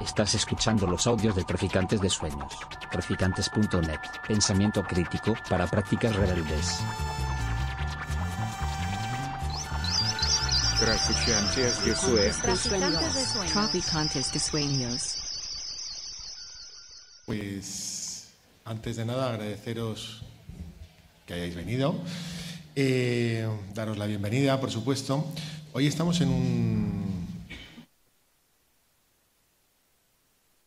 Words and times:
Estás 0.00 0.34
escuchando 0.34 0.86
los 0.86 1.06
audios 1.06 1.36
de 1.36 1.44
Traficantes 1.44 2.00
de 2.00 2.10
Sueños. 2.10 2.52
Traficantes.net. 2.90 4.00
Pensamiento 4.26 4.82
crítico 4.82 5.34
para 5.48 5.66
prácticas 5.66 6.14
rebeldes. 6.16 6.80
Traficantes 10.80 11.84
de 11.84 11.94
Sueños. 11.94 12.38
Traficantes 13.52 14.32
de 14.32 14.38
sueños. 14.40 15.16
Pues 17.26 18.28
antes 18.64 18.96
de 18.96 19.04
nada 19.04 19.30
agradeceros 19.30 20.22
que 21.26 21.34
hayáis 21.34 21.54
venido, 21.54 21.94
Eh, 22.74 23.46
daros 23.74 23.98
la 23.98 24.06
bienvenida, 24.06 24.58
por 24.58 24.70
supuesto. 24.70 25.26
Hoy 25.74 25.86
estamos 25.86 26.22
en 26.22 26.30
un 26.30 27.26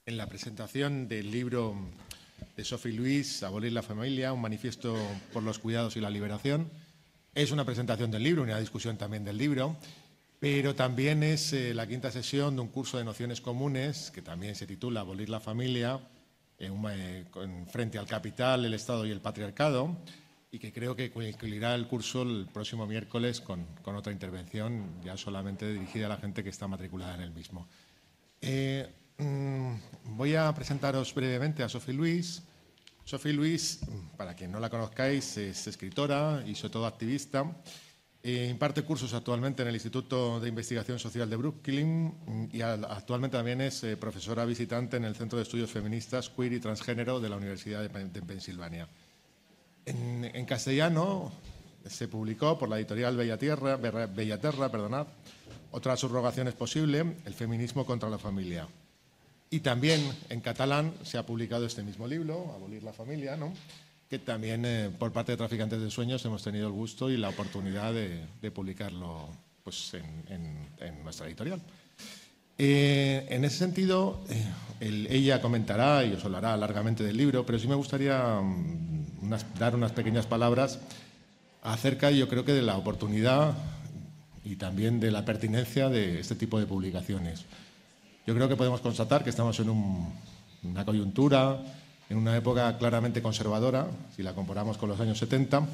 en 0.05 0.17
la 0.17 0.24
presentación 0.35 1.07
del 1.07 1.31
libro 1.31 1.73
de 2.57 2.65
Sophie 2.65 2.91
Luis, 2.91 3.41
Abolir 3.41 3.71
la 3.71 3.81
familia, 3.81 4.33
un 4.33 4.41
manifiesto 4.41 4.93
por 5.31 5.43
los 5.43 5.59
cuidados 5.59 5.95
y 5.95 6.01
la 6.01 6.09
liberación. 6.09 6.69
Es 7.33 7.51
una 7.51 7.63
presentación 7.63 8.11
del 8.11 8.23
libro, 8.23 8.43
una 8.43 8.59
discusión 8.59 8.97
también 8.97 9.23
del 9.23 9.37
libro, 9.37 9.77
pero 10.37 10.75
también 10.75 11.23
es 11.23 11.53
eh, 11.53 11.73
la 11.73 11.87
quinta 11.87 12.11
sesión 12.11 12.57
de 12.57 12.63
un 12.63 12.67
curso 12.67 12.97
de 12.97 13.05
nociones 13.05 13.39
comunes 13.39 14.11
que 14.11 14.21
también 14.21 14.55
se 14.55 14.67
titula 14.67 14.99
Abolir 14.99 15.29
la 15.29 15.39
familia, 15.39 16.01
eh, 16.59 17.23
frente 17.71 17.97
al 17.97 18.05
capital, 18.05 18.65
el 18.65 18.73
Estado 18.73 19.05
y 19.05 19.11
el 19.11 19.21
patriarcado, 19.21 19.95
y 20.51 20.59
que 20.59 20.73
creo 20.73 20.97
que 20.97 21.11
concluirá 21.11 21.75
el 21.75 21.87
curso 21.87 22.23
el 22.23 22.47
próximo 22.53 22.85
miércoles 22.85 23.39
con, 23.39 23.65
otra 23.85 24.11
intervención 24.11 25.01
ya 25.01 25.15
solamente 25.15 25.71
dirigida 25.71 26.07
a 26.07 26.09
la 26.09 26.17
gente 26.17 26.43
que 26.43 26.49
está 26.49 26.67
matriculada 26.67 27.15
en 27.15 27.21
el 27.21 27.31
mismo. 27.31 27.69
Eh, 28.41 28.85
voy 29.17 30.35
a 30.35 30.53
presentaros 30.53 31.13
brevemente 31.13 31.63
a 31.63 31.69
Sophie 31.69 31.93
Luis. 31.93 32.41
Sophie 33.03 33.33
Luis, 33.33 33.79
mm, 33.87 34.17
para 34.17 34.33
quien 34.35 34.51
no 34.51 34.59
la 34.59 34.69
conozcáis, 34.69 35.37
es 35.37 35.67
escritora 35.67 36.43
y 36.45 36.55
sobre 36.55 36.73
todo 36.73 36.85
activista. 36.87 37.45
Eh, 38.23 38.47
imparte 38.49 38.81
cursos 38.81 39.13
actualmente 39.13 39.61
en 39.61 39.67
el 39.67 39.75
Instituto 39.75 40.39
de 40.39 40.49
Investigación 40.49 40.97
Social 40.97 41.29
de 41.29 41.35
Brooklyn 41.35 42.05
mm, 42.25 42.47
y 42.51 42.61
al- 42.61 42.83
actualmente 42.85 43.37
también 43.37 43.61
es 43.61 43.83
eh, 43.83 43.95
profesora 43.97 44.43
visitante 44.45 44.97
en 44.97 45.05
el 45.05 45.15
Centro 45.15 45.37
de 45.37 45.43
Estudios 45.43 45.69
Feministas, 45.69 46.29
Queer 46.29 46.53
y 46.53 46.59
Transgénero 46.59 47.19
de 47.19 47.29
la 47.29 47.37
Universidad 47.37 47.81
de, 47.83 47.89
Pen- 47.89 48.11
de 48.11 48.21
Pensilvania. 48.23 48.87
En, 49.85 50.45
castellano 50.47 51.31
se 51.87 52.07
publicó 52.07 52.57
por 52.57 52.67
la 52.67 52.77
editorial 52.79 53.15
Bellatierra, 53.15 53.77
Berra- 53.77 54.07
Bellaterra, 54.07 54.69
perdonad, 54.69 55.05
otra 55.69 55.95
subrogación 55.95 56.47
es 56.47 56.55
posible, 56.55 57.17
El 57.25 57.35
feminismo 57.35 57.85
contra 57.85 58.09
la 58.09 58.17
familia. 58.17 58.67
Y 59.49 59.59
también 59.59 60.01
en 60.29 60.41
catalán 60.41 60.93
se 61.03 61.17
ha 61.17 61.25
publicado 61.25 61.65
este 61.65 61.83
mismo 61.83 62.07
libro, 62.07 62.51
Abolir 62.55 62.83
la 62.83 62.93
familia, 62.93 63.37
¿no? 63.37 63.53
que 64.09 64.19
también 64.19 64.63
eh, 64.65 64.91
por 64.99 65.11
parte 65.11 65.31
de 65.31 65.37
Traficantes 65.37 65.81
de 65.81 65.89
Sueños 65.89 66.23
hemos 66.25 66.43
tenido 66.43 66.67
el 66.67 66.73
gusto 66.73 67.09
y 67.09 67.17
la 67.17 67.29
oportunidad 67.29 67.91
de, 67.91 68.51
publicarlo 68.51 69.29
pues, 69.63 69.93
en, 69.95 71.03
nuestra 71.03 71.25
editorial. 71.27 71.59
Eh, 72.57 73.25
en 73.29 73.43
ese 73.43 73.57
sentido, 73.57 74.23
eh, 74.29 74.45
el- 74.79 75.07
ella 75.07 75.41
comentará 75.41 76.05
y 76.05 76.13
os 76.13 76.23
hablará 76.23 76.55
largamente 76.55 77.03
del 77.03 77.17
libro, 77.17 77.45
pero 77.45 77.57
sí 77.57 77.67
me 77.67 77.75
gustaría 77.75 78.39
mm, 78.41 79.33
dar 79.57 79.75
unas 79.75 79.91
pequeñas 79.91 80.27
palabras 80.27 80.79
acerca, 81.63 82.11
yo 82.11 82.29
creo 82.29 82.45
que 82.45 82.53
de 82.53 82.61
la 82.61 82.77
oportunidad 82.77 83.55
y 84.43 84.55
también 84.57 84.99
de 84.99 85.09
la 85.09 85.25
pertinencia 85.25 85.89
de 85.89 86.19
este 86.19 86.35
tipo 86.35 86.59
de 86.59 86.67
publicaciones. 86.67 87.45
Yo 88.25 88.33
creo 88.33 88.49
que 88.49 88.55
podemos 88.55 88.81
constatar 88.81 89.23
que 89.23 89.29
estamos 89.29 89.59
en 89.59 89.69
un- 89.69 90.13
una 90.63 90.83
coyuntura, 90.83 91.59
en 92.09 92.17
una 92.17 92.35
época 92.35 92.77
claramente 92.77 93.21
conservadora, 93.21 93.87
si 94.15 94.23
la 94.23 94.33
comparamos 94.33 94.77
con 94.77 94.89
los 94.89 94.99
años 94.99 95.17
70, 95.19 95.67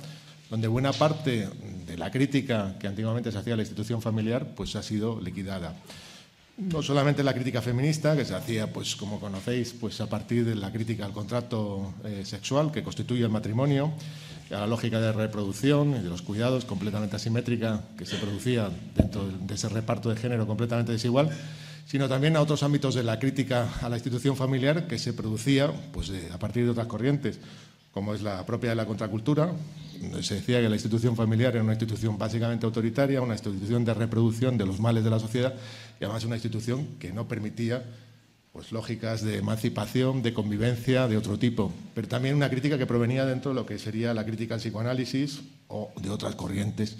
donde 0.50 0.68
buena 0.68 0.92
parte 0.92 1.48
de 1.88 1.98
la 1.98 2.12
crítica 2.12 2.76
que 2.78 2.88
antiguamente 2.88 3.32
se 3.32 3.38
hacía 3.38 3.54
a 3.54 3.58
la 3.58 3.64
institución 3.64 4.02
familiar 4.02 4.48
pues 4.56 4.76
ha 4.76 4.84
sido 4.84 5.20
liquidada. 5.22 5.76
No 6.58 6.84
solamente 6.84 7.24
la 7.24 7.34
crítica 7.34 7.62
feminista, 7.62 8.16
que 8.16 8.26
se 8.26 8.36
hacía, 8.36 8.72
pues 8.72 8.96
como 8.98 9.20
conocéis, 9.20 9.74
pues 9.80 10.00
a 10.02 10.08
partir 10.10 10.44
de 10.46 10.54
la 10.56 10.72
crítica 10.72 11.06
al 11.06 11.14
contrato 11.14 11.94
eh, 12.04 12.24
sexual 12.26 12.72
que 12.72 12.84
constituye 12.84 13.24
el 13.24 13.30
matrimonio, 13.30 13.94
a 14.52 14.56
la 14.60 14.68
lógica 14.68 15.00
de 15.00 15.14
reproducción 15.14 15.92
y 15.92 16.00
de 16.04 16.10
los 16.10 16.22
cuidados 16.22 16.66
completamente 16.66 17.16
asimétrica 17.16 17.82
que 17.98 18.06
se 18.06 18.18
producía 18.18 18.70
dentro 18.96 19.26
de 19.26 19.38
de 19.38 19.54
ese 19.56 19.70
reparto 19.70 20.10
de 20.10 20.18
género 20.18 20.46
completamente 20.46 20.92
desigual, 20.92 21.30
sino 21.92 22.08
también 22.08 22.38
a 22.38 22.42
otros 22.42 22.64
ámbitos 22.64 22.96
de 22.96 23.04
la 23.04 23.20
crítica 23.20 23.68
a 23.82 23.90
la 23.90 23.98
institución 23.98 24.38
familiar 24.38 24.88
que 24.88 24.98
se 24.98 25.12
producía 25.12 25.70
pues, 25.92 26.10
eh, 26.10 26.30
a 26.32 26.40
partir 26.40 26.64
de 26.64 26.70
otras 26.70 26.88
corrientes, 26.88 27.38
como 27.92 28.14
es 28.14 28.22
la 28.22 28.46
propia 28.46 28.70
de 28.70 28.78
la 28.78 28.86
contracultura, 28.86 29.52
se 30.22 30.36
decía 30.36 30.62
que 30.62 30.70
la 30.70 30.76
institución 30.76 31.18
familiar 31.18 31.54
era 31.54 31.62
una 31.62 31.74
institución 31.74 32.18
básicamente 32.18 32.66
autoritaria, 32.66 33.22
una 33.22 33.34
institución 33.34 33.84
de 33.84 33.94
reproducción 33.94 34.58
de 34.58 34.66
los 34.66 34.80
males 34.80 35.04
de 35.04 35.10
la 35.10 35.20
sociedad 35.20 35.54
y 36.00 36.06
además 36.06 36.24
una 36.24 36.38
institución 36.38 36.88
que 36.98 37.12
no 37.12 37.28
permitía 37.28 37.84
pues, 38.54 38.72
lógicas 38.72 39.22
de 39.22 39.40
emancipación, 39.40 40.24
de 40.24 40.34
convivencia 40.34 41.10
de 41.10 41.18
otro 41.18 41.38
tipo, 41.38 41.74
pero 41.94 42.08
también 42.08 42.36
una 42.36 42.50
crítica 42.50 42.78
que 42.78 42.86
provenía 42.86 43.26
dentro 43.26 43.52
de 43.52 43.56
lo 43.56 43.66
que 43.66 43.78
sería 43.78 44.14
la 44.14 44.26
crítica 44.26 44.54
al 44.54 44.62
psicoanálisis 44.62 45.42
o 45.68 45.92
de 46.02 46.10
otras 46.10 46.36
corrientes, 46.36 46.96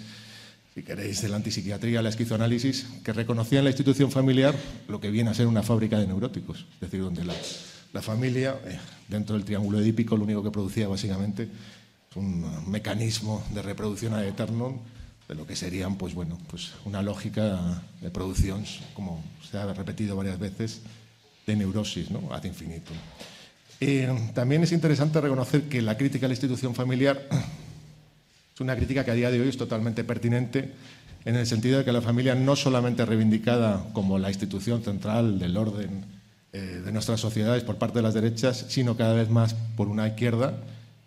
si 0.74 0.82
queréis, 0.82 1.20
de 1.20 1.28
la 1.28 1.36
antipsiquiatría, 1.36 2.00
la 2.00 2.08
esquizoanálisis, 2.08 2.86
que 3.04 3.12
reconocían 3.12 3.64
la 3.64 3.70
institución 3.70 4.10
familiar 4.10 4.54
lo 4.88 5.00
que 5.00 5.10
viene 5.10 5.30
a 5.30 5.34
ser 5.34 5.46
una 5.46 5.62
fábrica 5.62 5.98
de 5.98 6.06
neuróticos, 6.06 6.66
es 6.74 6.80
decir, 6.80 7.02
donde 7.02 7.24
la, 7.24 8.02
familia, 8.02 8.58
eh, 8.64 8.78
dentro 9.08 9.36
del 9.36 9.44
triángulo 9.44 9.80
edípico, 9.80 10.16
lo 10.16 10.24
único 10.24 10.42
que 10.42 10.50
producía 10.50 10.88
básicamente 10.88 11.42
es 12.10 12.16
un 12.16 12.70
mecanismo 12.70 13.44
de 13.52 13.60
reproducción 13.60 14.14
ad 14.14 14.24
eternum 14.24 14.78
de 15.28 15.34
lo 15.34 15.46
que 15.46 15.56
serían, 15.56 15.96
pues 15.96 16.14
bueno, 16.14 16.38
pues 16.48 16.72
una 16.84 17.02
lógica 17.02 17.82
de 18.00 18.10
producción, 18.10 18.64
como 18.94 19.22
se 19.50 19.58
ha 19.58 19.72
repetido 19.74 20.16
varias 20.16 20.38
veces, 20.38 20.80
de 21.46 21.56
neurosis, 21.56 22.10
¿no? 22.10 22.32
Ad 22.32 22.44
infinitum. 22.44 22.96
Eh, 23.80 24.08
también 24.32 24.62
es 24.62 24.72
interesante 24.72 25.20
reconocer 25.20 25.62
que 25.64 25.82
la 25.82 25.96
crítica 25.96 26.26
a 26.26 26.28
la 26.28 26.34
institución 26.34 26.74
familiar 26.74 27.28
una 28.62 28.76
crítica 28.76 29.04
que 29.04 29.10
a 29.10 29.14
día 29.14 29.30
de 29.30 29.40
hoy 29.40 29.48
es 29.48 29.56
totalmente 29.56 30.04
pertinente 30.04 30.72
en 31.24 31.36
el 31.36 31.46
sentido 31.46 31.78
de 31.78 31.84
que 31.84 31.92
la 31.92 32.00
familia 32.00 32.34
no 32.34 32.56
solamente 32.56 33.04
reivindicada 33.04 33.84
como 33.92 34.18
la 34.18 34.28
institución 34.28 34.82
central 34.82 35.38
del 35.38 35.56
orden 35.56 36.04
eh, 36.52 36.82
de 36.84 36.92
nuestras 36.92 37.20
sociedades 37.20 37.62
por 37.64 37.76
parte 37.76 37.98
de 37.98 38.02
las 38.02 38.14
derechas, 38.14 38.66
sino 38.68 38.96
cada 38.96 39.14
vez 39.14 39.30
más 39.30 39.54
por 39.76 39.88
una 39.88 40.06
izquierda 40.06 40.58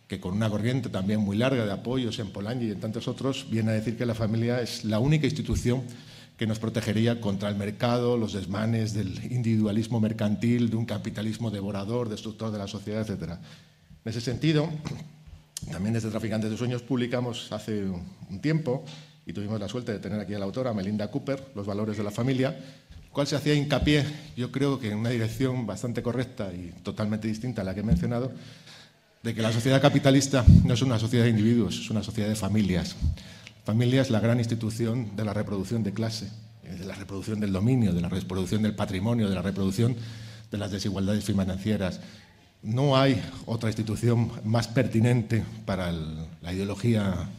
que 0.07 0.19
con 0.19 0.33
una 0.33 0.49
corriente 0.49 0.89
también 0.89 1.19
muy 1.19 1.35
larga 1.35 1.65
de 1.65 1.71
apoyos 1.71 2.19
en 2.19 2.29
Polanyi 2.29 2.67
y 2.67 2.71
en 2.71 2.79
tantos 2.79 3.07
otros, 3.07 3.47
viene 3.49 3.71
a 3.71 3.73
decir 3.73 3.97
que 3.97 4.05
la 4.05 4.13
familia 4.13 4.61
es 4.61 4.85
la 4.85 4.99
única 4.99 5.25
institución 5.25 5.83
que 6.37 6.47
nos 6.47 6.59
protegería 6.59 7.21
contra 7.21 7.49
el 7.49 7.55
mercado, 7.55 8.17
los 8.17 8.33
desmanes 8.33 8.93
del 8.93 9.31
individualismo 9.31 9.99
mercantil, 9.99 10.69
de 10.69 10.75
un 10.75 10.85
capitalismo 10.85 11.49
devorador, 11.49 12.09
destructor 12.09 12.51
de 12.51 12.57
la 12.57 12.67
sociedad, 12.67 13.09
etc. 13.09 13.31
En 14.03 14.09
ese 14.09 14.21
sentido, 14.21 14.69
también 15.71 15.93
desde 15.93 16.09
Traficantes 16.09 16.51
de 16.51 16.57
Sueños 16.57 16.81
publicamos 16.81 17.51
hace 17.51 17.83
un 17.85 18.41
tiempo, 18.41 18.85
y 19.25 19.33
tuvimos 19.33 19.59
la 19.59 19.67
suerte 19.67 19.91
de 19.91 19.99
tener 19.99 20.19
aquí 20.19 20.33
a 20.33 20.39
la 20.39 20.45
autora, 20.45 20.73
Melinda 20.73 21.09
Cooper, 21.09 21.51
Los 21.55 21.65
valores 21.65 21.97
de 21.97 22.03
la 22.03 22.11
familia, 22.11 22.55
cual 23.15 23.25
se 23.25 23.37
hacía 23.37 23.55
hincapié, 23.55 24.05
yo 24.35 24.51
creo 24.51 24.77
que 24.77 24.91
en 24.91 24.97
una 24.97 25.09
dirección 25.09 25.65
bastante 25.65 26.03
correcta 26.03 26.51
y 26.53 26.73
totalmente 26.83 27.29
distinta 27.29 27.61
a 27.61 27.65
la 27.65 27.73
que 27.73 27.79
he 27.79 27.83
mencionado, 27.83 28.33
de 29.23 29.33
que 29.33 29.41
la 29.41 29.53
sociedad 29.53 29.81
capitalista 29.81 30.43
no 30.65 30.73
es 30.73 30.81
una 30.81 30.99
sociedad 30.99 31.23
de 31.23 31.31
individuos, 31.31 31.79
es 31.79 31.89
una 31.89 32.03
sociedad 32.03 32.27
de 32.27 32.35
familias. 32.35 32.95
Familia 33.63 34.01
es 34.01 34.11
la 34.11 34.19
gran 34.19 34.37
institución 34.37 35.15
de 35.15 35.23
la 35.23 35.33
reproducción 35.33 35.81
de 35.81 35.93
clase, 35.93 36.29
eh, 36.65 36.75
de 36.75 36.85
la 36.85 36.93
reproducción 36.93 37.39
del 37.39 37.53
dominio, 37.53 37.93
de 37.93 38.01
la 38.01 38.09
reproducción 38.09 38.61
del 38.61 38.75
patrimonio, 38.75 39.29
de 39.29 39.35
la 39.35 39.41
reproducción 39.41 39.95
de 40.51 40.57
las 40.57 40.71
desigualdades 40.71 41.23
financieras. 41.23 42.01
No 42.65 42.97
hay 42.97 43.21
otra 43.45 43.69
institución 43.69 44.31
más 44.43 44.67
pertinente 44.67 45.43
para 45.67 45.91
la 45.91 46.51
ideología, 46.51 47.29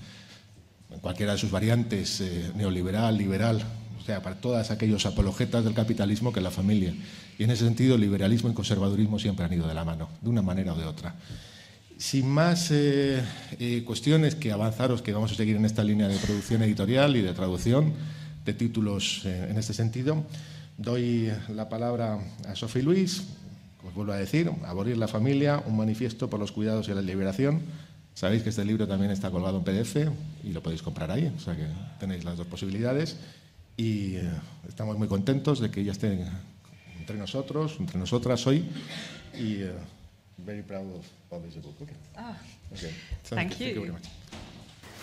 en 0.88 1.00
cualquiera 1.00 1.32
de 1.32 1.38
sus 1.38 1.50
variantes, 1.50 2.20
eh, 2.20 2.52
neoliberal, 2.54 3.18
liberal, 3.18 3.60
o 4.00 4.04
sea, 4.04 4.22
para 4.22 4.36
todas 4.36 4.70
aquellos 4.70 5.04
apologetas 5.04 5.64
del 5.64 5.74
capitalismo 5.74 6.32
que 6.32 6.40
la 6.40 6.52
familia. 6.52 6.94
Y 7.40 7.42
en 7.42 7.50
ese 7.50 7.64
sentido, 7.64 7.98
liberalismo 7.98 8.50
y 8.50 8.54
conservadurismo 8.54 9.18
siempre 9.18 9.44
han 9.44 9.52
ido 9.52 9.66
de 9.66 9.74
la 9.74 9.84
mano, 9.84 10.08
de 10.22 10.30
una 10.30 10.42
manera 10.42 10.74
o 10.74 10.78
de 10.78 10.84
otra. 10.84 11.16
Sin 11.98 12.28
más 12.28 12.70
eh, 12.70 13.20
eh, 13.58 13.82
cuestiones 13.84 14.36
que 14.36 14.52
avanzaros, 14.52 15.02
que 15.02 15.12
vamos 15.12 15.32
a 15.32 15.34
seguir 15.34 15.56
en 15.56 15.64
esta 15.64 15.82
línea 15.82 16.06
de 16.06 16.18
producción 16.18 16.62
editorial 16.62 17.16
y 17.16 17.22
de 17.22 17.32
traducción 17.32 17.94
de 18.44 18.54
títulos 18.54 19.24
en 19.24 19.58
este 19.58 19.74
sentido, 19.74 20.24
doy 20.78 21.32
la 21.48 21.68
palabra 21.68 22.20
a 22.46 22.54
Sophie 22.54 22.84
Luis, 22.84 23.24
os 23.86 23.94
vuelvo 23.94 24.12
a 24.12 24.16
decir, 24.16 24.50
Abolir 24.64 24.96
la 24.96 25.08
familia, 25.08 25.62
un 25.66 25.76
manifiesto 25.76 26.28
por 26.28 26.40
los 26.40 26.52
cuidados 26.52 26.88
y 26.88 26.94
la 26.94 27.02
liberación. 27.02 27.62
Sabéis 28.14 28.42
que 28.42 28.48
este 28.48 28.64
libro 28.64 28.88
también 28.88 29.10
está 29.10 29.30
colgado 29.30 29.58
en 29.58 29.64
PDF 29.64 29.96
y 30.42 30.52
lo 30.52 30.62
podéis 30.62 30.82
comprar 30.82 31.10
ahí, 31.10 31.32
o 31.36 31.40
sea 31.40 31.54
que 31.54 31.66
tenéis 32.00 32.24
las 32.24 32.36
dos 32.36 32.46
posibilidades. 32.46 33.16
Y 33.76 34.16
eh, 34.16 34.30
estamos 34.66 34.96
muy 34.96 35.06
contentos 35.06 35.60
de 35.60 35.70
que 35.70 35.80
ella 35.80 35.92
esté 35.92 36.24
entre 36.98 37.18
nosotros, 37.18 37.76
entre 37.78 37.98
nosotras 37.98 38.46
hoy. 38.46 38.64
Y 39.38 39.64
uh, 39.64 39.72
very 40.38 40.62
proud 40.62 40.96
of 40.96 41.06
publish 41.28 41.54
the 41.54 41.60
book. 41.60 41.76
Okay. 41.82 41.96
Ah, 42.16 42.36
Okay. 42.72 42.90
Thank 43.22 43.58
you. 43.58 43.80
very 43.80 43.92
much. 43.92 44.08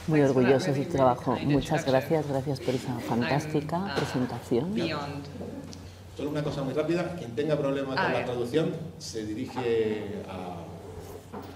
Muy 0.07 0.19
orgullosos 0.19 0.75
de 0.75 0.83
su 0.83 0.89
trabajo. 0.91 1.37
Muchas 1.45 1.85
gracias, 1.85 2.27
gracias 2.27 2.59
por 2.59 2.75
esa 2.75 2.99
fantástica 2.99 3.77
uh, 3.77 3.95
presentación. 3.95 4.75
Solo 6.15 6.29
una 6.29 6.43
cosa 6.43 6.61
muy 6.61 6.73
rápida, 6.73 7.15
quien 7.15 7.35
tenga 7.35 7.57
problemas 7.57 7.99
con 7.99 8.13
la 8.13 8.23
traducción 8.25 8.71
se 8.99 9.25
dirige 9.25 10.23
a 10.29 10.57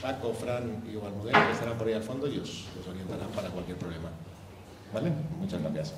Paco, 0.01 0.33
Fran 0.33 0.83
y 0.85 0.97
Almudena, 0.97 1.47
que 1.47 1.53
estarán 1.53 1.77
por 1.77 1.87
ahí 1.87 1.93
al 1.93 2.03
fondo 2.03 2.27
y 2.27 2.39
os, 2.39 2.65
os 2.79 2.87
orientarán 2.87 3.29
para 3.29 3.49
cualquier 3.49 3.77
problema. 3.77 4.09
¿Vale? 4.93 5.11
Muchas 5.39 5.61
gracias. 5.61 5.93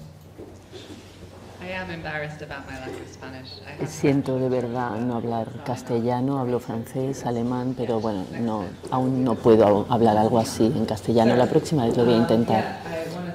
I 1.61 1.73
am 1.73 1.91
embarrassed 1.91 2.41
about 2.41 2.65
my 2.69 2.79
lack 2.79 2.89
of 2.89 3.13
Spanish. 3.13 3.59
I 3.67 3.81
have 3.81 3.87
Siento 3.87 4.39
de 4.39 4.47
verdad 4.47 4.91
no 4.97 5.15
hablar 5.15 5.47
castellano, 5.65 6.39
hablo 6.39 6.59
francés, 6.59 7.25
alemán, 7.25 7.75
pero 7.77 7.99
bueno, 7.99 8.25
no, 8.39 8.63
aún 8.91 9.25
no 9.25 9.35
puedo 9.35 9.85
hablar 9.89 10.17
algo 10.17 10.39
así 10.39 10.65
en 10.65 10.85
castellano. 10.85 11.35
La 11.35 11.47
próxima 11.47 11.85
vez 11.85 11.97
lo 11.97 12.05
voy 12.05 12.13
a 12.13 12.17
intentar. 12.17 12.79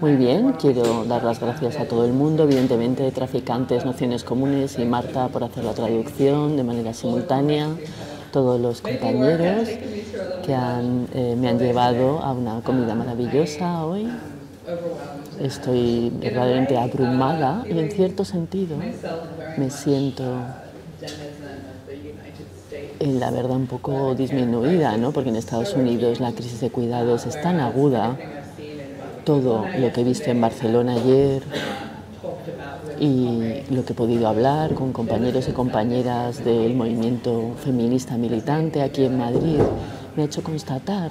Muy 0.05 0.17
bien, 0.17 0.53
quiero 0.61 1.07
dar 1.07 1.25
las 1.25 1.41
gracias 1.41 1.77
a 1.77 1.87
todo 1.87 2.05
el 2.05 2.13
mundo, 2.13 2.43
evidentemente, 2.43 3.11
Traficantes, 3.11 3.87
Naciones 3.87 4.23
Comunes 4.23 4.79
y 4.79 4.85
Marta 4.85 5.29
por 5.29 5.43
hacer 5.43 5.65
la 5.65 5.73
traducción 5.73 6.59
de 6.59 6.63
manera 6.63 6.93
simultánea, 6.93 7.71
todos 8.31 8.61
los 8.61 8.83
compañeros 8.83 9.67
que 10.45 10.55
han, 10.55 11.09
eh, 11.15 11.35
me 11.41 11.49
han 11.49 11.59
llevado 11.59 12.19
a 12.19 12.33
una 12.33 12.61
comida 12.61 12.95
maravillosa 12.95 13.83
hoy. 13.87 14.07
Estoy 15.41 16.13
verdaderamente 16.21 16.77
abrumada 16.77 17.65
y 17.67 17.79
en 17.79 17.91
cierto 17.91 18.27
sentido 18.27 18.77
me 19.57 19.71
siento 19.71 20.23
en 23.01 23.21
la 23.21 23.31
verdad 23.31 23.57
un 23.57 23.67
poco 23.67 24.15
disminuida, 24.15 24.99
¿no? 24.99 25.13
porque 25.13 25.31
en 25.31 25.37
Estados 25.37 25.73
Unidos 25.73 26.21
la 26.21 26.33
crisis 26.33 26.61
de 26.61 26.69
cuidados 26.69 27.25
es 27.25 27.41
tan 27.41 27.59
aguda, 27.59 28.19
todo 29.25 29.65
lo 29.79 29.93
que 29.93 30.01
he 30.01 30.05
visto 30.05 30.31
en 30.31 30.41
Barcelona 30.41 30.95
ayer 30.95 31.43
y 33.01 33.63
lo 33.71 33.85
que 33.85 33.93
he 33.93 33.97
podido 33.97 34.29
hablar 34.29 34.75
con 34.75 34.93
compañeros 34.93 35.49
y 35.49 35.53
compañeras 35.53 36.45
del 36.45 36.75
movimiento 36.75 37.55
feminista 37.65 38.17
militante 38.17 38.83
aquí 38.83 39.05
en 39.05 39.19
Madrid 39.19 39.59
me 40.15 40.23
ha 40.23 40.27
hecho 40.27 40.43
constatar 40.43 41.11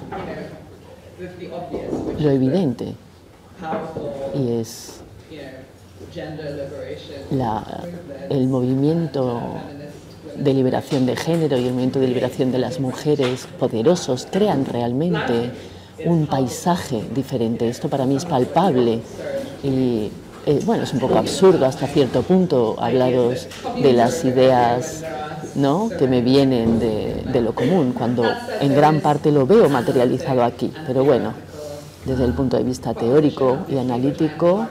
lo 2.18 2.30
evidente 2.30 2.94
y 4.34 4.60
es 4.60 5.00
el 8.30 8.46
movimiento 8.46 9.40
de 10.36 10.54
liberación 10.54 11.06
de 11.06 11.16
género 11.16 11.56
y 11.58 11.66
el 11.66 11.72
movimiento 11.72 12.00
de 12.00 12.08
liberación 12.08 12.50
de 12.50 12.58
las 12.58 12.80
mujeres 12.80 13.46
poderosos 13.58 14.26
crean 14.30 14.64
realmente 14.64 15.50
un 16.04 16.26
paisaje 16.26 17.02
diferente. 17.14 17.68
Esto 17.68 17.88
para 17.88 18.06
mí 18.06 18.16
es 18.16 18.24
palpable 18.24 19.00
y 19.62 20.10
eh, 20.46 20.60
bueno, 20.64 20.84
es 20.84 20.92
un 20.92 21.00
poco 21.00 21.18
absurdo 21.18 21.64
hasta 21.64 21.86
cierto 21.86 22.22
punto 22.22 22.76
hablaros 22.78 23.48
de 23.80 23.92
las 23.92 24.24
ideas 24.24 25.02
¿no? 25.54 25.88
que 25.98 26.06
me 26.06 26.20
vienen 26.20 26.78
de, 26.78 27.22
de 27.32 27.40
lo 27.40 27.54
común, 27.54 27.94
cuando 27.96 28.24
en 28.60 28.74
gran 28.74 29.00
parte 29.00 29.32
lo 29.32 29.46
veo 29.46 29.68
materializado 29.68 30.44
aquí. 30.44 30.72
Pero 30.86 31.04
bueno, 31.04 31.32
desde 32.04 32.24
el 32.24 32.32
punto 32.32 32.56
de 32.56 32.64
vista 32.64 32.92
teórico 32.92 33.58
y 33.68 33.78
analítico, 33.78 34.66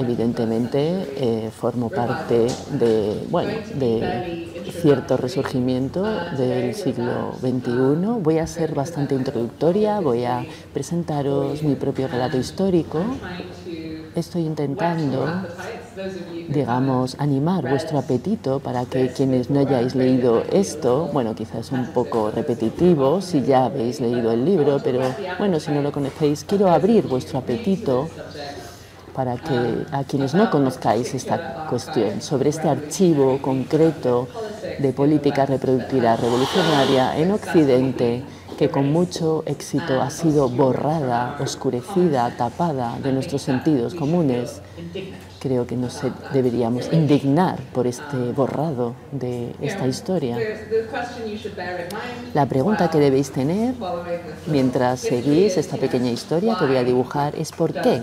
evidentemente 0.00 1.06
eh, 1.16 1.50
formo 1.50 1.90
parte 1.90 2.46
de, 2.72 3.26
bueno, 3.30 3.52
de 3.74 4.48
cierto 4.70 5.16
resurgimiento 5.16 6.02
del 6.36 6.74
siglo 6.74 7.32
XXI. 7.40 8.20
Voy 8.20 8.38
a 8.38 8.46
ser 8.46 8.74
bastante 8.74 9.14
introductoria, 9.14 10.00
voy 10.00 10.24
a 10.24 10.44
presentaros 10.72 11.62
mi 11.62 11.74
propio 11.74 12.08
relato 12.08 12.36
histórico. 12.38 13.04
Estoy 14.14 14.42
intentando, 14.42 15.46
digamos, 16.48 17.14
animar 17.20 17.68
vuestro 17.68 17.98
apetito 17.98 18.58
para 18.58 18.84
que 18.84 19.08
quienes 19.08 19.50
no 19.50 19.60
hayáis 19.60 19.94
leído 19.94 20.42
esto, 20.50 21.08
bueno, 21.12 21.36
quizás 21.36 21.70
un 21.70 21.86
poco 21.86 22.32
repetitivo 22.32 23.20
si 23.20 23.42
ya 23.42 23.66
habéis 23.66 24.00
leído 24.00 24.32
el 24.32 24.44
libro, 24.44 24.80
pero 24.82 25.00
bueno, 25.38 25.60
si 25.60 25.70
no 25.70 25.80
lo 25.80 25.92
conocéis, 25.92 26.44
quiero 26.44 26.70
abrir 26.70 27.06
vuestro 27.06 27.38
apetito 27.38 28.08
para 29.14 29.36
que 29.36 29.86
a 29.92 30.04
quienes 30.04 30.34
no 30.34 30.50
conozcáis 30.50 31.14
esta 31.14 31.66
cuestión, 31.68 32.20
sobre 32.20 32.50
este 32.50 32.68
archivo 32.68 33.38
concreto 33.40 34.28
de 34.78 34.92
política 34.92 35.46
reproductiva 35.46 36.16
revolucionaria 36.16 37.16
en 37.18 37.32
Occidente, 37.32 38.22
que 38.60 38.68
con 38.68 38.92
mucho 38.92 39.42
éxito 39.46 40.02
ha 40.02 40.10
sido 40.10 40.50
borrada, 40.50 41.38
oscurecida, 41.40 42.30
tapada 42.36 42.98
de 43.02 43.10
nuestros 43.10 43.40
sentidos 43.40 43.94
comunes. 43.94 44.60
Creo 45.38 45.66
que 45.66 45.76
nos 45.76 45.98
deberíamos 46.34 46.92
indignar 46.92 47.58
por 47.72 47.86
este 47.86 48.18
borrado 48.32 48.94
de 49.12 49.54
esta 49.62 49.86
historia. 49.86 50.36
La 52.34 52.44
pregunta 52.44 52.90
que 52.90 52.98
debéis 52.98 53.30
tener 53.30 53.74
mientras 54.46 55.00
seguís 55.00 55.56
esta 55.56 55.78
pequeña 55.78 56.10
historia 56.10 56.56
que 56.58 56.66
voy 56.66 56.76
a 56.76 56.84
dibujar 56.84 57.34
es 57.36 57.52
¿por 57.52 57.72
qué? 57.72 58.02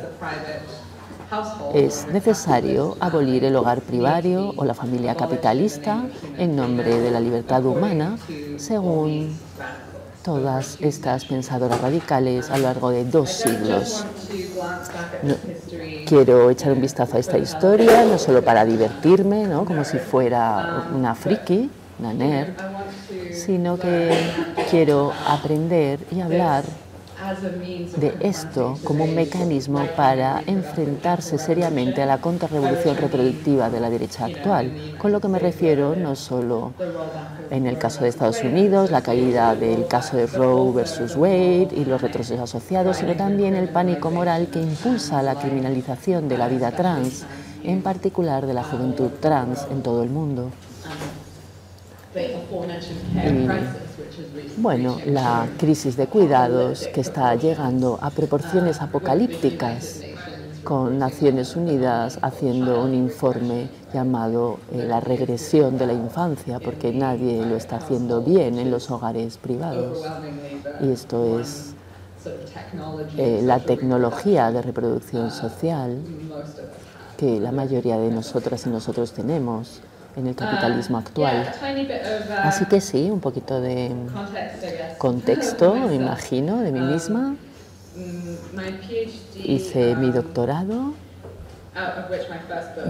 Es 1.74 2.07
necesario 2.07 2.97
abolir 3.00 3.44
el 3.44 3.56
hogar 3.56 3.81
privario 3.81 4.53
o 4.56 4.65
la 4.65 4.74
familia 4.74 5.15
capitalista 5.15 6.06
en 6.38 6.56
nombre 6.56 7.00
de 7.00 7.12
la 7.12 7.19
libertad 7.19 7.65
humana, 7.65 8.18
según 8.57 9.38
todas 10.24 10.77
estas 10.81 11.25
pensadoras 11.25 11.79
radicales 11.79 12.50
a 12.50 12.57
lo 12.57 12.63
largo 12.63 12.89
de 12.89 13.06
dos 13.06 13.29
siglos. 13.29 14.06
Quiero 16.06 16.50
echar 16.50 16.74
un 16.74 16.81
vistazo 16.81 17.18
a 17.18 17.19
esta 17.19 17.38
historia, 17.38 18.03
no 18.03 18.18
solo 18.18 18.44
para 18.44 18.65
divertirme, 18.65 19.45
¿no? 19.45 19.63
como 19.65 19.83
si 19.83 19.97
fuera 19.97 20.88
una 20.94 21.15
friki, 21.15 21.69
una 22.00 22.13
nerd, 22.13 22.53
sino 23.31 23.77
que 23.77 24.12
quiero 24.69 25.13
aprender 25.27 26.00
y 26.12 26.21
hablar 26.21 26.63
de 27.97 28.15
esto 28.21 28.77
como 28.83 29.03
un 29.03 29.15
mecanismo 29.15 29.85
para 29.95 30.41
enfrentarse 30.45 31.38
seriamente 31.38 32.01
a 32.01 32.06
la 32.06 32.19
contrarrevolución 32.19 32.95
reproductiva 32.95 33.69
de 33.69 33.79
la 33.79 33.89
derecha 33.89 34.25
actual, 34.25 34.71
con 34.97 35.12
lo 35.12 35.19
que 35.19 35.27
me 35.27 35.39
refiero 35.39 35.95
no 35.95 36.15
solo 36.15 36.74
en 37.50 37.68
el 37.68 37.77
caso 37.77 38.03
de 38.03 38.09
Estados 38.09 38.41
Unidos, 38.44 38.91
la 38.91 39.01
caída 39.01 39.56
del 39.56 39.87
caso 39.87 40.16
de 40.16 40.28
Roe 40.28 40.73
versus 40.73 41.16
Wade 41.16 41.69
y 41.75 41.85
los 41.85 42.02
retrocesos 42.02 42.40
asociados, 42.40 42.97
sino 42.97 43.16
también 43.16 43.56
el 43.56 43.69
pánico 43.69 44.11
moral 44.11 44.47
que 44.47 44.61
impulsa 44.61 45.21
la 45.21 45.35
criminalización 45.35 46.30
de 46.30 46.37
la 46.37 46.47
vida 46.47 46.71
trans, 46.71 47.25
en 47.63 47.81
particular 47.81 48.45
de 48.45 48.54
la 48.54 48.63
juventud 48.63 49.09
trans 49.19 49.68
en 49.71 49.81
todo 49.81 50.04
el 50.04 50.09
mundo. 50.09 50.49
Y, 52.16 53.86
bueno, 54.57 54.97
la 55.06 55.47
crisis 55.57 55.97
de 55.97 56.07
cuidados 56.07 56.88
que 56.88 57.02
está 57.02 57.36
llegando 57.36 58.00
a 58.02 58.09
proporciones 58.09 58.81
apocalípticas, 58.81 60.02
con 60.68 61.00
Naciones 61.00 61.56
Unidas 61.56 62.19
haciendo 62.21 62.83
un 62.83 62.94
informe 62.94 63.69
llamado 63.94 64.59
eh, 64.74 64.86
La 64.86 65.00
regresión 65.00 65.78
de 65.78 65.88
la 65.88 65.94
infancia, 65.94 66.59
porque 66.59 66.92
nadie 66.92 67.45
lo 67.45 67.56
está 67.56 67.78
haciendo 67.78 68.21
bien 68.21 68.59
en 68.59 68.69
los 68.69 68.92
hogares 68.92 69.38
privados. 69.38 70.06
Y 70.81 70.90
esto 70.90 71.40
es 71.40 71.74
eh, 73.18 73.40
la 73.44 73.59
tecnología 73.59 74.52
de 74.52 74.62
reproducción 74.62 75.31
social 75.31 76.02
que 77.16 77.40
la 77.40 77.54
mayoría 77.54 77.97
de 77.97 78.12
nosotras 78.12 78.68
y 78.68 78.69
nosotros 78.69 79.14
tenemos 79.14 79.80
en 80.18 80.28
el 80.28 80.36
capitalismo 80.36 80.97
actual. 80.97 81.54
Así 82.44 82.66
que 82.66 82.81
sí, 82.81 83.09
un 83.09 83.21
poquito 83.21 83.62
de 83.62 83.92
contexto, 84.97 85.76
me 85.88 85.95
imagino, 85.95 86.57
de 86.62 86.71
mí 86.71 86.81
misma. 86.81 87.36
Hice 89.44 89.95
mi 89.95 90.12
doctorado, 90.12 90.94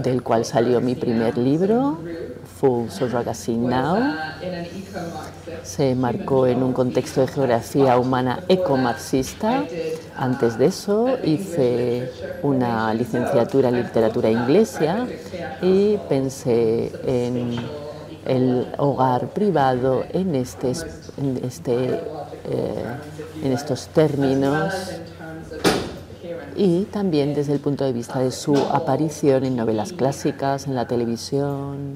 del 0.02 0.22
cual 0.22 0.44
salió 0.44 0.80
mi 0.80 0.94
primer 0.94 1.36
libro, 1.36 1.98
Full 2.58 2.88
Surrogacy 2.88 3.56
Now. 3.56 4.14
Se 5.62 5.94
marcó 5.94 6.46
en 6.46 6.62
un 6.62 6.72
contexto 6.72 7.20
de 7.20 7.28
geografía 7.28 7.98
humana 7.98 8.40
ecomarxista. 8.48 9.64
Antes 10.16 10.58
de 10.58 10.66
eso 10.66 11.18
hice 11.22 12.10
una 12.42 12.92
licenciatura 12.94 13.68
en 13.68 13.82
literatura 13.82 14.30
inglesa 14.30 15.06
y 15.62 15.96
pensé 16.08 16.92
en 17.04 17.58
el 18.24 18.66
hogar 18.76 19.28
privado 19.28 20.04
en, 20.10 20.34
este, 20.34 20.72
en, 21.16 21.40
este, 21.42 21.94
eh, 21.94 22.84
en 23.42 23.52
estos 23.52 23.88
términos 23.88 24.74
y 26.58 26.84
también 26.90 27.34
desde 27.34 27.52
el 27.54 27.60
punto 27.60 27.84
de 27.84 27.92
vista 27.92 28.18
de 28.18 28.32
su 28.32 28.56
aparición 28.56 29.44
en 29.44 29.56
novelas 29.56 29.92
clásicas, 29.92 30.66
en 30.66 30.74
la 30.74 30.86
televisión 30.86 31.94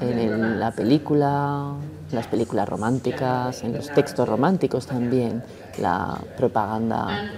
en 0.00 0.60
la 0.60 0.72
película, 0.72 1.74
las 2.12 2.26
películas 2.26 2.68
románticas, 2.68 3.62
en 3.62 3.74
los 3.74 3.90
textos 3.92 4.28
románticos 4.28 4.86
también, 4.86 5.42
la 5.78 6.18
propaganda 6.36 7.30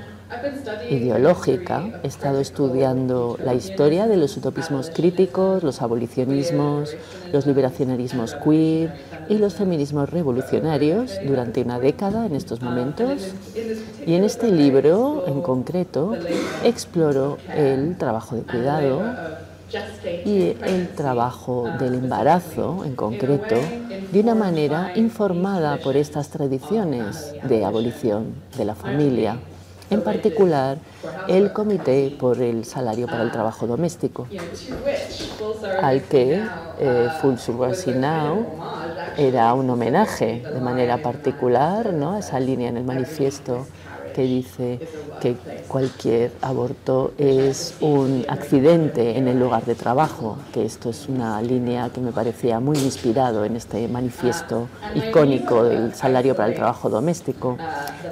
ideológica. 0.91 2.01
He 2.03 2.09
estado 2.09 2.41
estudiando 2.41 3.39
la 3.43 3.55
historia 3.55 4.07
de 4.07 4.17
los 4.17 4.37
utopismos 4.37 4.91
críticos, 4.91 5.63
los 5.63 5.83
abolicionismos, 5.83 6.97
los 7.33 7.47
liberacionarismos 7.47 8.35
queer 8.35 8.93
y 9.29 9.39
los 9.39 9.55
feminismos 9.55 10.11
revolucionarios 10.11 11.13
durante 11.27 11.63
una 11.63 11.79
década 11.79 12.27
en 12.27 12.35
estos 12.35 12.63
momentos. 12.63 13.35
Y 14.07 14.15
en 14.15 14.25
este 14.25 14.51
libro, 14.51 15.25
en 15.27 15.43
concreto, 15.43 16.17
exploro 16.65 17.39
el 17.55 17.97
trabajo 17.97 18.37
de 18.37 18.43
cuidado 18.43 19.03
y 20.25 20.57
el 20.65 20.89
trabajo 20.95 21.69
del 21.79 21.95
embarazo 21.95 22.85
en 22.85 22.95
concreto 22.95 23.57
de 24.13 24.21
una 24.21 24.35
manera 24.35 24.93
informada 24.97 25.77
por 25.79 25.97
estas 25.97 26.31
tradiciones 26.31 27.35
de 27.43 27.65
abolición 27.65 28.33
de 28.57 28.65
la 28.65 28.75
familia, 28.75 29.39
en 29.91 30.01
particular 30.03 30.79
el 31.29 31.53
Comité 31.53 32.17
por 32.19 32.41
el 32.41 32.65
Salario 32.65 33.07
para 33.07 33.23
el 33.23 33.31
Trabajo 33.31 33.67
Doméstico, 33.67 34.27
al 35.83 36.03
que 36.03 36.43
eh, 36.79 37.09
Full 37.21 37.37
Surrogacy 37.37 37.93
Now 37.93 38.47
era 39.19 39.53
un 39.53 39.69
homenaje 39.69 40.43
de 40.55 40.61
manera 40.61 41.03
particular 41.03 41.93
¿no? 41.93 42.13
a 42.13 42.21
esa 42.21 42.39
línea 42.39 42.69
en 42.69 42.77
el 42.77 42.85
manifiesto 42.85 43.67
que 44.15 44.23
dice 44.23 44.81
que 45.21 45.37
cualquier 45.67 46.33
aborto 46.41 47.13
es 47.19 47.75
un 47.81 48.25
accidente 48.29 49.17
en 49.19 49.29
el 49.29 49.39
lugar 49.39 49.65
de 49.65 49.75
trabajo, 49.75 50.39
que 50.53 50.65
esto 50.65 50.91
es 50.91 51.09
una 51.09 51.41
línea 51.43 51.91
que 51.91 52.01
me 52.01 52.13
parecía 52.13 52.59
muy 52.59 52.79
inspirado 52.79 53.45
en 53.45 53.57
este 53.57 53.87
manifiesto 53.89 54.69
icónico 54.95 55.65
del 55.65 55.95
salario 55.95 56.35
para 56.35 56.49
el 56.49 56.55
trabajo 56.55 56.89
doméstico. 56.89 57.59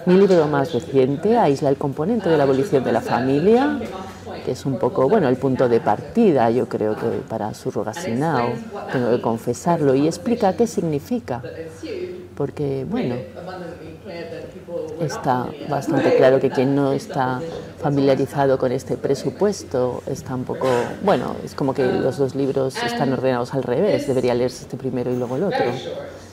Mi 0.06 0.14
libro 0.14 0.46
más 0.46 0.72
reciente 0.72 1.38
aísla 1.38 1.70
el 1.70 1.76
componente 1.76 2.28
de 2.28 2.36
la 2.36 2.44
abolición 2.44 2.84
de 2.84 2.92
la 2.92 3.00
familia, 3.00 3.78
que 4.46 4.52
es 4.52 4.64
un 4.64 4.78
poco, 4.78 5.08
bueno, 5.08 5.28
el 5.28 5.34
punto 5.38 5.68
de 5.68 5.80
partida, 5.80 6.48
yo 6.50 6.68
creo 6.68 6.94
que 6.94 7.08
para 7.28 7.52
Surrogacy 7.52 8.12
Now, 8.12 8.50
tengo 8.92 9.10
que 9.10 9.20
confesarlo, 9.20 9.92
y 9.96 10.06
explica 10.06 10.56
qué 10.56 10.68
significa. 10.68 11.42
Porque, 12.36 12.86
bueno, 12.88 13.16
está 15.00 15.48
bastante 15.68 16.16
claro 16.16 16.38
que 16.38 16.50
quien 16.50 16.76
no 16.76 16.92
está 16.92 17.40
familiarizado 17.80 18.56
con 18.56 18.70
este 18.70 18.96
presupuesto 18.96 20.04
está 20.06 20.36
un 20.36 20.44
poco, 20.44 20.68
bueno, 21.02 21.34
es 21.44 21.56
como 21.56 21.74
que 21.74 21.84
los 21.84 22.16
dos 22.16 22.36
libros 22.36 22.76
están 22.84 23.12
ordenados 23.12 23.52
al 23.52 23.64
revés, 23.64 24.06
debería 24.06 24.32
leerse 24.32 24.62
este 24.62 24.76
primero 24.76 25.12
y 25.12 25.16
luego 25.16 25.34
el 25.34 25.42
otro. 25.42 25.72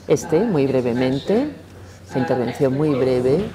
Este, 0.08 0.39
muy 0.41 0.67
brevemente, 0.67 1.48
intervención 2.20 2.74
muy 2.74 2.89
breve, 2.89 3.46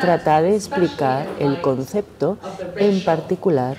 trata 0.00 0.42
de 0.42 0.56
explicar 0.56 1.26
el 1.38 1.60
concepto, 1.60 2.38
en 2.76 3.04
particular 3.04 3.76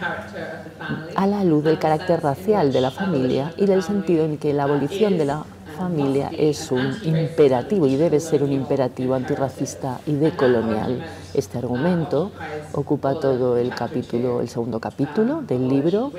a 1.15 1.27
la 1.27 1.43
luz 1.43 1.63
del 1.63 1.79
carácter 1.79 2.21
racial 2.21 2.73
de 2.73 2.81
la 2.81 2.91
familia 2.91 3.53
y 3.57 3.65
del 3.65 3.83
sentido 3.83 4.25
en 4.25 4.37
que 4.37 4.53
la 4.53 4.63
abolición 4.63 5.17
de 5.17 5.25
la 5.25 5.43
familia 5.77 6.29
es 6.37 6.71
un 6.71 6.95
imperativo 7.03 7.87
y 7.87 7.95
debe 7.95 8.19
ser 8.19 8.43
un 8.43 8.51
imperativo 8.51 9.15
antirracista 9.15 9.99
y 10.05 10.13
decolonial. 10.13 11.03
Este 11.33 11.57
argumento 11.57 12.31
ocupa 12.73 13.19
todo 13.19 13.57
el 13.57 13.73
capítulo, 13.73 14.41
el 14.41 14.49
segundo 14.49 14.79
capítulo 14.79 15.41
del 15.41 15.67
libro 15.67 16.11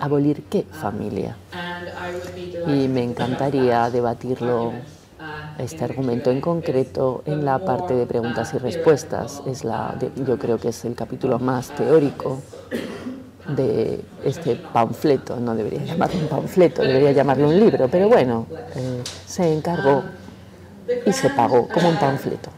Abolir 0.00 0.44
qué 0.44 0.64
familia. 0.64 1.36
Y 2.66 2.88
me 2.88 3.04
encantaría 3.04 3.88
debatirlo 3.90 4.72
este 5.58 5.84
argumento 5.84 6.30
en 6.30 6.40
concreto 6.40 7.22
en 7.26 7.44
la 7.44 7.58
parte 7.58 7.94
de 7.94 8.06
preguntas 8.06 8.52
y 8.54 8.58
respuestas. 8.58 9.42
Es 9.46 9.64
la, 9.64 9.96
yo 10.26 10.38
creo 10.38 10.58
que 10.58 10.68
es 10.68 10.84
el 10.84 10.94
capítulo 10.94 11.38
más 11.38 11.70
teórico 11.70 12.40
de 13.48 14.00
este 14.24 14.56
panfleto, 14.56 15.36
no 15.36 15.54
debería 15.54 15.84
llamarlo 15.84 16.20
un 16.20 16.28
panfleto, 16.28 16.82
debería 16.82 17.12
llamarlo 17.12 17.48
un 17.48 17.58
libro, 17.58 17.88
pero 17.88 18.08
bueno, 18.08 18.46
eh, 18.76 19.02
se 19.26 19.52
encargó 19.52 20.04
y 21.04 21.12
se 21.12 21.30
pagó 21.30 21.68
como 21.68 21.88
un 21.88 21.96
panfleto. 21.96 22.50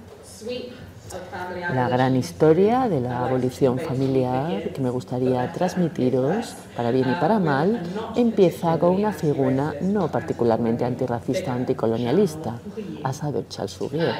La 1.74 1.88
gran 1.88 2.16
historia 2.16 2.88
de 2.88 3.00
la 3.00 3.26
abolición 3.26 3.78
familiar 3.78 4.70
que 4.72 4.80
me 4.80 4.90
gustaría 4.90 5.50
transmitiros, 5.52 6.54
para 6.76 6.90
bien 6.90 7.10
y 7.10 7.14
para 7.14 7.38
mal, 7.38 7.82
empieza 8.16 8.78
con 8.78 8.94
una 8.94 9.12
figura 9.12 9.74
no 9.80 10.10
particularmente 10.10 10.84
antirracista 10.84 11.52
o 11.52 11.54
anticolonialista, 11.54 12.58
Asa 13.02 13.32
de 13.32 13.46
Charles 13.48 13.74
Fourier. 13.74 14.14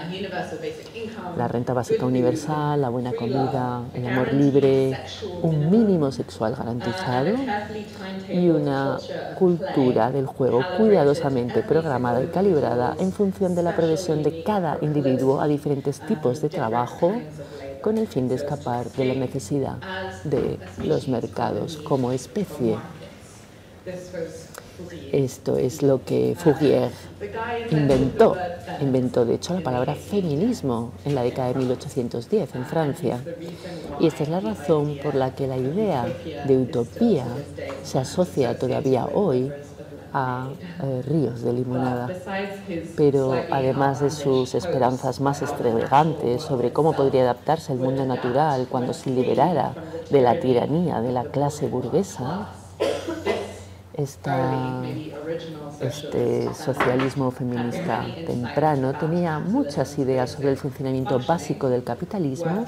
La 1.37 1.49
renta 1.49 1.73
básica 1.73 2.07
universal, 2.07 2.81
la 2.81 2.89
buena 2.89 3.13
comida, 3.13 3.83
el 3.95 4.07
amor 4.07 4.33
libre, 4.33 4.99
un 5.43 5.71
mínimo 5.71 6.13
sexual 6.13 6.55
garantizado 6.55 7.35
y 8.29 8.49
una 8.49 8.99
cultura 9.39 10.11
del 10.11 10.27
juego 10.27 10.63
cuidadosamente 10.77 11.63
programada 11.63 12.23
y 12.23 12.27
calibrada 12.27 12.97
en 12.99 13.13
función 13.13 13.55
de 13.55 13.63
la 13.63 13.75
provisión 13.77 14.23
de 14.23 14.43
cada 14.43 14.79
individuo 14.81 15.41
a 15.41 15.47
diferentes 15.47 16.01
tipos 16.01 16.41
de 16.41 16.49
trabajo 16.49 17.14
con 17.81 17.99
el 17.99 18.07
fin 18.07 18.29
de 18.29 18.37
escapar 18.37 18.91
de 18.93 19.05
la 19.05 19.15
necesidad 19.15 19.79
de 20.25 20.59
los 20.83 21.09
mercados 21.09 21.77
como 21.77 22.13
especie. 22.13 22.77
Esto 25.13 25.57
es 25.57 25.83
lo 25.83 26.05
que 26.05 26.35
Fourier 26.37 26.91
inventó. 27.71 28.37
Inventó, 28.81 29.25
de 29.25 29.35
hecho, 29.35 29.55
la 29.55 29.61
palabra 29.61 29.95
feminismo 29.95 30.93
en 31.05 31.15
la 31.15 31.23
década 31.23 31.53
de 31.53 31.55
1810 31.61 32.55
en 32.55 32.65
Francia. 32.65 33.21
Y 34.01 34.07
esta 34.09 34.25
es 34.25 34.29
la 34.29 34.41
razón 34.41 34.99
por 35.03 35.15
la 35.15 35.35
que 35.35 35.47
la 35.47 35.57
idea 35.57 36.07
de 36.47 36.57
utopía 36.57 37.25
se 37.85 37.99
asocia 37.99 38.59
todavía 38.59 39.07
hoy 39.07 39.53
a 40.15 40.49
eh, 40.83 41.03
ríos 41.07 41.43
de 41.43 41.53
limonada. 41.53 42.09
Pero 42.97 43.35
además 43.51 44.01
de 44.01 44.11
sus 44.11 44.55
esperanzas 44.55 45.21
más 45.21 45.43
extravagantes 45.43 46.43
sobre 46.43 46.73
cómo 46.73 46.93
podría 46.95 47.23
adaptarse 47.23 47.73
el 47.73 47.81
mundo 47.81 48.07
natural 48.07 48.69
cuando 48.71 48.95
se 48.95 49.11
liberara 49.11 49.75
de 50.11 50.23
la 50.23 50.39
tiranía 50.39 51.01
de 51.01 51.13
la 51.13 51.25
clase 51.25 51.67
burguesa, 51.67 52.49
este 55.81 56.53
socialismo 56.55 57.31
feminista 57.31 58.05
temprano 58.27 58.93
tenía 58.95 59.39
muchas 59.39 59.97
ideas 59.99 60.31
sobre 60.31 60.51
el 60.51 60.57
funcionamiento 60.57 61.21
básico 61.21 61.69
del 61.69 61.85
capitalismo 61.85 62.67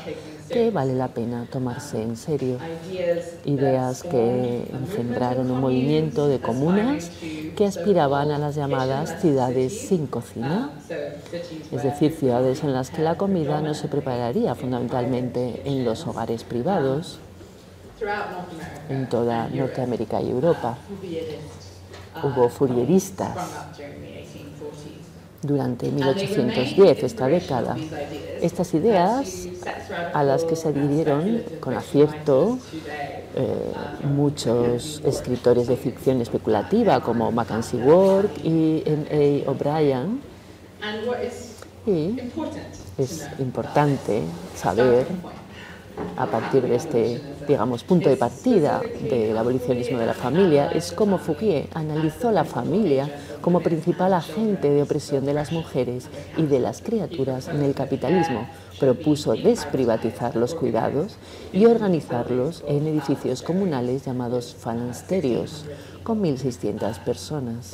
que 0.48 0.70
vale 0.70 0.94
la 0.94 1.08
pena 1.08 1.46
tomarse 1.50 2.02
en 2.02 2.16
serio. 2.16 2.58
Ideas 3.44 4.02
que 4.02 4.68
engendraron 4.72 5.50
un 5.50 5.60
movimiento 5.60 6.28
de 6.28 6.38
comunas 6.38 7.10
que 7.56 7.66
aspiraban 7.66 8.30
a 8.30 8.38
las 8.38 8.54
llamadas 8.54 9.20
ciudades 9.20 9.88
sin 9.88 10.06
cocina, 10.06 10.70
es 11.72 11.82
decir, 11.82 12.12
ciudades 12.12 12.62
en 12.62 12.72
las 12.72 12.90
que 12.90 13.02
la 13.02 13.16
comida 13.16 13.60
no 13.60 13.74
se 13.74 13.88
prepararía 13.88 14.54
fundamentalmente 14.54 15.62
en 15.64 15.84
los 15.84 16.06
hogares 16.06 16.44
privados, 16.44 17.18
en 18.88 19.08
toda 19.08 19.48
Norteamérica 19.48 20.20
y 20.20 20.30
Europa. 20.30 20.76
Hubo 22.22 22.48
furieristas 22.48 23.36
durante 25.46 25.90
1810, 25.90 27.02
esta 27.02 27.26
década. 27.26 27.76
Estas 28.40 28.74
ideas 28.74 29.48
a 30.12 30.22
las 30.22 30.44
que 30.44 30.56
se 30.56 30.68
adhirieron 30.68 31.42
con 31.60 31.74
acierto 31.74 32.58
eh, 33.34 33.72
muchos 34.04 35.02
escritores 35.04 35.66
de 35.66 35.76
ficción 35.76 36.20
especulativa 36.20 37.00
como 37.00 37.30
Mackenzie 37.32 37.80
Ward 37.80 38.30
y 38.42 38.82
M.A. 38.84 39.50
O'Brien. 39.50 40.20
Y 41.86 42.18
es 42.98 43.28
importante 43.38 44.22
saber 44.54 45.06
a 46.16 46.26
partir 46.26 46.62
de 46.62 46.76
este, 46.76 47.20
digamos, 47.46 47.84
punto 47.84 48.08
de 48.08 48.16
partida 48.16 48.80
del 49.02 49.36
abolicionismo 49.36 49.98
de 49.98 50.06
la 50.06 50.14
familia, 50.14 50.70
es 50.72 50.92
como 50.92 51.18
Fouquier 51.18 51.68
analizó 51.74 52.30
la 52.32 52.44
familia 52.44 53.08
como 53.46 53.60
principal 53.60 54.12
agente 54.12 54.68
de 54.70 54.82
opresión 54.82 55.24
de 55.24 55.32
las 55.32 55.52
mujeres 55.52 56.08
y 56.36 56.46
de 56.46 56.58
las 56.58 56.82
criaturas 56.82 57.46
en 57.46 57.62
el 57.62 57.74
capitalismo. 57.74 58.48
Propuso 58.80 59.34
desprivatizar 59.34 60.34
los 60.34 60.56
cuidados 60.56 61.16
y 61.52 61.66
organizarlos 61.66 62.64
en 62.66 62.88
edificios 62.88 63.42
comunales 63.42 64.04
llamados 64.04 64.56
falansterios, 64.58 65.64
con 66.02 66.24
1.600 66.24 66.98
personas. 67.04 67.72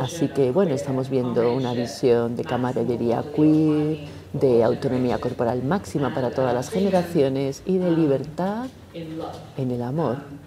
Así 0.00 0.26
que, 0.26 0.50
bueno, 0.50 0.74
estamos 0.74 1.08
viendo 1.08 1.54
una 1.54 1.72
visión 1.72 2.34
de 2.34 2.42
camaradería 2.42 3.22
queer, 3.36 4.08
de 4.32 4.64
autonomía 4.64 5.18
corporal 5.18 5.62
máxima 5.62 6.12
para 6.12 6.32
todas 6.32 6.52
las 6.52 6.68
generaciones 6.70 7.62
y 7.64 7.78
de 7.78 7.92
libertad 7.92 8.66
en 8.92 9.70
el 9.70 9.82
amor 9.82 10.39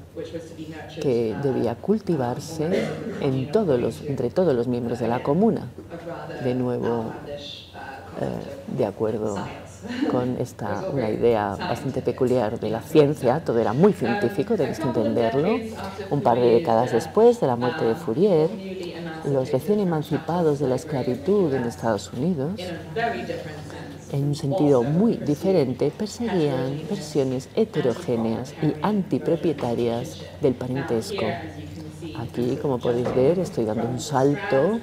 que 1.02 1.36
debía 1.42 1.76
cultivarse 1.76 2.88
en 3.22 3.52
todos 3.52 3.80
los, 3.80 4.02
entre 4.02 4.30
todos 4.30 4.56
los 4.56 4.68
miembros 4.68 5.00
de 5.00 5.08
la 5.08 5.24
comuna. 5.24 5.68
De 6.44 6.54
nuevo, 6.54 7.06
eh, 8.22 8.78
de 8.78 8.86
acuerdo 8.86 9.38
con 10.12 10.38
esta 10.40 10.84
una 10.94 11.10
idea 11.10 11.56
bastante 11.56 12.02
peculiar 12.02 12.60
de 12.60 12.70
la 12.70 12.82
ciencia, 12.82 13.44
todo 13.44 13.60
era 13.60 13.74
muy 13.74 13.94
científico, 13.94 14.56
tenéis 14.56 14.80
que 14.80 14.88
entenderlo. 14.88 15.60
Un 16.10 16.22
par 16.22 16.38
de 16.40 16.50
décadas 16.50 16.92
después 16.92 17.40
de 17.40 17.48
la 17.48 17.56
muerte 17.56 17.86
de 17.86 17.96
Fourier, 17.96 18.50
los 19.26 19.52
recién 19.52 19.80
emancipados 19.80 20.60
de 20.60 20.68
la 20.68 20.76
esclavitud 20.76 21.54
en 21.54 21.64
Estados 21.64 22.12
Unidos, 22.14 22.60
en 24.14 24.26
un 24.26 24.36
sentido 24.36 24.84
muy 24.84 25.18
diferente, 25.18 25.92
perseguían 25.92 26.80
versiones 26.88 27.50
heterogéneas 27.56 28.54
y 28.62 28.76
antipropietarias 28.84 30.22
del 30.40 30.54
parentesco. 30.54 31.26
Aquí, 32.20 32.58
como 32.62 32.78
podéis 32.78 33.14
ver, 33.16 33.40
estoy 33.40 33.66
dando 33.66 33.88
un 33.88 34.00
salto 34.00 34.80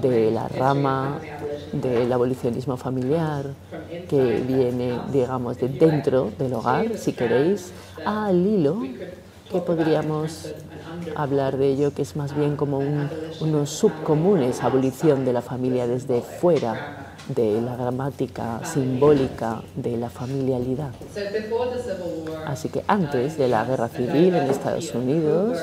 de 0.00 0.30
la 0.30 0.48
rama 0.48 1.20
del 1.72 2.10
abolicionismo 2.10 2.78
familiar 2.78 3.50
que 4.08 4.42
viene, 4.48 4.98
digamos, 5.12 5.58
de 5.58 5.68
dentro 5.68 6.32
del 6.38 6.54
hogar, 6.54 6.96
si 6.96 7.12
queréis, 7.12 7.72
al 8.06 8.46
hilo 8.46 8.82
que 9.52 9.60
podríamos 9.60 10.54
hablar 11.14 11.58
de 11.58 11.68
ello, 11.68 11.92
que 11.92 12.00
es 12.00 12.16
más 12.16 12.34
bien 12.34 12.56
como 12.56 12.78
unos 13.40 13.70
subcomunes, 13.70 14.62
abolición 14.62 15.26
de 15.26 15.34
la 15.34 15.42
familia 15.42 15.86
desde 15.86 16.22
fuera 16.22 17.09
de 17.28 17.60
la 17.60 17.76
gramática 17.76 18.60
simbólica 18.64 19.62
de 19.74 19.96
la 19.96 20.10
familialidad. 20.10 20.90
Así 22.46 22.68
que 22.68 22.82
antes 22.86 23.38
de 23.38 23.48
la 23.48 23.64
guerra 23.64 23.88
civil 23.88 24.34
en 24.34 24.50
Estados 24.50 24.94
Unidos, 24.94 25.58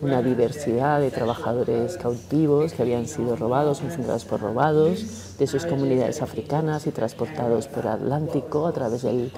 una 0.00 0.20
diversidad 0.20 1.00
de 1.00 1.10
trabajadores 1.10 1.96
cautivos 1.96 2.72
que 2.72 2.82
habían 2.82 3.06
sido 3.06 3.36
robados, 3.36 3.80
encerrados 3.82 4.24
por 4.24 4.40
robados, 4.40 5.36
de 5.38 5.46
sus 5.46 5.64
comunidades 5.64 6.22
africanas 6.22 6.86
y 6.86 6.90
transportados 6.90 7.68
por 7.68 7.86
Atlántico 7.86 8.66
a 8.66 8.72
través 8.72 9.02
del 9.02 9.30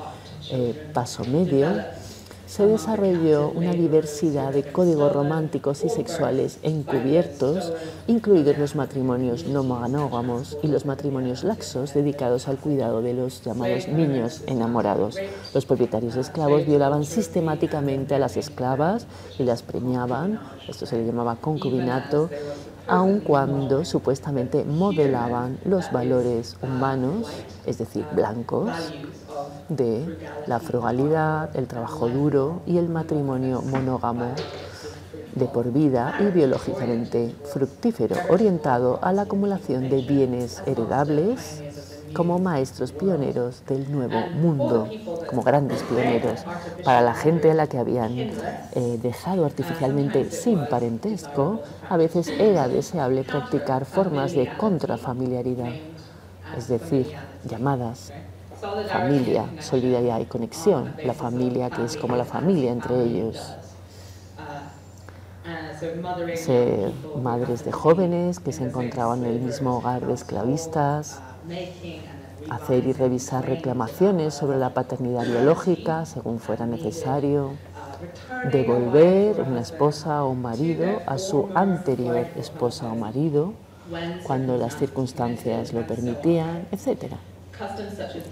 eh, 0.50 0.90
Paso 0.94 1.25
Medio 1.25 1.68
se 2.54 2.68
desarrolló 2.68 3.50
una 3.50 3.73
diversidad 3.73 4.52
de 4.52 4.62
códigos 4.62 5.12
románticos 5.12 5.82
y 5.82 5.88
sexuales 5.88 6.61
encubiertos, 6.62 7.73
incluidos 8.06 8.58
los 8.58 8.76
matrimonios 8.76 9.44
no 9.46 9.64
monógamos 9.64 10.56
y 10.62 10.68
los 10.68 10.87
matrimonios 10.87 11.42
laxos 11.42 11.94
dedicados 11.94 12.46
al 12.46 12.58
cuidado 12.58 13.02
de 13.02 13.12
los 13.12 13.42
llamados 13.42 13.88
niños 13.88 14.44
enamorados. 14.46 15.16
Los 15.52 15.66
propietarios 15.66 16.14
de 16.14 16.20
esclavos 16.20 16.64
violaban 16.64 17.04
sistemáticamente 17.04 18.14
a 18.14 18.20
las 18.20 18.37
esclavas 18.37 19.08
y 19.37 19.42
las 19.42 19.64
preñaban, 19.64 20.38
esto 20.68 20.87
se 20.87 20.96
le 20.96 21.06
llamaba 21.06 21.34
concubinato, 21.34 22.30
aun 22.87 23.18
cuando 23.18 23.84
supuestamente 23.84 24.62
modelaban 24.62 25.58
los 25.64 25.90
valores 25.90 26.56
humanos, 26.62 27.26
es 27.66 27.78
decir, 27.78 28.04
blancos, 28.14 28.70
de 29.68 30.18
la 30.47 30.61
frugalidad, 30.61 31.54
el 31.56 31.66
trabajo 31.66 32.09
duro 32.09 32.62
y 32.66 32.78
el 32.78 32.88
matrimonio 32.88 33.62
monógamo 33.62 34.35
de 35.35 35.47
por 35.47 35.73
vida 35.73 36.16
y 36.21 36.25
biológicamente 36.26 37.35
fructífero, 37.52 38.16
orientado 38.28 38.99
a 39.02 39.12
la 39.12 39.23
acumulación 39.23 39.88
de 39.90 40.02
bienes 40.02 40.62
heredables 40.66 41.62
como 42.14 42.38
maestros 42.38 42.92
pioneros 42.92 43.64
del 43.66 43.90
nuevo 43.90 44.21
mundo, 44.40 44.88
como 45.28 45.42
grandes 45.42 45.83
pioneros, 45.83 46.44
para 46.85 47.00
la 47.00 47.14
gente 47.14 47.50
a 47.50 47.54
la 47.54 47.66
que 47.66 47.78
habían 47.78 48.12
eh, 48.16 48.30
dejado 49.02 49.44
artificialmente 49.44 50.30
sin 50.30 50.66
parentesco, 50.66 51.61
a 51.90 51.97
veces 51.97 52.28
era 52.28 52.68
deseable 52.68 53.25
practicar 53.25 53.85
formas 53.85 54.33
de 54.33 54.49
contrafamiliaridad, 54.56 55.73
es 56.56 56.68
decir, 56.68 57.12
llamadas 57.44 58.12
familia, 58.91 59.47
solidaridad 59.61 60.21
y 60.21 60.27
conexión, 60.27 60.95
la 61.05 61.15
familia 61.15 61.71
que 61.71 61.85
es 61.85 61.97
como 61.97 62.17
la 62.17 62.25
familia 62.25 62.73
entre 62.73 63.03
ellos. 63.03 63.55
Ser 66.35 66.93
madres 67.21 67.65
de 67.65 67.73
jóvenes 67.73 68.41
que 68.41 68.53
se 68.53 68.65
encontraban 68.65 69.25
en 69.25 69.33
el 69.33 69.41
mismo 69.41 69.79
hogar 69.79 70.07
de 70.07 70.15
esclavistas, 70.15 71.21
hacer 72.50 72.87
y 72.87 72.93
revisar 72.93 73.47
reclamaciones 73.47 74.35
sobre 74.35 74.59
la 74.59 74.71
paternidad 74.71 75.27
biológica 75.27 76.07
según 76.07 76.39
fuera 76.39 76.67
necesario, 76.67 77.53
devolver 78.50 79.41
una 79.41 79.61
esposa 79.61 80.25
o 80.25 80.31
un 80.31 80.43
marido 80.43 81.00
a 81.07 81.19
su 81.19 81.49
anterior 81.55 82.27
esposa 82.37 82.91
o 82.91 82.95
marido 82.95 83.53
cuando 84.27 84.57
las 84.57 84.77
circunstancias 84.77 85.73
lo 85.73 85.87
permitían, 85.87 86.67
etcétera. 86.73 87.19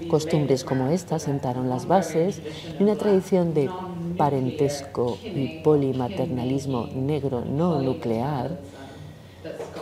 Costumbres 0.08 0.64
como 0.64 0.88
esta 0.88 1.18
sentaron 1.18 1.68
las 1.68 1.87
bases 1.87 2.42
de 2.78 2.85
una 2.85 2.96
tradición 2.96 3.54
de 3.54 3.70
parentesco 4.16 5.18
y 5.24 5.61
polimaternalismo 5.62 6.88
negro 6.94 7.44
no 7.44 7.80
nuclear 7.80 8.58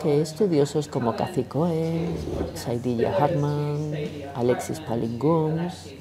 que 0.03 0.21
estudiosos 0.21 0.89
como 0.89 1.17
Cathy 1.17 1.45
Cohen, 1.45 2.15
Saidilla 2.55 3.17
Harman, 3.17 3.93
Alexis 4.35 4.81
Palingums 4.81 5.95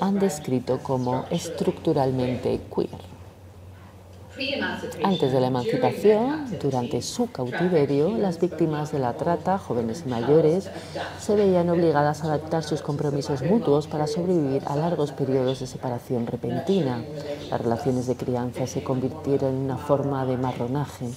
han 0.00 0.18
descrito 0.18 0.78
como 0.78 1.24
estructuralmente 1.30 2.60
queer. 2.74 3.13
Antes 5.04 5.32
de 5.32 5.40
la 5.40 5.46
emancipación, 5.46 6.46
durante 6.60 7.02
su 7.02 7.30
cautiverio, 7.30 8.16
las 8.18 8.40
víctimas 8.40 8.90
de 8.90 8.98
la 8.98 9.12
trata, 9.14 9.58
jóvenes 9.58 10.02
y 10.06 10.08
mayores, 10.08 10.68
se 11.20 11.36
veían 11.36 11.70
obligadas 11.70 12.22
a 12.22 12.26
adaptar 12.26 12.64
sus 12.64 12.82
compromisos 12.82 13.42
mutuos 13.42 13.86
para 13.86 14.06
sobrevivir 14.06 14.62
a 14.66 14.74
largos 14.76 15.12
periodos 15.12 15.60
de 15.60 15.66
separación 15.66 16.26
repentina. 16.26 17.04
Las 17.50 17.60
relaciones 17.60 18.06
de 18.06 18.16
crianza 18.16 18.66
se 18.66 18.82
convirtieron 18.82 19.54
en 19.54 19.60
una 19.62 19.76
forma 19.76 20.26
de 20.26 20.36
marronaje, 20.36 21.10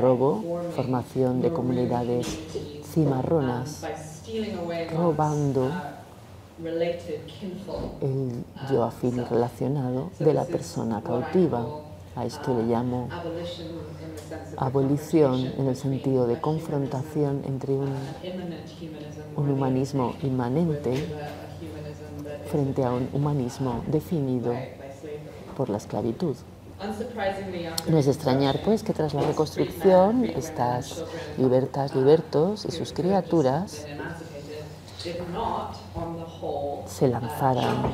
robo, 0.00 0.42
formación 0.74 1.42
de 1.42 1.52
comunidades 1.52 2.26
cimarronas, 2.92 3.84
robando 4.96 5.70
el 8.00 8.44
yo 8.70 8.84
afín 8.84 9.16
y 9.18 9.24
relacionado 9.24 10.10
de 10.18 10.34
la 10.34 10.44
persona 10.44 11.02
cautiva. 11.02 11.91
A 12.14 12.26
esto 12.26 12.54
le 12.54 12.64
llamo 12.64 13.08
abolición 14.56 15.52
en 15.58 15.66
el 15.66 15.76
sentido 15.76 16.26
de 16.26 16.40
confrontación 16.40 17.42
entre 17.46 17.72
un, 17.72 17.94
un 19.36 19.50
humanismo 19.50 20.14
inmanente 20.22 21.08
frente 22.50 22.84
a 22.84 22.92
un 22.92 23.08
humanismo 23.12 23.82
definido 23.86 24.54
por 25.56 25.70
la 25.70 25.78
esclavitud. 25.78 26.36
No 27.88 27.98
es 27.98 28.08
extrañar, 28.08 28.60
pues, 28.62 28.82
que 28.82 28.92
tras 28.92 29.14
la 29.14 29.22
reconstrucción, 29.22 30.24
estas 30.24 31.04
libertas, 31.38 31.94
libertos 31.94 32.64
y 32.64 32.72
sus 32.72 32.92
criaturas 32.92 33.86
se 36.86 37.08
lanzaran 37.08 37.92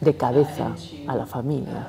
de 0.00 0.16
cabeza 0.16 0.74
a 1.06 1.16
la 1.16 1.26
familia. 1.26 1.86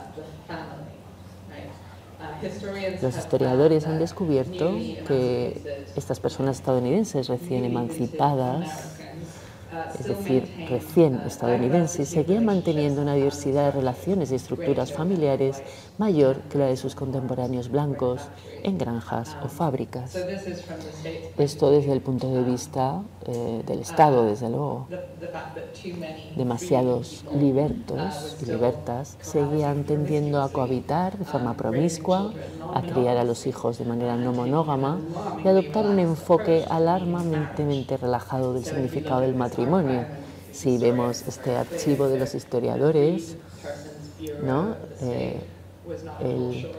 Los 3.01 3.17
historiadores 3.17 3.85
han 3.87 3.99
descubierto 3.99 4.71
que 5.07 5.85
estas 5.95 6.19
personas 6.19 6.57
estadounidenses 6.57 7.27
recién 7.27 7.65
emancipadas 7.65 8.99
es 9.99 10.07
decir, 10.07 10.67
recién 10.69 11.21
estadounidenses, 11.25 12.09
seguían 12.09 12.45
manteniendo 12.45 13.01
una 13.01 13.13
diversidad 13.13 13.65
de 13.65 13.71
relaciones 13.71 14.31
y 14.31 14.35
estructuras 14.35 14.91
familiares 14.91 15.61
mayor 15.99 16.37
que 16.49 16.57
la 16.57 16.67
de 16.67 16.77
sus 16.77 16.95
contemporáneos 16.95 17.69
blancos 17.69 18.21
en 18.63 18.77
granjas 18.77 19.35
o 19.43 19.49
fábricas. 19.49 20.17
Esto 21.37 21.69
desde 21.71 21.91
el 21.91 22.01
punto 22.01 22.33
de 22.33 22.43
vista 22.43 23.03
eh, 23.25 23.63
del 23.67 23.79
Estado, 23.79 24.25
desde 24.25 24.49
luego. 24.49 24.87
Demasiados 26.37 27.25
libertos 27.35 28.37
y 28.41 28.45
libertas 28.45 29.17
seguían 29.21 29.83
tendiendo 29.83 30.41
a 30.41 30.49
cohabitar 30.49 31.17
de 31.17 31.25
forma 31.25 31.55
promiscua, 31.55 32.31
a 32.73 32.81
criar 32.81 33.17
a 33.17 33.25
los 33.25 33.45
hijos 33.45 33.77
de 33.77 33.85
manera 33.85 34.15
no 34.15 34.31
monógama 34.31 34.99
y 35.43 35.47
adoptar 35.49 35.85
un 35.85 35.99
enfoque 35.99 36.63
alarmantemente 36.69 37.97
relajado 37.97 38.53
del 38.53 38.63
significado 38.63 39.21
del 39.21 39.35
matrimonio. 39.35 40.05
Si 40.53 40.77
vemos 40.77 41.27
este 41.27 41.57
archivo 41.57 42.07
de 42.07 42.19
los 42.19 42.33
historiadores, 42.35 43.35
¿no? 44.43 44.75
Eh, 45.01 45.39
el, 46.19 46.71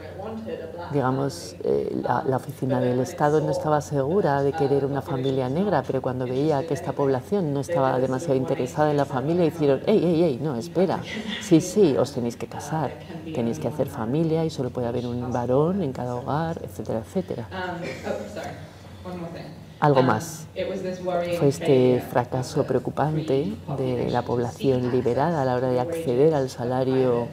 digamos, 0.91 1.55
eh, 1.63 1.99
la, 2.03 2.23
la, 2.25 2.37
oficina 2.37 2.79
del 2.79 2.99
Estado 2.99 3.41
no 3.41 3.51
estaba 3.51 3.81
segura 3.81 4.41
de 4.43 4.53
querer 4.53 4.85
una 4.85 5.01
familia 5.01 5.49
negra, 5.49 5.83
pero 5.85 6.01
cuando 6.01 6.25
veía 6.25 6.65
que 6.65 6.73
esta 6.73 6.93
población 6.93 7.53
no 7.53 7.59
estaba 7.59 7.99
demasiado 7.99 8.35
interesada 8.35 8.91
en 8.91 8.97
la 8.97 9.05
familia, 9.05 9.45
hicieron, 9.45 9.81
¡ey, 9.85 10.03
ey, 10.03 10.23
ey! 10.23 10.39
No, 10.41 10.55
espera, 10.55 11.01
sí, 11.41 11.61
sí, 11.61 11.95
os 11.97 12.13
tenéis 12.13 12.37
que 12.37 12.47
casar, 12.47 12.91
tenéis 13.33 13.59
que 13.59 13.67
hacer 13.67 13.87
familia 13.87 14.45
y 14.45 14.49
solo 14.49 14.69
puede 14.69 14.87
haber 14.87 15.05
un 15.05 15.31
varón 15.31 15.81
en 15.81 15.91
cada 15.91 16.15
hogar, 16.15 16.59
etcétera, 16.63 16.99
etcétera. 16.99 17.47
Algo 19.79 20.03
más. 20.03 20.45
Fue 21.39 21.47
este 21.47 22.03
fracaso 22.11 22.65
preocupante 22.65 23.51
de 23.77 24.09
la 24.11 24.21
población 24.21 24.91
liberada 24.91 25.41
a 25.41 25.45
la 25.45 25.55
hora 25.55 25.69
de 25.69 25.79
acceder 25.79 26.35
al 26.35 26.49
salario 26.51 27.27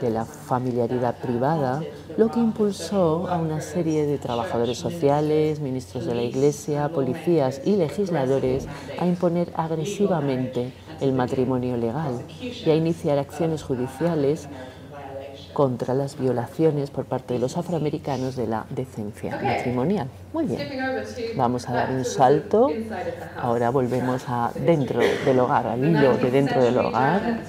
de 0.00 0.10
la 0.10 0.24
familiaridad 0.24 1.16
privada, 1.16 1.82
lo 2.16 2.30
que 2.30 2.40
impulsó 2.40 3.28
a 3.28 3.36
una 3.38 3.60
serie 3.60 4.06
de 4.06 4.18
trabajadores 4.18 4.78
sociales, 4.78 5.60
ministros 5.60 6.06
de 6.06 6.14
la 6.14 6.22
Iglesia, 6.22 6.88
policías 6.88 7.60
y 7.64 7.76
legisladores 7.76 8.66
a 8.98 9.06
imponer 9.06 9.52
agresivamente 9.56 10.72
el 11.00 11.12
matrimonio 11.12 11.76
legal 11.76 12.22
y 12.40 12.70
a 12.70 12.74
iniciar 12.74 13.18
acciones 13.18 13.62
judiciales 13.62 14.48
contra 15.56 15.94
las 15.94 16.18
violaciones 16.18 16.90
por 16.90 17.06
parte 17.06 17.32
de 17.32 17.40
los 17.40 17.56
afroamericanos 17.56 18.36
de 18.36 18.46
la 18.46 18.66
decencia 18.68 19.40
matrimonial. 19.42 20.06
Muy 20.34 20.44
bien, 20.44 20.68
vamos 21.34 21.66
a 21.66 21.72
dar 21.72 21.90
un 21.92 22.04
salto. 22.04 22.68
Ahora 23.40 23.70
volvemos 23.70 24.22
a 24.28 24.52
dentro 24.54 25.00
del 25.00 25.38
hogar, 25.40 25.66
al 25.66 25.82
hilo 25.82 26.18
de 26.18 26.30
dentro 26.30 26.62
del 26.62 26.76
hogar 26.76 27.40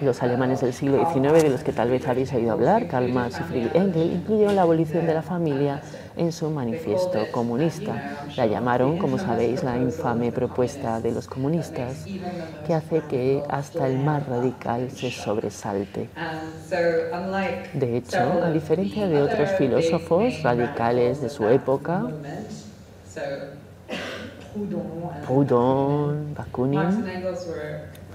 los 0.00 0.22
alemanes 0.22 0.60
del 0.60 0.72
siglo 0.72 0.98
XIX, 1.10 1.42
de 1.42 1.50
los 1.50 1.62
que 1.62 1.72
tal 1.72 1.90
vez 1.90 2.06
habéis 2.06 2.32
oído 2.32 2.52
hablar, 2.52 2.88
Karl 2.88 3.12
Marx 3.12 3.40
y 3.40 3.42
Friedrich 3.44 3.74
Engels, 3.74 4.12
incluyeron 4.12 4.56
la 4.56 4.62
abolición 4.62 5.06
de 5.06 5.14
la 5.14 5.22
familia 5.22 5.82
en 6.16 6.32
su 6.32 6.50
manifiesto 6.50 7.26
comunista. 7.32 8.16
La 8.36 8.46
llamaron, 8.46 8.98
como 8.98 9.18
sabéis, 9.18 9.62
la 9.62 9.76
infame 9.76 10.32
propuesta 10.32 11.00
de 11.00 11.12
los 11.12 11.26
comunistas, 11.26 12.04
que 12.66 12.74
hace 12.74 13.02
que 13.08 13.42
hasta 13.48 13.86
el 13.86 13.98
más 13.98 14.26
radical 14.26 14.90
se 14.90 15.10
sobresalte. 15.10 16.08
De 17.74 17.96
hecho, 17.96 18.42
a 18.42 18.50
diferencia 18.50 19.08
de 19.08 19.22
otros 19.22 19.50
filósofos 19.58 20.42
radicales 20.42 21.20
de 21.20 21.30
su 21.30 21.48
época, 21.48 22.06
Proudhon, 25.26 26.34
Bakunin, 26.34 27.04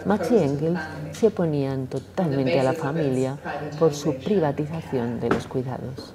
Marx 0.05 0.31
y 0.31 0.37
Engels 0.37 0.79
se 1.11 1.27
oponían 1.27 1.87
totalmente 1.87 2.59
a 2.59 2.63
la 2.63 2.73
familia 2.73 3.37
por 3.77 3.93
su 3.93 4.15
privatización 4.15 5.19
de 5.19 5.29
los 5.29 5.47
cuidados. 5.47 6.13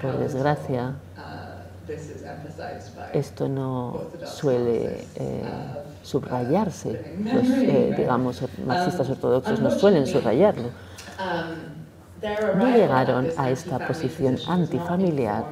Por 0.00 0.18
desgracia, 0.18 0.94
esto 3.12 3.48
no 3.48 4.00
suele 4.24 5.04
eh, 5.14 5.42
subrayarse. 6.02 7.14
Los, 7.24 7.46
eh, 7.48 7.94
digamos, 7.96 8.42
marxistas 8.64 9.08
ortodoxos 9.10 9.60
no 9.60 9.70
suelen 9.70 10.06
subrayarlo 10.06 10.70
no 12.56 12.76
llegaron 12.76 13.28
a 13.36 13.50
esta 13.50 13.86
posición 13.86 14.38
antifamiliar 14.48 15.44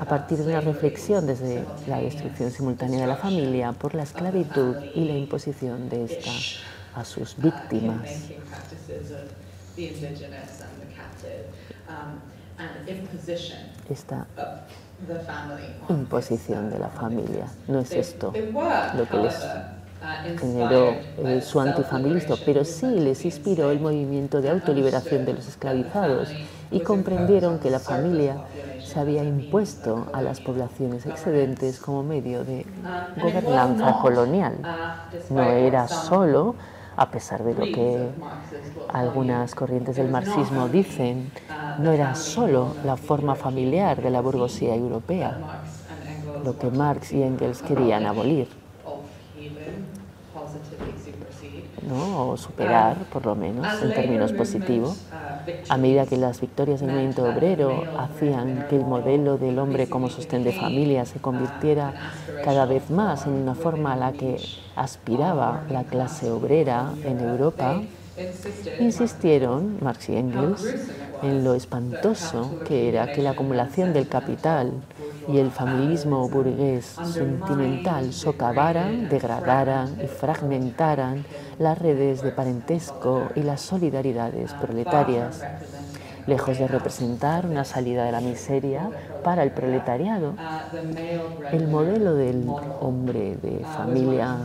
a 0.00 0.04
partir 0.04 0.38
de 0.38 0.44
una 0.52 0.60
reflexión 0.60 1.26
desde 1.26 1.64
la 1.86 1.98
destrucción 1.98 2.50
simultánea 2.50 3.00
de 3.00 3.06
la 3.06 3.16
familia 3.16 3.72
por 3.72 3.94
la 3.94 4.04
esclavitud 4.04 4.76
y 4.94 5.04
la 5.04 5.14
imposición 5.14 5.88
de 5.88 6.04
esta 6.04 6.30
a 6.94 7.04
sus 7.04 7.36
víctimas. 7.36 8.30
Esta 13.88 14.26
imposición 15.88 16.70
de 16.70 16.78
la 16.78 16.88
familia, 16.88 17.46
no 17.68 17.80
es 17.80 17.92
esto 17.92 18.32
lo 18.94 19.08
que 19.08 19.16
les 19.16 19.34
generó 20.38 20.94
eh, 21.18 21.40
su 21.42 21.60
antifamilismo, 21.60 22.36
pero 22.44 22.64
sí 22.64 22.86
les 22.86 23.24
inspiró 23.24 23.70
el 23.70 23.80
movimiento 23.80 24.40
de 24.40 24.50
autoliberación 24.50 25.24
de 25.24 25.34
los 25.34 25.48
esclavizados 25.48 26.28
y 26.70 26.80
comprendieron 26.80 27.58
que 27.58 27.70
la 27.70 27.78
familia 27.78 28.36
se 28.84 28.98
había 29.00 29.24
impuesto 29.24 30.06
a 30.12 30.22
las 30.22 30.40
poblaciones 30.40 31.06
excedentes 31.06 31.78
como 31.78 32.02
medio 32.02 32.44
de 32.44 32.66
gobernanza 33.20 33.98
colonial. 34.00 34.58
No 35.30 35.42
era 35.42 35.88
solo, 35.88 36.54
a 36.96 37.10
pesar 37.10 37.42
de 37.42 37.54
lo 37.54 37.64
que 37.64 38.08
algunas 38.92 39.54
corrientes 39.54 39.96
del 39.96 40.08
marxismo 40.08 40.68
dicen, 40.68 41.30
no 41.78 41.92
era 41.92 42.14
solo 42.14 42.74
la 42.84 42.96
forma 42.96 43.34
familiar 43.34 44.02
de 44.02 44.10
la 44.10 44.20
burguesía 44.20 44.74
europea, 44.74 45.38
lo 46.44 46.58
que 46.58 46.70
Marx 46.70 47.12
y 47.12 47.22
Engels 47.22 47.62
querían 47.62 48.06
abolir 48.06 48.57
¿no? 51.88 52.30
o 52.30 52.36
superar, 52.36 52.96
por 53.12 53.24
lo 53.26 53.34
menos, 53.34 53.66
en 53.82 53.92
términos 53.94 54.32
positivos, 54.32 54.98
a 55.68 55.76
medida 55.76 56.06
que 56.06 56.16
las 56.16 56.40
victorias 56.40 56.80
del 56.80 56.90
movimiento 56.90 57.24
obrero 57.24 57.84
hacían 57.98 58.66
que 58.68 58.76
el 58.76 58.84
modelo 58.84 59.38
del 59.38 59.58
hombre 59.58 59.88
como 59.88 60.10
sostén 60.10 60.44
de 60.44 60.52
familia 60.52 61.04
se 61.06 61.20
convirtiera 61.20 61.94
cada 62.44 62.66
vez 62.66 62.90
más 62.90 63.26
en 63.26 63.32
una 63.32 63.54
forma 63.54 63.94
a 63.94 63.96
la 63.96 64.12
que 64.12 64.36
aspiraba 64.76 65.62
la 65.70 65.84
clase 65.84 66.30
obrera 66.30 66.92
en 67.04 67.20
Europa, 67.20 67.80
insistieron 68.80 69.78
Marx 69.80 70.08
y 70.08 70.16
Engels 70.16 70.66
en 71.22 71.44
lo 71.44 71.54
espantoso 71.54 72.60
que 72.66 72.88
era 72.88 73.12
que 73.12 73.22
la 73.22 73.30
acumulación 73.30 73.92
del 73.92 74.08
capital 74.08 74.72
y 75.28 75.38
el 75.38 75.50
familismo 75.50 76.28
burgués 76.28 76.84
sentimental 76.84 78.12
socavaran, 78.12 79.08
degradaran 79.08 79.98
y 80.02 80.06
fragmentaran 80.06 81.24
las 81.58 81.78
redes 81.78 82.22
de 82.22 82.30
parentesco 82.30 83.28
y 83.34 83.42
las 83.42 83.60
solidaridades 83.60 84.52
proletarias. 84.54 85.44
Lejos 86.28 86.58
de 86.58 86.68
representar 86.68 87.46
una 87.46 87.64
salida 87.64 88.04
de 88.04 88.12
la 88.12 88.20
miseria 88.20 88.90
para 89.24 89.42
el 89.42 89.50
proletariado, 89.50 90.34
el 91.52 91.68
modelo 91.68 92.14
del 92.14 92.46
hombre 92.82 93.38
de 93.42 93.64
familia 93.64 94.36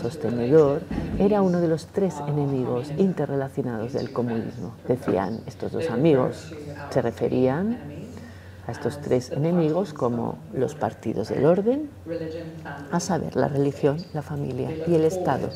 sostenedor 0.00 0.82
era 1.18 1.42
uno 1.42 1.60
de 1.60 1.66
los 1.66 1.86
tres 1.88 2.14
enemigos 2.28 2.92
interrelacionados 2.96 3.92
del 3.92 4.12
comunismo. 4.12 4.74
Decían 4.86 5.40
estos 5.46 5.72
dos 5.72 5.90
amigos, 5.90 6.54
se 6.90 7.02
referían 7.02 7.76
a 8.66 8.72
estos 8.72 9.00
tres 9.00 9.30
enemigos 9.30 9.92
como 9.92 10.38
los 10.52 10.74
partidos 10.74 11.28
del 11.28 11.46
orden, 11.46 11.90
a 12.90 13.00
saber, 13.00 13.36
la 13.36 13.48
religión, 13.48 13.98
la 14.12 14.22
familia 14.22 14.70
y 14.86 14.94
el 14.94 15.04
Estado. 15.04 15.50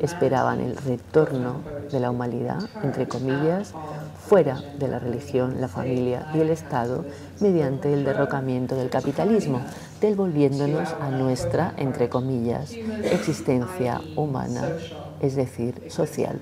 Esperaban 0.00 0.60
el 0.60 0.76
retorno 0.76 1.60
de 1.90 2.00
la 2.00 2.10
humanidad, 2.10 2.58
entre 2.82 3.06
comillas, 3.06 3.74
fuera 4.18 4.60
de 4.78 4.88
la 4.88 4.98
religión, 4.98 5.60
la 5.60 5.68
familia 5.68 6.30
y 6.34 6.40
el 6.40 6.50
Estado 6.50 7.04
mediante 7.40 7.92
el 7.92 8.04
derrocamiento 8.04 8.74
del 8.74 8.90
capitalismo, 8.90 9.60
devolviéndonos 10.00 10.94
a 11.00 11.10
nuestra, 11.10 11.74
entre 11.76 12.08
comillas, 12.08 12.72
existencia 13.04 14.00
humana, 14.16 14.68
es 15.20 15.36
decir, 15.36 15.84
social. 15.88 16.40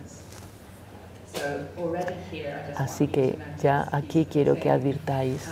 Así 2.76 3.08
que 3.08 3.38
ya 3.62 3.88
aquí 3.92 4.26
quiero 4.26 4.58
que 4.58 4.70
advirtáis 4.70 5.42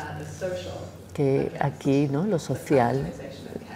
que 1.12 1.52
aquí 1.60 2.08
¿no? 2.10 2.24
lo 2.24 2.38
social 2.38 3.12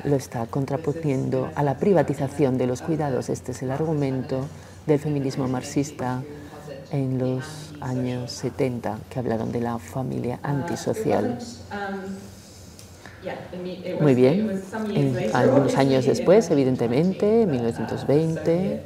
lo 0.05 0.17
está 0.17 0.47
contraponiendo 0.47 1.51
a 1.55 1.63
la 1.63 1.79
privatización 1.79 2.59
de 2.59 2.67
los 2.67 2.83
cuidados. 2.83 3.29
Este 3.29 3.53
es 3.53 3.63
el 3.63 3.71
argumento 3.71 4.47
del 4.87 4.99
feminismo 4.99 5.49
marxista 5.49 6.23
en 6.91 7.19
los 7.19 7.73
años 7.81 8.33
70, 8.33 8.99
que 9.11 9.19
hablaron 9.19 9.53
de 9.53 9.61
la 9.61 9.79
familia 9.79 10.41
antisocial. 10.43 11.39
Muy 14.01 14.15
bien, 14.15 14.63
en 14.95 15.31
algunos 15.35 15.77
años 15.77 16.07
después, 16.07 16.51
evidentemente, 16.51 17.43
en 17.43 17.51
1920, 17.51 18.83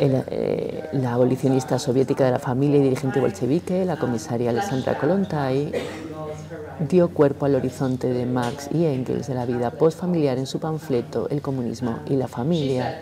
eh, 0.00 0.88
la 0.92 1.14
abolicionista 1.14 1.78
soviética 1.78 2.24
de 2.24 2.30
la 2.30 2.38
familia 2.38 2.78
y 2.78 2.82
dirigente 2.82 3.20
bolchevique, 3.20 3.84
la 3.84 3.96
comisaria 3.96 4.50
Alexandra 4.50 4.96
Kolontai, 4.96 5.72
dio 6.88 7.08
cuerpo 7.08 7.46
al 7.46 7.56
horizonte 7.56 8.12
de 8.12 8.24
Marx 8.24 8.68
y 8.72 8.84
Engels 8.84 9.26
de 9.26 9.34
la 9.34 9.46
vida 9.46 9.72
postfamiliar 9.72 10.38
en 10.38 10.46
su 10.46 10.60
panfleto 10.60 11.28
El 11.28 11.42
comunismo 11.42 11.98
y 12.06 12.14
la 12.16 12.28
familia. 12.28 13.00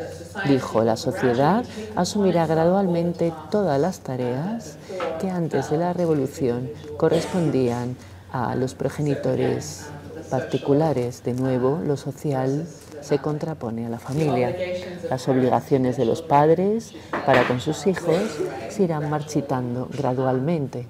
Dijo, 0.49 0.83
la 0.83 0.97
sociedad 0.97 1.65
asumirá 1.95 2.47
gradualmente 2.47 3.33
todas 3.51 3.79
las 3.81 4.01
tareas 4.01 4.79
que 5.21 5.31
antes 5.31 5.71
de 5.71 5.79
la 5.79 5.93
revolución 5.93 6.71
correspondían 6.97 7.97
a 8.33 8.55
los 8.55 8.75
progenitores 8.75 9.87
particulares. 10.31 11.23
De 11.25 11.35
nuevo, 11.35 11.81
lo 11.85 11.97
social 11.97 12.67
se 13.01 13.19
contrapone 13.19 13.87
a 13.87 13.89
la 13.89 13.99
familia. 13.99 14.55
Las 15.11 15.29
obligaciones 15.29 15.97
de 15.97 16.05
los 16.05 16.23
padres 16.23 16.93
para 17.25 17.47
con 17.47 17.61
sus 17.61 17.87
hijos 17.87 18.21
se 18.69 18.83
irán 18.85 19.11
marchitando 19.11 19.89
gradualmente. 19.97 20.87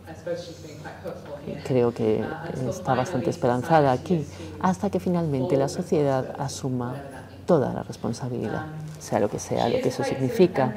Creo 1.64 1.92
que 1.92 2.24
está 2.68 2.94
bastante 2.94 3.30
esperanzada 3.30 3.92
aquí, 3.92 4.26
hasta 4.60 4.90
que 4.90 5.00
finalmente 5.00 5.56
la 5.56 5.68
sociedad 5.68 6.34
asuma 6.38 7.02
toda 7.46 7.72
la 7.72 7.82
responsabilidad 7.82 8.66
sea 9.06 9.20
lo 9.20 9.28
que 9.28 9.38
sea 9.38 9.68
lo 9.68 9.80
que 9.80 9.88
eso 9.88 10.04
significa. 10.04 10.74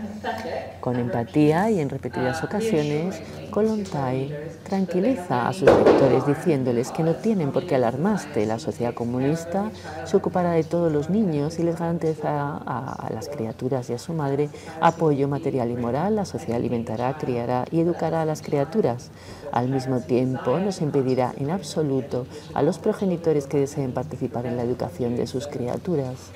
Con 0.79 0.97
empatía 0.97 1.69
y 1.69 1.79
en 1.79 1.89
repetidas 1.89 2.43
ocasiones, 2.43 3.21
Kolontai 3.51 4.33
tranquiliza 4.63 5.47
a 5.47 5.53
sus 5.53 5.63
lectores 5.63 6.25
diciéndoles 6.25 6.91
que 6.91 7.03
no 7.03 7.15
tienen 7.15 7.51
por 7.51 7.65
qué 7.65 7.75
alarmarse. 7.75 8.45
La 8.45 8.59
sociedad 8.59 8.93
comunista 8.93 9.71
se 10.05 10.15
ocupará 10.15 10.51
de 10.51 10.63
todos 10.63 10.91
los 10.91 11.09
niños 11.09 11.59
y 11.59 11.63
les 11.63 11.77
garantizará 11.77 12.61
a, 12.65 13.09
las 13.13 13.27
criaturas 13.29 13.89
y 13.89 13.93
a 13.93 13.97
su 13.97 14.13
madre 14.13 14.49
apoyo 14.79 15.27
material 15.27 15.71
y 15.71 15.75
moral. 15.75 16.15
La 16.15 16.25
sociedad 16.25 16.57
alimentará, 16.57 17.17
criará 17.17 17.65
y 17.71 17.79
educará 17.81 18.21
a 18.21 18.25
las 18.25 18.41
criaturas. 18.41 19.09
Al 19.51 19.69
mismo 19.69 19.99
tiempo, 19.99 20.59
no 20.59 20.71
se 20.71 20.83
impedirá 20.83 21.33
en 21.37 21.49
absoluto 21.49 22.27
a 22.53 22.61
los 22.61 22.79
progenitores 22.79 23.47
que 23.47 23.59
deseen 23.59 23.93
participar 23.93 24.45
en 24.45 24.57
la 24.57 24.63
educación 24.63 25.15
de 25.15 25.27
sus 25.27 25.47
criaturas. 25.47 26.31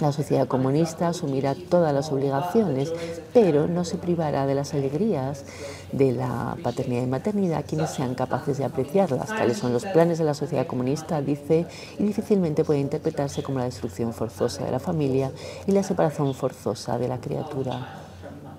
La 0.00 0.12
sociedad 0.12 0.46
comunista 0.46 1.08
asumirá 1.08 1.54
todas 1.54 1.92
las 1.92 2.12
obligaciones, 2.12 2.92
pero 3.32 3.66
no 3.66 3.84
se 3.84 3.98
privará 3.98 4.46
de 4.46 4.54
las 4.54 4.72
alegrías 4.72 5.44
de 5.92 6.12
la 6.12 6.56
paternidad 6.62 7.02
y 7.02 7.06
maternidad 7.06 7.64
quienes 7.66 7.90
sean 7.90 8.14
capaces 8.14 8.58
de 8.58 8.64
apreciarlas. 8.64 9.28
Tales 9.28 9.58
son 9.58 9.72
los 9.72 9.84
planes 9.86 10.18
de 10.18 10.24
la 10.24 10.34
sociedad 10.34 10.66
comunista, 10.66 11.20
dice, 11.20 11.66
y 11.98 12.04
difícilmente 12.04 12.64
puede 12.64 12.80
interpretarse 12.80 13.42
como 13.42 13.58
la 13.58 13.64
destrucción 13.64 14.12
forzosa 14.12 14.64
de 14.64 14.70
la 14.70 14.78
familia 14.78 15.32
y 15.66 15.72
la 15.72 15.82
separación 15.82 16.32
forzosa 16.32 16.98
de 16.98 17.08
la 17.08 17.20
criatura 17.20 18.04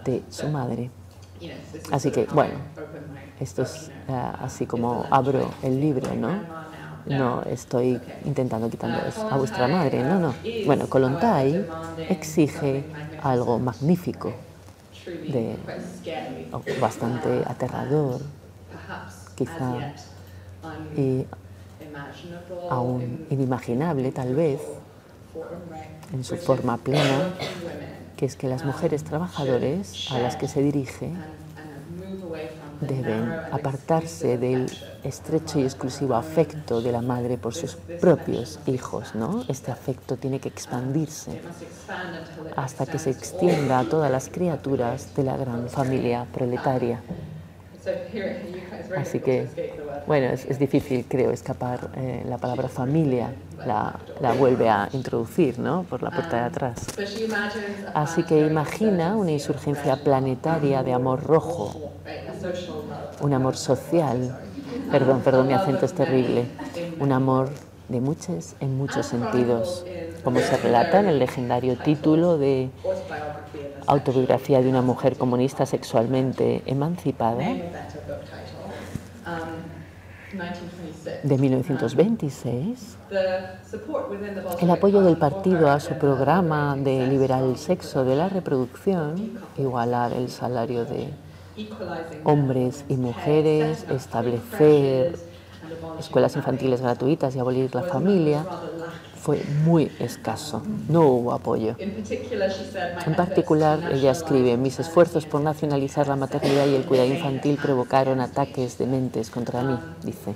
de 0.03 0.23
su 0.29 0.47
madre. 0.47 0.91
Así 1.91 2.11
que, 2.11 2.27
bueno, 2.31 2.59
esto 3.39 3.61
es 3.63 3.89
eh, 4.07 4.31
así 4.39 4.65
como 4.65 5.07
abro 5.11 5.51
el 5.63 5.79
libro, 5.79 6.13
¿no? 6.15 6.39
no 7.05 7.41
estoy 7.43 7.99
intentando 8.25 8.69
quitando 8.69 9.01
a 9.29 9.37
vuestra 9.37 9.67
madre, 9.67 10.03
no, 10.03 10.19
no. 10.19 10.35
Bueno, 10.65 10.87
Kolontai 10.87 11.65
exige 12.09 12.83
algo 13.17 13.57
magnífico, 13.59 14.35
de, 15.27 15.55
bastante 16.79 17.43
aterrador, 17.47 18.21
quizá, 19.35 19.81
y 20.97 21.25
aún 22.69 23.19
inimaginable 23.29 24.11
tal 24.11 24.35
vez, 24.35 24.61
en 26.13 26.23
su 26.23 26.37
forma 26.37 26.77
plena, 26.77 27.27
que 28.19 28.25
es 28.25 28.35
que 28.35 28.49
las 28.49 28.65
mujeres 28.65 29.05
trabajadoras 29.05 30.09
a 30.11 30.19
las 30.19 30.35
que 30.35 30.49
se 30.49 30.61
dirige 30.61 31.13
deben 32.81 33.31
apartarse 33.49 34.37
del 34.37 34.69
estrecho 35.05 35.57
y 35.57 35.63
exclusivo 35.63 36.15
afecto 36.15 36.81
de 36.81 36.91
la 36.91 37.01
madre 37.01 37.37
por 37.37 37.55
sus 37.55 37.77
propios 38.01 38.59
hijos, 38.67 39.15
¿no? 39.15 39.45
Este 39.47 39.71
afecto 39.71 40.17
tiene 40.17 40.41
que 40.41 40.49
expandirse 40.49 41.39
hasta 42.57 42.85
que 42.85 42.99
se 42.99 43.11
extienda 43.11 43.79
a 43.79 43.85
todas 43.85 44.11
las 44.11 44.27
criaturas 44.27 45.15
de 45.15 45.23
la 45.23 45.37
gran 45.37 45.69
familia 45.69 46.27
proletaria. 46.33 47.01
Así 48.97 49.19
que, 49.19 49.47
bueno, 50.07 50.27
es, 50.27 50.59
difícil, 50.59 51.05
creo, 51.07 51.31
escapar. 51.31 51.89
Eh, 51.95 52.23
la 52.25 52.37
palabra 52.37 52.67
familia 52.67 53.31
la, 53.65 53.99
la, 54.19 54.33
vuelve 54.33 54.69
a 54.69 54.89
introducir, 54.93 55.59
¿no? 55.59 55.83
Por 55.83 56.01
la 56.01 56.11
puerta 56.11 56.37
de 56.37 56.43
atrás. 56.43 56.87
Así 57.93 58.23
que 58.23 58.45
imagina 58.45 59.15
una 59.15 59.31
insurgencia 59.31 59.95
planetaria 59.97 60.83
de 60.83 60.93
amor 60.93 61.23
rojo, 61.23 61.91
un 63.21 63.33
amor 63.33 63.55
social. 63.55 64.37
Perdón, 64.91 65.21
perdón, 65.21 65.47
mi 65.47 65.53
acento 65.53 65.85
es 65.85 65.93
terrible. 65.93 66.45
Un 66.99 67.11
amor 67.11 67.49
de 67.89 68.01
muchos, 68.01 68.55
en 68.59 68.77
muchos 68.77 69.07
sentidos, 69.07 69.85
como 70.23 70.39
se 70.39 70.55
relata 70.57 70.99
en 70.99 71.07
el 71.07 71.19
legendario 71.19 71.77
título 71.77 72.37
de 72.37 72.69
autobiografía 73.87 74.61
de 74.61 74.69
una 74.69 74.81
mujer 74.81 75.17
comunista 75.17 75.65
sexualmente 75.65 76.61
emancipada 76.65 77.55
de 81.23 81.37
1926, 81.37 82.97
el 84.61 84.69
apoyo 84.69 85.01
del 85.01 85.17
partido 85.17 85.71
a 85.71 85.79
su 85.79 85.95
programa 85.95 86.75
de 86.77 87.07
liberar 87.07 87.43
el 87.43 87.57
sexo 87.57 88.05
de 88.05 88.15
la 88.15 88.29
reproducción, 88.29 89.39
igualar 89.57 90.13
el 90.13 90.29
salario 90.29 90.85
de 90.85 91.09
hombres 92.23 92.85
y 92.87 92.95
mujeres, 92.95 93.85
establecer 93.89 95.28
escuelas 95.99 96.35
infantiles 96.35 96.81
gratuitas 96.81 97.35
y 97.35 97.39
abolir 97.39 97.73
la 97.73 97.83
familia, 97.83 98.45
fue 99.15 99.43
muy 99.65 99.91
escaso, 99.99 100.61
no 100.87 101.01
hubo 101.01 101.33
apoyo. 101.33 101.75
En 101.79 103.15
particular, 103.15 103.79
ella 103.91 104.11
escribe, 104.11 104.55
mis 104.57 104.79
esfuerzos 104.79 105.25
por 105.25 105.41
nacionalizar 105.41 106.07
la 106.07 106.15
maternidad 106.15 106.65
y 106.67 106.75
el 106.75 106.85
cuidado 106.85 107.09
infantil 107.09 107.59
provocaron 107.61 108.21
ataques 108.21 108.77
de 108.77 108.87
mentes 108.87 109.29
contra 109.29 109.61
mí, 109.61 109.77
dice. 110.03 110.35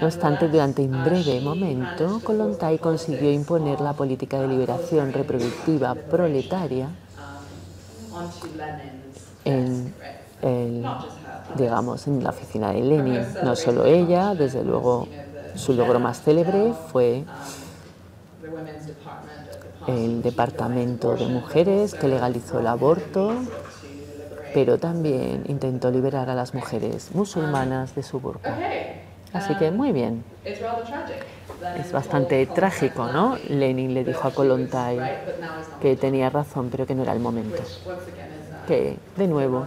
No 0.00 0.06
obstante, 0.06 0.48
durante 0.48 0.82
un 0.82 1.02
breve 1.02 1.40
momento, 1.40 2.20
Kolontai 2.22 2.78
consiguió 2.78 3.32
imponer 3.32 3.80
la 3.80 3.92
política 3.92 4.40
de 4.40 4.46
liberación 4.46 5.12
reproductiva 5.12 5.94
proletaria 5.94 6.90
en, 9.44 9.92
digamos, 11.56 12.06
en 12.06 12.22
la 12.22 12.30
oficina 12.30 12.72
de 12.72 12.80
Lenin. 12.80 13.26
No 13.42 13.56
solo 13.56 13.84
ella, 13.84 14.34
desde 14.34 14.64
luego 14.64 15.08
su 15.54 15.72
logro 15.72 15.98
más 15.98 16.22
célebre 16.22 16.72
fue 16.92 17.24
el 19.86 20.22
Departamento 20.22 21.16
de 21.16 21.26
Mujeres 21.26 21.94
que 21.94 22.06
legalizó 22.08 22.60
el 22.60 22.66
aborto, 22.66 23.34
pero 24.54 24.78
también 24.78 25.44
intentó 25.48 25.90
liberar 25.90 26.28
a 26.30 26.34
las 26.34 26.54
mujeres 26.54 27.14
musulmanas 27.14 27.94
de 27.94 28.02
su 28.02 28.20
burka. 28.20 28.56
Así 29.32 29.54
que 29.56 29.70
muy 29.70 29.92
bien. 29.92 30.24
Es 30.44 31.92
bastante 31.92 32.44
trágico, 32.46 33.06
¿no? 33.08 33.36
Lenin 33.48 33.94
le 33.94 34.02
dijo 34.02 34.26
a 34.26 34.32
Kolontai 34.32 34.98
que 35.80 35.96
tenía 35.96 36.30
razón, 36.30 36.68
pero 36.70 36.86
que 36.86 36.94
no 36.94 37.02
era 37.02 37.12
el 37.12 37.20
momento. 37.20 37.62
Que, 38.66 38.96
de 39.16 39.26
nuevo, 39.26 39.66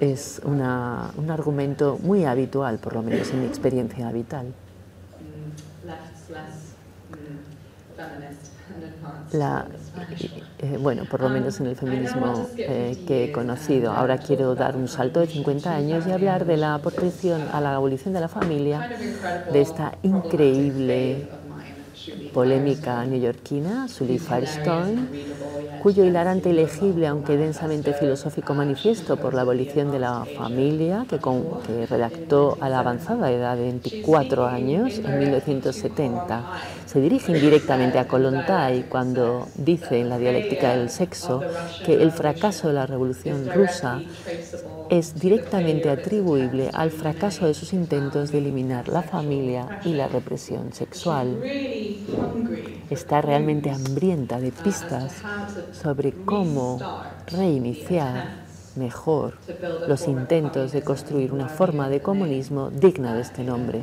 es 0.00 0.40
una, 0.44 1.10
un 1.16 1.30
argumento 1.30 1.98
muy 2.02 2.24
habitual, 2.24 2.78
por 2.78 2.94
lo 2.94 3.02
menos 3.02 3.30
en 3.30 3.40
mi 3.40 3.46
experiencia 3.46 4.10
vital. 4.12 4.52
La, 9.32 9.66
eh, 10.58 10.78
bueno, 10.80 11.04
por 11.04 11.20
lo 11.20 11.28
menos 11.28 11.60
en 11.60 11.66
el 11.66 11.76
feminismo 11.76 12.48
eh, 12.56 13.04
que 13.06 13.24
he 13.24 13.32
conocido. 13.32 13.92
Ahora 13.92 14.18
quiero 14.18 14.54
dar 14.54 14.76
un 14.76 14.88
salto 14.88 15.20
de 15.20 15.26
50 15.26 15.74
años 15.74 16.06
y 16.06 16.12
hablar 16.12 16.44
de 16.44 16.56
la 16.56 16.74
aportación 16.74 17.48
a 17.52 17.60
la 17.60 17.74
abolición 17.74 18.14
de 18.14 18.20
la 18.20 18.28
familia 18.28 18.88
de 19.52 19.60
esta 19.60 19.98
increíble 20.02 21.28
polémica 22.32 23.04
neoyorquina, 23.04 23.88
Sully 23.88 24.18
Firestone, 24.18 25.08
cuyo 25.82 26.04
hilarante 26.04 26.50
y 26.50 26.52
legible, 26.52 27.06
aunque 27.06 27.36
densamente 27.36 27.94
filosófico 27.94 28.54
manifiesto 28.54 29.16
por 29.16 29.34
la 29.34 29.42
abolición 29.42 29.90
de 29.90 29.98
la 29.98 30.24
familia, 30.36 31.06
que, 31.08 31.18
que 31.18 31.86
redactó 31.86 32.58
a 32.60 32.68
la 32.68 32.80
avanzada 32.80 33.30
edad 33.30 33.56
de 33.56 33.62
24 33.62 34.46
años, 34.46 34.98
en 34.98 35.18
1970, 35.18 36.44
se 36.88 37.02
dirige 37.02 37.32
indirectamente 37.32 37.98
a 37.98 38.08
Kolontai 38.08 38.84
cuando 38.88 39.46
dice 39.56 40.00
en 40.00 40.08
la 40.08 40.16
dialéctica 40.16 40.74
del 40.74 40.88
sexo 40.88 41.42
que 41.84 42.02
el 42.02 42.10
fracaso 42.12 42.68
de 42.68 42.74
la 42.74 42.86
revolución 42.86 43.50
rusa 43.54 44.00
es 44.88 45.20
directamente 45.20 45.90
atribuible 45.90 46.70
al 46.72 46.90
fracaso 46.90 47.46
de 47.46 47.52
sus 47.52 47.74
intentos 47.74 48.32
de 48.32 48.38
eliminar 48.38 48.88
la 48.88 49.02
familia 49.02 49.80
y 49.84 49.92
la 49.92 50.08
represión 50.08 50.72
sexual. 50.72 51.42
Está 52.88 53.20
realmente 53.20 53.70
hambrienta 53.70 54.40
de 54.40 54.50
pistas 54.50 55.12
sobre 55.72 56.12
cómo 56.24 56.78
reiniciar 57.26 58.48
mejor 58.76 59.34
los 59.86 60.08
intentos 60.08 60.72
de 60.72 60.80
construir 60.80 61.32
una 61.32 61.48
forma 61.48 61.90
de 61.90 62.00
comunismo 62.00 62.70
digna 62.70 63.14
de 63.14 63.20
este 63.20 63.44
nombre, 63.44 63.82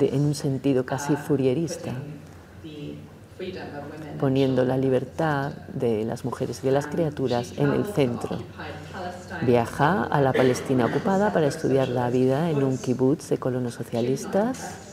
en 0.00 0.20
un 0.20 0.34
sentido 0.34 0.84
casi 0.84 1.16
furierista 1.16 1.92
poniendo 4.18 4.64
la 4.64 4.76
libertad 4.76 5.52
de 5.72 6.04
las 6.04 6.24
mujeres 6.24 6.60
y 6.62 6.66
de 6.66 6.72
las 6.72 6.86
criaturas 6.86 7.52
en 7.56 7.72
el 7.72 7.84
centro. 7.86 8.38
Viaja 9.42 10.04
a 10.04 10.20
la 10.20 10.32
Palestina 10.32 10.86
ocupada 10.86 11.32
para 11.32 11.46
estudiar 11.46 11.88
la 11.88 12.10
vida 12.10 12.50
en 12.50 12.62
un 12.62 12.78
kibutz 12.78 13.28
de 13.28 13.38
colonos 13.38 13.74
socialistas, 13.74 14.87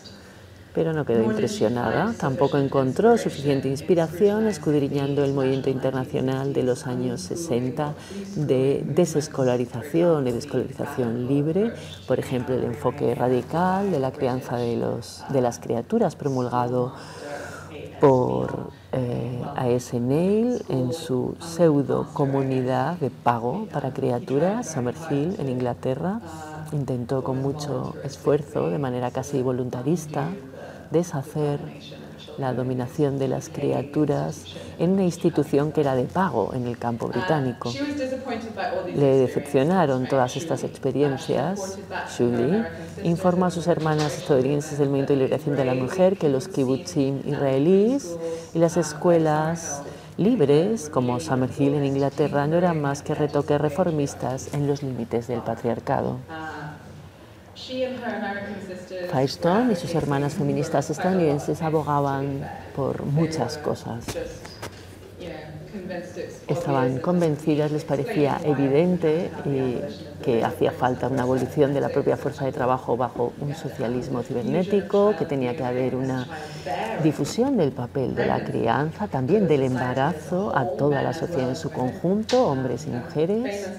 pero 0.75 0.91
no 0.93 1.05
quedó 1.05 1.23
impresionada. 1.23 2.13
Tampoco 2.19 2.57
encontró 2.57 3.17
suficiente 3.17 3.69
inspiración 3.69 4.45
escudriñando 4.45 5.23
el 5.23 5.33
movimiento 5.33 5.69
internacional 5.69 6.53
de 6.53 6.63
los 6.63 6.85
años 6.85 7.21
60 7.21 7.93
de 8.35 8.83
desescolarización 8.85 10.27
y 10.27 10.31
desescolarización 10.33 11.27
libre, 11.27 11.71
por 12.07 12.19
ejemplo, 12.19 12.53
el 12.53 12.65
enfoque 12.65 13.15
radical 13.15 13.89
de 13.89 13.99
la 13.99 14.11
crianza 14.11 14.57
de, 14.57 14.75
los, 14.75 15.23
de 15.29 15.41
las 15.41 15.59
criaturas 15.59 16.15
promulgado 16.17 16.93
por 18.01 18.71
eh, 18.91 19.41
A.S. 19.55 19.99
Neil 19.99 20.61
en 20.69 20.93
su 20.93 21.35
pseudo 21.39 22.07
comunidad 22.13 22.97
de 22.97 23.09
pago 23.09 23.67
para 23.71 23.93
criaturas, 23.93 24.71
Summerhill, 24.71 25.39
en 25.39 25.49
Inglaterra. 25.49 26.19
Intentó 26.71 27.23
con 27.23 27.41
mucho 27.41 27.93
esfuerzo, 28.03 28.69
de 28.69 28.79
manera 28.79 29.11
casi 29.11 29.41
voluntarista, 29.41 30.29
deshacer 30.91 31.59
la 32.37 32.53
dominación 32.53 33.17
de 33.17 33.27
las 33.27 33.49
criaturas 33.49 34.45
en 34.77 34.91
una 34.91 35.03
institución 35.03 35.71
que 35.71 35.81
era 35.81 35.95
de 35.95 36.03
pago 36.03 36.53
en 36.53 36.67
el 36.67 36.77
campo 36.77 37.07
británico. 37.07 37.71
Le 38.93 39.17
decepcionaron 39.17 40.07
todas 40.07 40.35
estas 40.35 40.63
experiencias. 40.63 41.79
Julie 42.17 42.65
informa 43.03 43.47
a 43.47 43.51
sus 43.51 43.67
hermanas 43.67 44.17
estadounidenses 44.17 44.77
del 44.77 44.89
movimiento 44.89 45.13
de 45.13 45.19
liberación 45.19 45.55
de 45.55 45.65
la 45.65 45.75
mujer 45.75 46.17
que 46.17 46.29
los 46.29 46.47
kibbutzim 46.47 47.21
israelíes 47.25 48.17
y 48.53 48.59
las 48.59 48.77
escuelas 48.77 49.81
libres, 50.17 50.89
como 50.89 51.19
Summerhill 51.19 51.73
en 51.73 51.85
Inglaterra, 51.85 52.47
no 52.47 52.57
eran 52.57 52.81
más 52.81 53.01
que 53.01 53.15
retoques 53.15 53.59
reformistas 53.59 54.53
en 54.53 54.67
los 54.67 54.81
límites 54.81 55.27
del 55.27 55.41
patriarcado. 55.41 56.19
Firestone 59.11 59.73
y 59.73 59.75
sus 59.75 59.95
hermanas 59.95 60.33
feministas 60.33 60.89
estadounidenses 60.89 61.61
abogaban 61.61 62.45
por 62.75 63.05
muchas 63.05 63.57
cosas. 63.57 64.03
Estaban 66.47 66.99
convencidas, 66.99 67.71
les 67.71 67.85
parecía 67.85 68.39
evidente 68.43 69.31
que 70.23 70.43
hacía 70.43 70.71
falta 70.71 71.07
una 71.07 71.23
abolición 71.23 71.73
de 71.73 71.81
la 71.81 71.89
propia 71.89 72.17
fuerza 72.17 72.45
de 72.45 72.51
trabajo 72.51 72.97
bajo 72.97 73.33
un 73.39 73.55
socialismo 73.55 74.21
cibernético, 74.21 75.15
que 75.17 75.25
tenía 75.25 75.55
que 75.55 75.63
haber 75.63 75.95
una 75.95 76.27
difusión 77.03 77.55
del 77.57 77.71
papel 77.71 78.15
de 78.15 78.25
la 78.25 78.43
crianza, 78.43 79.07
también 79.07 79.47
del 79.47 79.63
embarazo 79.63 80.55
a 80.55 80.65
toda 80.65 81.01
la 81.01 81.13
sociedad 81.13 81.49
en 81.49 81.55
su 81.55 81.71
conjunto, 81.71 82.47
hombres 82.47 82.85
y 82.85 82.89
mujeres 82.89 83.69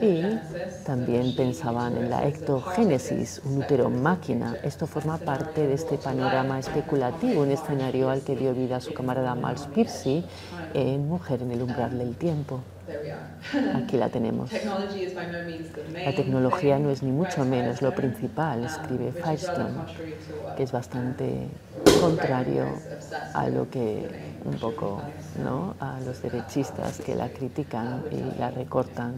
y 0.00 0.38
también 0.84 1.34
pensaban 1.36 1.96
en 1.96 2.10
la 2.10 2.26
ectogénesis, 2.26 3.40
un 3.44 3.58
útero 3.58 3.88
máquina. 3.90 4.56
Esto 4.62 4.86
forma 4.86 5.18
parte 5.18 5.66
de 5.66 5.74
este 5.74 5.98
panorama 5.98 6.58
especulativo, 6.58 7.42
un 7.42 7.50
escenario 7.50 8.10
al 8.10 8.22
que 8.22 8.36
dio 8.36 8.52
vida 8.54 8.80
su 8.80 8.92
camarada 8.92 9.34
Miles 9.34 9.68
Piercy 9.74 10.24
en 10.74 11.08
Mujer 11.08 11.42
en 11.42 11.52
el 11.52 11.62
umbral 11.62 11.98
del 11.98 12.16
tiempo. 12.16 12.60
Aquí 13.76 13.96
la 13.96 14.08
tenemos. 14.08 14.50
La 14.52 16.14
tecnología 16.14 16.78
no 16.78 16.90
es 16.90 17.02
ni 17.02 17.12
mucho 17.12 17.44
menos 17.44 17.80
lo 17.80 17.94
principal, 17.94 18.64
escribe 18.64 19.12
Firestone, 19.12 19.74
que 20.56 20.64
es 20.64 20.72
bastante 20.72 21.48
contrario 22.00 22.66
a 23.34 23.48
lo 23.48 23.70
que 23.70 24.32
un 24.44 24.58
poco, 24.58 25.00
¿no? 25.42 25.76
a 25.78 26.00
los 26.00 26.20
derechistas 26.22 26.98
que 26.98 27.14
la 27.14 27.28
critican 27.28 28.02
y 28.10 28.38
la 28.38 28.50
recortan 28.50 29.14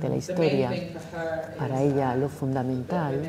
de 0.00 0.08
la 0.08 0.16
historia. 0.16 0.70
Para 1.58 1.82
ella 1.82 2.14
lo 2.14 2.28
fundamental 2.28 3.22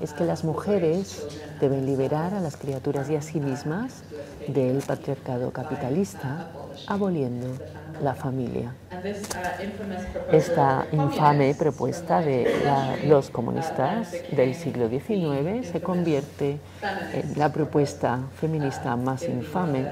es 0.00 0.12
que 0.12 0.24
las 0.24 0.44
mujeres 0.44 1.26
deben 1.60 1.86
liberar 1.86 2.34
a 2.34 2.40
las 2.40 2.56
criaturas 2.56 3.10
y 3.10 3.16
a 3.16 3.22
sí 3.22 3.40
mismas 3.40 4.02
del 4.46 4.78
patriarcado 4.82 5.50
capitalista, 5.50 6.48
aboliendo 6.86 7.48
la 8.02 8.14
familia. 8.14 8.74
Esta 10.32 10.86
infame 10.92 11.54
propuesta 11.54 12.20
de 12.20 12.46
los 13.06 13.30
comunistas 13.30 14.12
del 14.30 14.54
siglo 14.54 14.88
XIX 14.88 15.66
se 15.66 15.80
convierte 15.80 16.60
en 17.12 17.38
la 17.38 17.52
propuesta 17.52 18.20
feminista 18.40 18.96
más 18.96 19.24
infame 19.24 19.86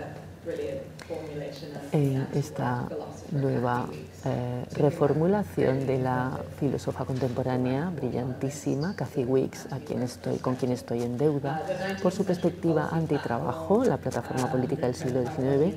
en 1.92 2.27
esta 2.35 2.88
nueva 3.31 3.87
eh, 4.25 4.64
reformulación 4.77 5.87
de 5.87 5.99
la 5.99 6.40
filósofa 6.59 7.05
contemporánea 7.05 7.90
brillantísima 7.90 8.95
Cathy 8.97 9.25
Wicks, 9.25 9.73
a 9.73 9.79
quien 9.79 10.03
estoy, 10.03 10.38
con 10.38 10.57
quien 10.57 10.73
estoy 10.73 11.03
en 11.03 11.19
deuda, 11.19 11.62
por 12.03 12.12
su 12.12 12.25
perspectiva 12.25 12.88
antitrabajo, 12.90 13.85
la 13.85 13.97
plataforma 13.97 14.51
política 14.51 14.87
del 14.87 14.95
siglo 14.95 15.23
XIX, 15.23 15.75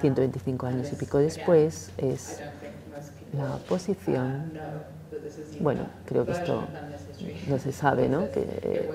125 0.00 0.66
años 0.66 0.92
y 0.92 0.96
pico 0.96 1.18
después, 1.18 1.90
es 1.98 2.40
la 3.36 3.56
posición, 3.68 4.52
bueno, 5.60 5.86
creo 6.06 6.24
que 6.24 6.32
esto 6.32 6.64
no 7.48 7.58
se 7.58 7.72
sabe, 7.72 8.08
¿no? 8.08 8.30
Que, 8.30 8.90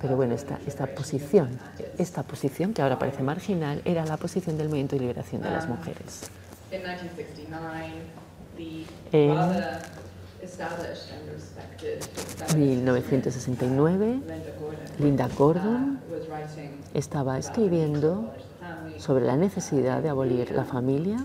pero 0.00 0.16
bueno, 0.16 0.34
esta, 0.34 0.58
esta 0.66 0.86
posición, 0.86 1.58
esta 1.98 2.22
posición 2.22 2.74
que 2.74 2.82
ahora 2.82 2.98
parece 2.98 3.22
marginal, 3.22 3.82
era 3.84 4.04
la 4.04 4.16
posición 4.16 4.56
del 4.58 4.68
movimiento 4.68 4.96
de 4.96 5.00
liberación 5.00 5.42
de 5.42 5.50
las 5.50 5.68
mujeres. 5.68 6.30
En 6.70 6.82
1969, 12.56 14.20
Linda 14.98 15.28
Gordon 15.36 16.00
estaba 16.94 17.38
escribiendo 17.38 18.32
sobre 18.98 19.24
la 19.24 19.36
necesidad 19.36 20.02
de 20.02 20.08
abolir 20.08 20.50
la 20.52 20.64
familia 20.64 21.24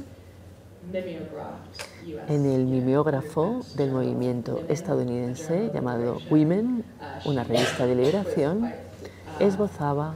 en 2.27 2.45
el 2.45 2.65
mimeógrafo 2.65 3.61
del 3.75 3.91
movimiento 3.91 4.63
estadounidense 4.69 5.71
llamado 5.73 6.21
Women, 6.29 6.83
una 7.25 7.43
revista 7.43 7.85
de 7.85 7.95
liberación, 7.95 8.71
esbozaba 9.39 10.15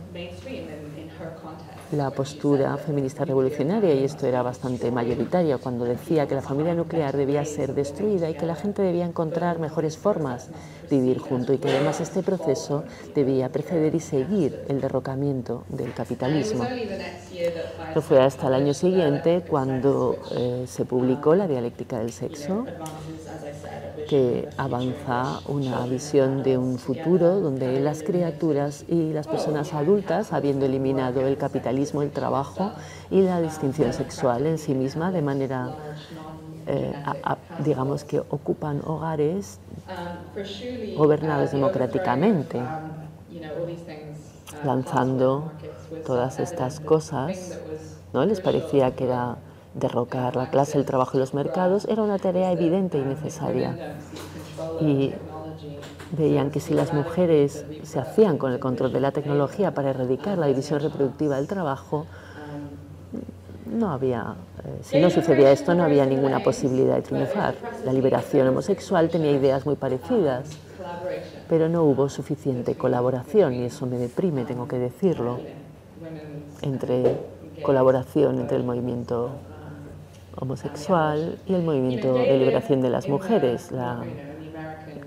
la 1.91 2.11
postura 2.11 2.75
feminista 2.77 3.23
revolucionaria, 3.23 3.93
y 3.93 4.03
esto 4.03 4.27
era 4.27 4.41
bastante 4.41 4.91
mayoritaria, 4.91 5.57
cuando 5.57 5.85
decía 5.85 6.27
que 6.27 6.35
la 6.35 6.41
familia 6.41 6.73
nuclear 6.73 7.15
debía 7.15 7.45
ser 7.45 7.73
destruida 7.73 8.29
y 8.29 8.33
que 8.33 8.45
la 8.45 8.55
gente 8.55 8.81
debía 8.81 9.05
encontrar 9.05 9.59
mejores 9.59 9.97
formas 9.97 10.49
de 10.89 10.99
vivir 10.99 11.19
junto 11.19 11.53
y 11.53 11.57
que 11.57 11.69
además 11.69 12.01
este 12.01 12.23
proceso 12.23 12.83
debía 13.15 13.49
preceder 13.49 13.95
y 13.95 13.99
seguir 13.99 14.65
el 14.67 14.81
derrocamiento 14.81 15.63
del 15.69 15.93
capitalismo. 15.93 16.65
No 17.95 18.01
fue 18.01 18.21
hasta 18.21 18.47
el 18.47 18.53
año 18.53 18.73
siguiente 18.73 19.43
cuando 19.47 20.17
eh, 20.31 20.65
se 20.67 20.85
publicó 20.85 21.35
La 21.35 21.47
dialéctica 21.47 21.99
del 21.99 22.11
sexo, 22.11 22.65
que 24.07 24.47
avanza 24.57 25.41
una 25.47 25.85
visión 25.85 26.41
de 26.41 26.57
un 26.57 26.79
futuro 26.79 27.39
donde 27.41 27.79
las 27.79 28.03
criaturas 28.03 28.85
y 28.87 29.11
las 29.13 29.27
personas 29.27 29.73
adultas, 29.73 30.33
habiendo 30.33 30.65
eliminado 30.65 31.27
el 31.27 31.37
capitalismo, 31.37 32.01
el 32.01 32.11
trabajo 32.11 32.71
y 33.11 33.21
la 33.21 33.41
distinción 33.41 33.93
sexual 33.93 34.45
en 34.45 34.57
sí 34.57 34.73
misma, 34.73 35.11
de 35.11 35.21
manera, 35.21 35.75
eh, 36.65 36.93
digamos 37.63 38.03
que 38.03 38.19
ocupan 38.19 38.81
hogares 38.85 39.59
gobernados 40.95 41.51
democráticamente, 41.51 42.61
lanzando 44.63 45.51
todas 46.05 46.39
estas 46.39 46.79
cosas. 46.79 47.59
¿no? 48.13 48.25
Les 48.25 48.39
parecía 48.39 48.95
que 48.95 49.03
era 49.03 49.37
derrocar 49.79 50.35
la 50.35 50.49
clase, 50.49 50.77
el 50.77 50.85
trabajo 50.85 51.17
y 51.17 51.19
los 51.19 51.33
mercados 51.33 51.85
era 51.85 52.01
una 52.03 52.19
tarea 52.19 52.51
evidente 52.51 52.97
y 52.97 53.01
necesaria. 53.01 53.97
Y 54.81 55.13
veían 56.11 56.51
que 56.51 56.59
si 56.59 56.73
las 56.73 56.93
mujeres 56.93 57.65
se 57.83 57.99
hacían 57.99 58.37
con 58.37 58.51
el 58.51 58.59
control 58.59 58.93
de 58.93 58.99
la 58.99 59.11
tecnología 59.11 59.73
para 59.73 59.89
erradicar 59.89 60.37
la 60.37 60.47
división 60.47 60.79
reproductiva 60.79 61.37
del 61.37 61.47
trabajo, 61.47 62.05
no 63.65 63.91
había, 63.91 64.35
eh, 64.63 64.79
si 64.81 64.99
no 64.99 65.09
sucedía 65.09 65.51
esto, 65.51 65.75
no 65.75 65.83
había 65.83 66.05
ninguna 66.05 66.41
posibilidad 66.41 66.95
de 66.95 67.01
triunfar. 67.01 67.55
La 67.85 67.91
liberación 67.91 68.47
homosexual 68.47 69.09
tenía 69.09 69.31
ideas 69.31 69.65
muy 69.65 69.75
parecidas, 69.75 70.49
pero 71.49 71.67
no 71.67 71.83
hubo 71.83 72.07
suficiente 72.07 72.75
colaboración, 72.75 73.53
y 73.53 73.65
eso 73.65 73.85
me 73.85 73.97
deprime, 73.97 74.45
tengo 74.45 74.67
que 74.67 74.79
decirlo, 74.79 75.39
entre 76.61 77.17
colaboración 77.61 78.39
entre 78.39 78.57
el 78.57 78.63
movimiento 78.63 79.31
homosexual 80.37 81.37
y 81.45 81.53
el 81.53 81.63
movimiento 81.63 82.13
de 82.13 82.37
liberación 82.37 82.81
de 82.81 82.89
las 82.89 83.07
mujeres, 83.07 83.71
la 83.71 84.03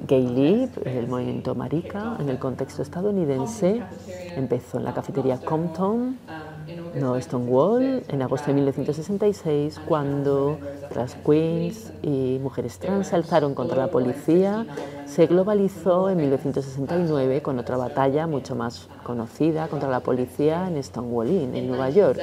Gay 0.07 0.27
League, 0.27 0.71
el 0.85 1.07
movimiento 1.07 1.55
marica 1.55 2.17
en 2.19 2.29
el 2.29 2.39
contexto 2.39 2.83
estadounidense, 2.83 3.83
empezó 4.37 4.79
en 4.79 4.85
la 4.85 4.95
cafetería 4.95 5.39
Compton 5.39 6.19
no 6.95 7.21
Stonewall, 7.21 8.03
en 8.09 8.23
agosto 8.23 8.49
de 8.49 8.55
1966, 8.55 9.81
cuando 9.87 10.59
las 10.95 11.15
queens 11.15 11.93
y 12.03 12.39
mujeres 12.43 12.79
trans 12.79 13.09
se 13.09 13.17
alzaron 13.17 13.55
contra 13.55 13.77
la 13.77 13.89
policía, 13.89 14.67
se 15.07 15.27
globalizó 15.27 16.11
en 16.11 16.19
1969 16.19 17.43
con 17.43 17.59
otra 17.59 17.77
batalla 17.77 18.27
mucho 18.27 18.55
más 18.55 18.89
conocida 19.03 19.69
contra 19.69 19.89
la 19.89 20.01
policía 20.01 20.69
en 20.69 20.83
Stonewall 20.83 21.31
Inn, 21.31 21.55
en 21.55 21.69
Nueva 21.69 21.91
York. 21.91 22.21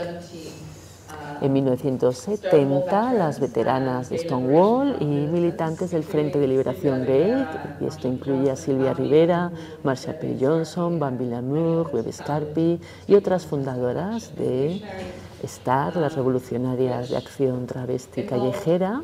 En 1.41 1.53
1970, 1.53 3.13
las 3.13 3.39
veteranas 3.39 4.09
de 4.09 4.17
Stonewall 4.17 4.97
y 4.99 5.05
militantes 5.05 5.91
del 5.91 6.03
Frente 6.03 6.39
de 6.39 6.47
Liberación 6.47 7.05
Gay, 7.05 7.45
y 7.79 7.85
esto 7.85 8.07
incluye 8.07 8.49
a 8.49 8.55
Silvia 8.55 8.93
Rivera, 8.93 9.51
Marcia 9.83 10.19
P. 10.19 10.37
Johnson, 10.39 10.99
Bambi 10.99 11.25
Lamour, 11.25 11.91
Web 11.93 12.11
Scarpi 12.11 12.79
y 13.07 13.15
otras 13.15 13.45
fundadoras 13.45 14.35
de 14.35 14.81
STAR, 15.45 15.95
las 15.95 16.15
revolucionarias 16.15 17.09
de 17.09 17.17
acción 17.17 17.67
travesti 17.67 18.23
callejera, 18.23 19.03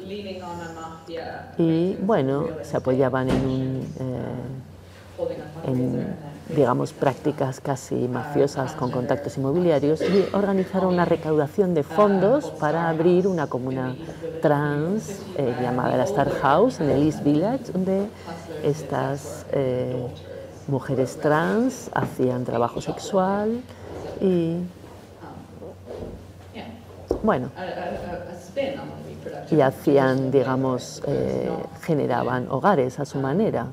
y 1.58 1.96
bueno, 2.02 2.48
se 2.64 2.78
apoyaban 2.78 3.30
en 3.30 3.46
un. 3.46 3.88
Eh, 4.00 6.33
digamos, 6.50 6.92
prácticas 6.94 7.62
casi 7.62 7.96
mafiosas 7.96 8.74
con 8.74 8.92
contactos 8.92 9.38
inmobiliarios 9.38 10.02
y 10.02 10.28
organizaron 10.34 10.94
una 10.94 11.06
recaudación 11.06 11.74
de 11.74 11.84
fondos 11.84 12.52
para 12.60 12.90
abrir 12.90 13.28
una 13.28 13.48
comuna 13.48 13.96
trans 14.42 15.22
eh, 15.38 15.56
llamada 15.62 15.96
la 15.96 16.04
Star 16.04 16.30
House 16.30 16.82
en 16.82 16.90
el 16.90 17.04
East 17.04 17.24
Village, 17.24 17.72
donde 17.72 18.08
estas 18.64 19.46
eh, 19.52 20.06
mujeres 20.68 21.18
trans 21.18 21.90
hacían 21.94 22.44
trabajo 22.44 22.82
sexual 22.82 23.62
y, 24.20 24.58
bueno, 27.24 27.50
y 29.50 29.62
hacían, 29.62 30.30
digamos, 30.30 31.02
eh, 31.08 31.50
generaban 31.82 32.48
hogares 32.50 33.00
a 33.00 33.06
su 33.06 33.20
manera 33.20 33.68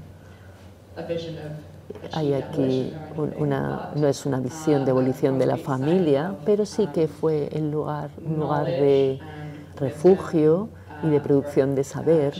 hay 2.13 2.35
aquí 2.35 2.93
no 3.17 4.07
es 4.09 4.27
una 4.27 4.41
visión 4.41 4.85
de 4.85 4.91
evolución 4.91 5.39
de 5.39 5.47
la 5.47 5.57
familia, 5.57 6.35
pero 6.45 6.67
sí 6.67 6.87
que 6.89 7.09
fue 7.09 7.49
un 7.55 7.71
lugar 7.71 8.11
de 8.67 9.21
refugio 9.77 10.69
y 11.03 11.09
de 11.09 11.21
producción 11.21 11.75
de 11.75 11.85
saber 11.85 12.35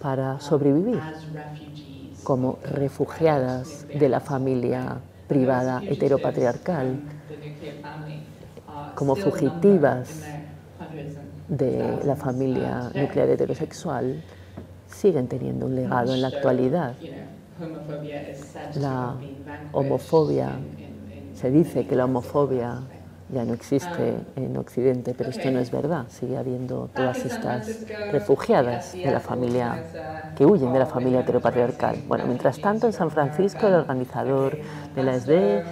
para 0.00 0.38
sobrevivir 0.40 1.00
como 2.24 2.58
refugiadas 2.72 3.86
de 3.94 4.08
la 4.08 4.20
familia 4.20 4.96
privada 5.28 5.82
heteropatriarcal, 5.86 7.00
como 8.94 9.14
fugitivas 9.14 10.22
de 11.48 12.00
la 12.04 12.16
familia 12.16 12.90
nuclear 12.94 13.28
heterosexual, 13.28 14.22
siguen 14.88 15.28
teniendo 15.28 15.66
un 15.66 15.74
legado 15.74 16.14
en 16.14 16.22
la 16.22 16.28
actualidad. 16.28 16.94
La 18.80 19.14
homofobia, 19.72 20.50
se 21.34 21.50
dice 21.50 21.86
que 21.86 21.94
la 21.94 22.04
homofobia 22.06 22.80
ya 23.28 23.44
no 23.44 23.54
existe 23.54 24.16
en 24.36 24.56
Occidente, 24.56 25.14
pero 25.16 25.30
esto 25.30 25.50
no 25.50 25.60
es 25.60 25.70
verdad. 25.70 26.06
Sigue 26.08 26.36
habiendo 26.36 26.90
todas 26.94 27.24
estas 27.24 27.86
refugiadas 28.12 28.92
de 28.92 29.10
la 29.10 29.20
familia 29.20 29.82
que 30.36 30.44
huyen 30.44 30.72
de 30.72 30.78
la 30.80 30.86
familia 30.86 31.20
heteropatriarcal. 31.20 32.02
Bueno, 32.08 32.26
mientras 32.26 32.60
tanto, 32.60 32.86
en 32.86 32.92
San 32.92 33.10
Francisco, 33.10 33.68
el 33.68 33.74
organizador 33.74 34.58
de 34.94 35.02
la 35.02 35.18
SD, 35.18 35.62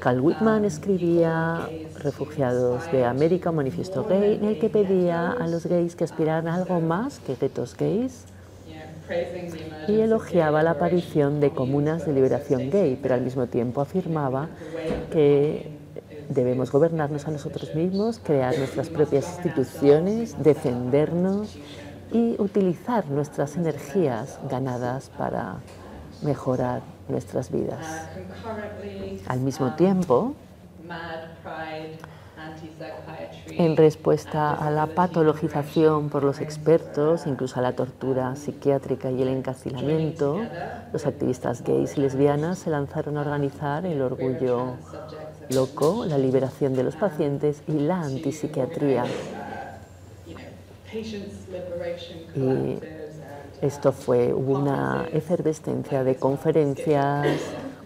Carl 0.00 0.20
Whitman, 0.20 0.64
escribía 0.64 1.68
Refugiados 1.98 2.90
de 2.90 3.04
América, 3.04 3.50
un 3.50 3.56
manifiesto 3.56 4.04
gay, 4.04 4.34
en 4.34 4.44
el 4.44 4.58
que 4.58 4.68
pedía 4.68 5.32
a 5.32 5.46
los 5.46 5.66
gays 5.66 5.94
que 5.94 6.04
aspiraran 6.04 6.48
a 6.48 6.54
algo 6.54 6.80
más 6.80 7.18
que 7.20 7.36
guetos 7.36 7.76
gays 7.76 8.26
y 9.88 10.00
elogiaba 10.00 10.62
la 10.62 10.72
aparición 10.72 11.40
de 11.40 11.50
comunas 11.50 12.06
de 12.06 12.12
liberación 12.12 12.70
gay, 12.70 12.98
pero 13.00 13.14
al 13.14 13.22
mismo 13.22 13.46
tiempo 13.46 13.80
afirmaba 13.80 14.48
que 15.12 15.78
debemos 16.28 16.70
gobernarnos 16.70 17.26
a 17.26 17.30
nosotros 17.30 17.74
mismos, 17.74 18.20
crear 18.20 18.56
nuestras 18.56 18.88
propias 18.88 19.28
instituciones, 19.36 20.40
defendernos 20.42 21.58
y 22.12 22.36
utilizar 22.38 23.06
nuestras 23.08 23.56
energías 23.56 24.38
ganadas 24.48 25.10
para 25.16 25.56
mejorar 26.22 26.82
nuestras 27.08 27.50
vidas. 27.50 28.08
Al 29.26 29.40
mismo 29.40 29.74
tiempo, 29.74 30.34
en 33.46 33.76
respuesta 33.76 34.54
a 34.54 34.70
la 34.70 34.86
patologización 34.86 36.08
por 36.08 36.24
los 36.24 36.40
expertos, 36.40 37.26
incluso 37.26 37.58
a 37.58 37.62
la 37.62 37.72
tortura 37.72 38.36
psiquiátrica 38.36 39.10
y 39.10 39.22
el 39.22 39.28
encarcelamiento, 39.28 40.40
los 40.92 41.06
activistas 41.06 41.62
gays 41.62 41.96
y 41.96 42.00
lesbianas 42.00 42.58
se 42.58 42.70
lanzaron 42.70 43.18
a 43.18 43.22
organizar 43.22 43.84
el 43.86 44.00
orgullo 44.02 44.76
loco, 45.50 46.04
la 46.06 46.18
liberación 46.18 46.74
de 46.74 46.84
los 46.84 46.96
pacientes 46.96 47.62
y 47.66 47.72
la 47.72 48.00
antipsiquiatría. 48.00 49.04
Y 52.34 52.78
esto 53.60 53.92
fue, 53.92 54.32
una 54.32 55.06
efervescencia 55.12 56.02
de 56.02 56.16
conferencias, 56.16 57.26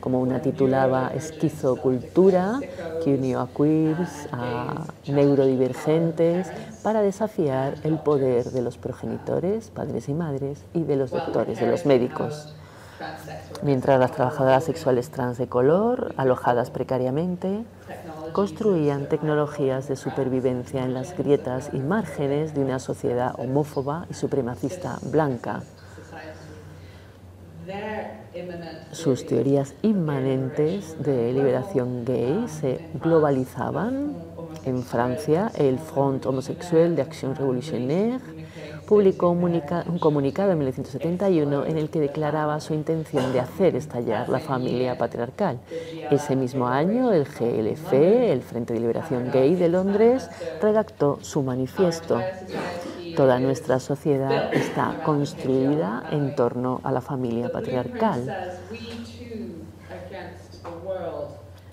como 0.05 0.21
una 0.21 0.43
titulaba 0.43 1.13
Esquizocultura, 1.15 2.61
que 3.03 3.15
unió 3.15 3.41
a 3.41 3.49
queers, 3.49 4.29
a 4.33 4.85
neurodivergentes, 5.09 6.47
para 6.83 7.01
desafiar 7.01 7.77
el 7.85 7.97
poder 7.97 8.51
de 8.51 8.61
los 8.61 8.77
progenitores, 8.77 9.71
padres 9.71 10.11
y 10.11 10.13
madres, 10.13 10.63
y 10.75 10.83
de 10.83 10.97
los 10.97 11.11
doctores, 11.11 11.59
de 11.59 11.69
los 11.69 11.87
médicos. 11.87 12.55
Mientras 13.63 13.99
las 13.99 14.13
trabajadoras 14.13 14.65
sexuales 14.65 15.09
trans 15.09 15.39
de 15.39 15.47
color, 15.47 16.13
alojadas 16.19 16.69
precariamente, 16.69 17.65
construían 18.33 19.09
tecnologías 19.09 19.89
de 19.89 19.97
supervivencia 19.97 20.85
en 20.85 20.93
las 20.93 21.17
grietas 21.17 21.71
y 21.73 21.79
márgenes 21.79 22.53
de 22.53 22.61
una 22.61 22.79
sociedad 22.79 23.35
homófoba 23.39 24.05
y 24.11 24.15
supremacista 24.15 24.99
blanca 25.01 25.63
sus 28.93 29.27
teorías 29.27 29.75
inmanentes 29.83 31.03
de 31.03 31.33
liberación 31.33 32.05
gay 32.05 32.47
se 32.49 32.81
globalizaban. 33.03 34.15
En 34.65 34.83
Francia, 34.83 35.51
el 35.57 35.79
Front 35.79 36.25
Homosexuel 36.25 36.97
de 36.97 37.03
Acción 37.03 37.35
Revolutionnaire 37.35 38.21
publicó 38.87 39.31
un, 39.31 39.99
comunicado 39.99 40.53
en 40.53 40.59
1971 40.59 41.67
en 41.67 41.79
el 41.79 41.91
que 41.91 42.01
declaraba 42.01 42.61
su 42.61 42.75
intención 42.75 43.33
de 43.33 43.41
hacer 43.41 43.77
estallar 43.77 44.29
la 44.29 44.41
familia 44.41 44.97
patriarcal. 44.97 45.59
Ese 46.11 46.37
mismo 46.37 46.67
año, 46.67 47.13
el 47.13 47.25
GLF, 47.25 47.93
el 47.93 48.43
Frente 48.43 48.75
de 48.75 48.81
Liberación 48.81 49.31
Gay 49.33 49.55
de 49.55 49.69
Londres, 49.69 50.29
redactó 50.61 51.19
su 51.23 51.43
manifiesto. 51.43 52.21
Toda 53.17 53.39
nuestra 53.39 53.79
sociedad 53.79 54.53
está 54.53 55.03
construida 55.05 56.05
en 56.11 56.35
torno 56.35 56.81
a 56.83 56.91
la 56.91 57.01
familia 57.01 57.49
patriarcal. 57.49 58.35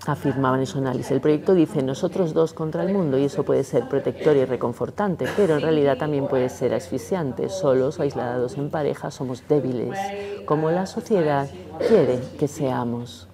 Afirmaban 0.06 0.66
su 0.66 0.80
análisis. 0.80 1.12
El 1.12 1.22
proyecto 1.22 1.54
dice 1.54 1.82
nosotros 1.84 2.34
dos 2.34 2.54
contra 2.54 2.84
el 2.84 2.94
mundo 2.94 3.18
y 3.18 3.26
eso 3.26 3.44
puede 3.44 3.64
ser 3.64 3.88
protector 3.88 4.36
y 4.36 4.46
reconfortante, 4.46 5.26
pero 5.36 5.56
en 5.56 5.62
realidad 5.62 5.98
también 5.98 6.28
puede 6.28 6.50
ser 6.50 6.74
asfixiante. 6.74 7.50
Solos 7.50 8.00
o 8.00 8.04
aislados 8.04 8.58
en 8.58 8.70
pareja 8.70 9.12
somos 9.12 9.48
débiles, 9.48 9.98
como 10.46 10.72
la 10.72 10.86
sociedad 10.86 11.48
quiere 11.88 12.20
que 12.38 12.48
seamos. 12.48 13.31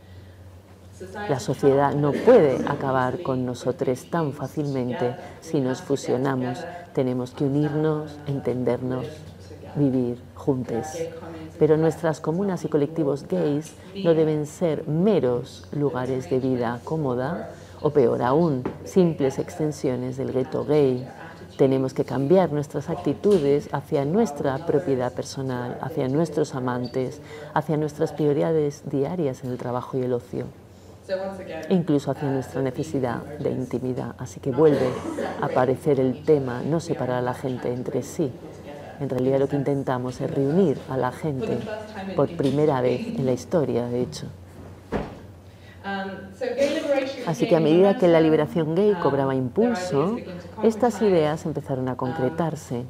La 1.29 1.39
sociedad 1.39 1.93
no 1.93 2.11
puede 2.11 2.67
acabar 2.67 3.21
con 3.21 3.45
nosotros 3.45 4.09
tan 4.09 4.33
fácilmente 4.33 5.15
si 5.41 5.59
nos 5.59 5.81
fusionamos. 5.81 6.65
Tenemos 6.93 7.31
que 7.31 7.43
unirnos, 7.43 8.17
entendernos, 8.25 9.05
vivir 9.75 10.19
juntos. 10.33 10.87
Pero 11.59 11.77
nuestras 11.77 12.19
comunas 12.19 12.65
y 12.65 12.67
colectivos 12.67 13.27
gays 13.27 13.75
no 14.03 14.15
deben 14.15 14.47
ser 14.47 14.87
meros 14.87 15.67
lugares 15.71 16.31
de 16.31 16.39
vida 16.39 16.79
cómoda 16.83 17.51
o 17.81 17.91
peor 17.91 18.23
aún, 18.23 18.63
simples 18.83 19.37
extensiones 19.37 20.17
del 20.17 20.33
gueto 20.33 20.65
gay. 20.65 21.07
Tenemos 21.57 21.93
que 21.93 22.05
cambiar 22.05 22.51
nuestras 22.51 22.89
actitudes 22.89 23.69
hacia 23.71 24.03
nuestra 24.03 24.65
propiedad 24.65 25.13
personal, 25.13 25.77
hacia 25.81 26.07
nuestros 26.07 26.55
amantes, 26.55 27.21
hacia 27.53 27.77
nuestras 27.77 28.13
prioridades 28.13 28.81
diarias 28.89 29.43
en 29.43 29.51
el 29.51 29.57
trabajo 29.59 29.97
y 29.97 30.01
el 30.01 30.13
ocio 30.13 30.47
incluso 31.69 32.11
hacia 32.11 32.29
nuestra 32.29 32.61
necesidad 32.61 33.23
de 33.39 33.51
intimidad. 33.51 34.15
Así 34.17 34.39
que 34.39 34.51
vuelve 34.51 34.89
a 35.41 35.45
aparecer 35.45 35.99
el 35.99 36.23
tema, 36.23 36.61
no 36.61 36.79
separar 36.79 37.17
a 37.17 37.21
la 37.21 37.33
gente 37.33 37.71
entre 37.71 38.03
sí. 38.03 38.31
En 38.99 39.09
realidad 39.09 39.39
lo 39.39 39.47
que 39.47 39.55
intentamos 39.55 40.19
es 40.21 40.31
reunir 40.31 40.79
a 40.89 40.97
la 40.97 41.11
gente 41.11 41.59
por 42.15 42.35
primera 42.35 42.81
vez 42.81 43.07
en 43.07 43.25
la 43.25 43.33
historia, 43.33 43.87
de 43.87 44.01
hecho. 44.01 44.27
Así 47.25 47.47
que 47.47 47.55
a 47.55 47.59
medida 47.59 47.97
que 47.97 48.07
la 48.07 48.19
liberación 48.19 48.75
gay 48.75 48.93
cobraba 49.01 49.35
impulso, 49.35 50.17
estas 50.63 51.01
ideas 51.01 51.45
empezaron 51.45 51.87
a 51.87 51.95
concretarse. 51.95 52.83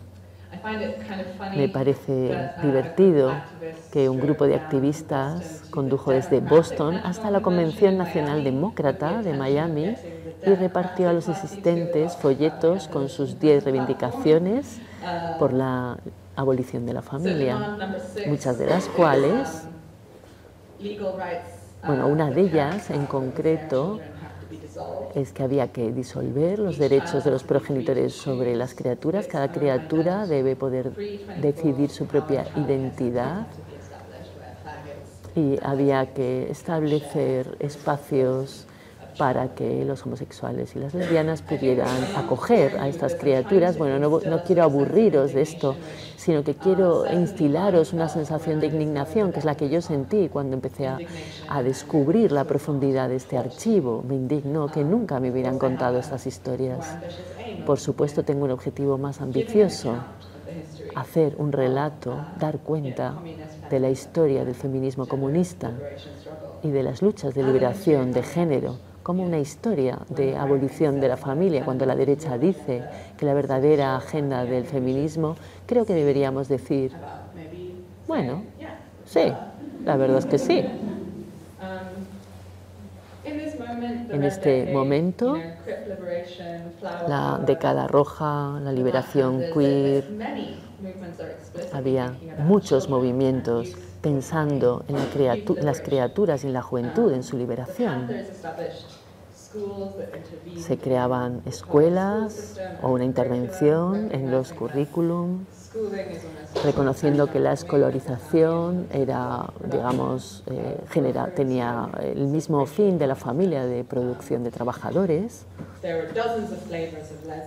Me 1.55 1.69
parece 1.69 2.51
divertido 2.61 3.33
que 3.91 4.09
un 4.09 4.19
grupo 4.19 4.45
de 4.45 4.55
activistas 4.55 5.63
condujo 5.69 6.11
desde 6.11 6.39
Boston 6.39 6.95
hasta 7.03 7.31
la 7.31 7.41
Convención 7.41 7.97
Nacional 7.97 8.43
Demócrata 8.43 9.21
de 9.21 9.33
Miami 9.33 9.95
y 10.45 10.53
repartió 10.55 11.09
a 11.09 11.13
los 11.13 11.29
asistentes 11.29 12.15
folletos 12.15 12.87
con 12.87 13.09
sus 13.09 13.39
10 13.39 13.63
reivindicaciones 13.63 14.79
por 15.39 15.53
la 15.53 15.97
abolición 16.35 16.85
de 16.85 16.93
la 16.93 17.01
familia, 17.01 17.77
muchas 18.27 18.59
de 18.59 18.67
las 18.67 18.87
cuales, 18.89 19.67
bueno, 21.85 22.07
una 22.07 22.29
de 22.29 22.41
ellas 22.41 22.89
en 22.91 23.05
concreto 23.07 23.99
es 25.15 25.31
que 25.31 25.43
había 25.43 25.71
que 25.71 25.91
disolver 25.91 26.59
los 26.59 26.77
derechos 26.77 27.23
de 27.23 27.31
los 27.31 27.43
progenitores 27.43 28.13
sobre 28.13 28.55
las 28.55 28.75
criaturas. 28.75 29.27
Cada 29.27 29.51
criatura 29.51 30.27
debe 30.27 30.55
poder 30.55 30.91
decidir 31.41 31.89
su 31.89 32.05
propia 32.05 32.45
identidad 32.55 33.47
y 35.35 35.57
había 35.63 36.13
que 36.13 36.51
establecer 36.51 37.57
espacios 37.59 38.66
para 39.17 39.55
que 39.55 39.83
los 39.83 40.05
homosexuales 40.05 40.75
y 40.75 40.79
las 40.79 40.93
lesbianas 40.93 41.41
pudieran 41.41 41.87
acoger 42.15 42.77
a 42.79 42.87
estas 42.87 43.15
criaturas. 43.15 43.77
Bueno, 43.77 43.99
no, 43.99 44.19
no, 44.19 44.43
quiero 44.43 44.63
aburriros 44.63 45.33
de 45.33 45.41
esto, 45.41 45.75
sino 46.15 46.43
que 46.43 46.55
quiero 46.55 47.11
instilaros 47.11 47.93
una 47.93 48.09
sensación 48.09 48.59
de 48.59 48.67
indignación, 48.67 49.31
que 49.31 49.39
es 49.39 49.45
la 49.45 49.55
que 49.55 49.69
yo 49.69 49.81
sentí 49.81 50.29
cuando 50.29 50.55
empecé 50.55 50.87
a, 50.87 50.99
a 51.49 51.63
descubrir 51.63 52.31
la 52.31 52.43
profundidad 52.43 53.09
de 53.09 53.15
este 53.15 53.37
archivo. 53.37 54.03
Me 54.07 54.15
indignó 54.15 54.67
que 54.67 54.83
nunca 54.83 55.19
me 55.19 55.31
hubieran 55.31 55.57
contado 55.57 55.97
estas 55.97 56.27
historias. 56.27 56.97
Por 57.65 57.79
supuesto, 57.79 58.23
tengo 58.23 58.45
un 58.45 58.51
objetivo 58.51 58.97
más 58.97 59.21
ambicioso, 59.21 59.95
hacer 60.95 61.35
un 61.37 61.51
relato, 61.51 62.25
dar 62.39 62.59
cuenta 62.59 63.15
de 63.69 63.79
la 63.79 63.89
historia 63.89 64.45
del 64.45 64.55
feminismo 64.55 65.07
comunista 65.07 65.71
y 66.63 66.69
de 66.69 66.83
las 66.83 67.01
luchas 67.01 67.33
de 67.33 67.43
liberación 67.43 68.11
de 68.11 68.23
género 68.23 68.86
como 69.07 69.23
una 69.23 69.39
historia 69.39 69.99
de 70.09 70.35
abolición 70.35 70.99
de 70.99 71.07
la 71.07 71.15
familia. 71.15 71.63
Cuando 71.63 71.85
la 71.85 71.95
derecha 71.95 72.37
dice 72.37 72.83
que 73.17 73.25
la 73.25 73.33
verdadera 73.33 73.95
agenda 73.95 74.43
del 74.43 74.65
feminismo, 74.65 75.37
creo 75.65 75.85
que 75.85 75.93
deberíamos 75.93 76.49
decir, 76.49 76.91
bueno, 78.05 78.43
sí, 79.05 79.31
la 79.85 79.95
verdad 79.95 80.17
es 80.17 80.25
que 80.25 80.37
sí. 80.37 80.61
En 84.09 84.23
este 84.25 84.73
momento, 84.73 85.39
la 87.07 87.39
década 87.45 87.87
roja, 87.87 88.59
la 88.61 88.73
liberación 88.73 89.41
queer, 89.53 90.03
había 91.71 92.13
muchos 92.39 92.89
movimientos 92.89 93.73
pensando 94.01 94.83
en, 94.87 94.95
las 95.65 95.81
criaturas 95.81 96.43
y 96.43 96.47
en 96.47 96.53
la 96.53 96.61
juventud, 96.61 97.11
en 97.13 97.23
su 97.23 97.37
liberación. 97.37 98.07
Se 100.57 100.77
creaban 100.77 101.41
escuelas 101.45 102.59
o 102.81 102.91
una 102.91 103.05
intervención 103.05 104.09
en 104.11 104.31
los 104.31 104.53
currículum, 104.53 105.45
reconociendo 106.63 107.27
que 107.27 107.39
la 107.39 107.53
escolarización 107.53 108.87
era, 108.91 109.51
digamos, 109.63 110.43
eh, 110.47 110.77
tenía 111.35 111.89
el 112.01 112.27
mismo 112.27 112.65
fin 112.65 112.97
de 112.97 113.07
la 113.07 113.15
familia 113.15 113.65
de 113.65 113.83
producción 113.83 114.43
de 114.43 114.51
trabajadores. 114.51 115.45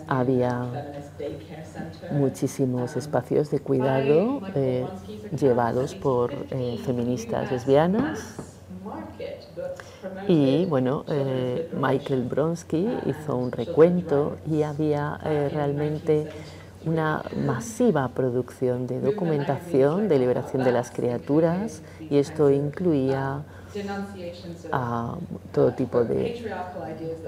Había 0.07 0.67
muchísimos 2.13 2.97
espacios 2.97 3.51
de 3.51 3.61
cuidado 3.61 4.41
eh, 4.55 4.87
llevados 5.39 5.95
por 5.95 6.33
eh, 6.33 6.79
feministas 6.85 7.51
lesbianas 7.51 8.50
y 10.27 10.65
bueno, 10.67 11.05
eh, 11.09 11.67
Michael 11.73 12.25
Bronsky 12.25 13.01
hizo 13.07 13.37
un 13.37 13.53
recuento 13.53 14.39
y 14.47 14.63
había 14.63 15.19
eh, 15.25 15.49
realmente 15.53 16.29
una 16.85 17.25
masiva 17.35 18.09
producción 18.09 18.87
de 18.87 19.01
documentación 19.01 20.09
de 20.09 20.19
liberación 20.19 20.63
de 20.63 20.73
las 20.73 20.91
criaturas 20.91 21.83
y 22.09 22.19
esto 22.19 22.51
incluía 22.51 23.45
a 24.73 25.17
todo 25.53 25.73
tipo 25.73 26.05
de 26.05 26.37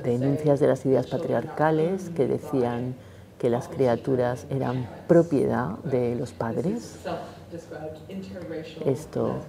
denuncias 0.02 0.60
de 0.60 0.68
las 0.68 0.84
ideas 0.86 1.06
patriarcales 1.06 2.10
que 2.10 2.26
decían 2.26 2.94
que 3.38 3.50
las 3.50 3.68
criaturas 3.68 4.46
eran 4.50 4.86
propiedad 5.06 5.78
de 5.84 6.14
los 6.14 6.32
padres. 6.32 7.10
Esto 8.80 9.48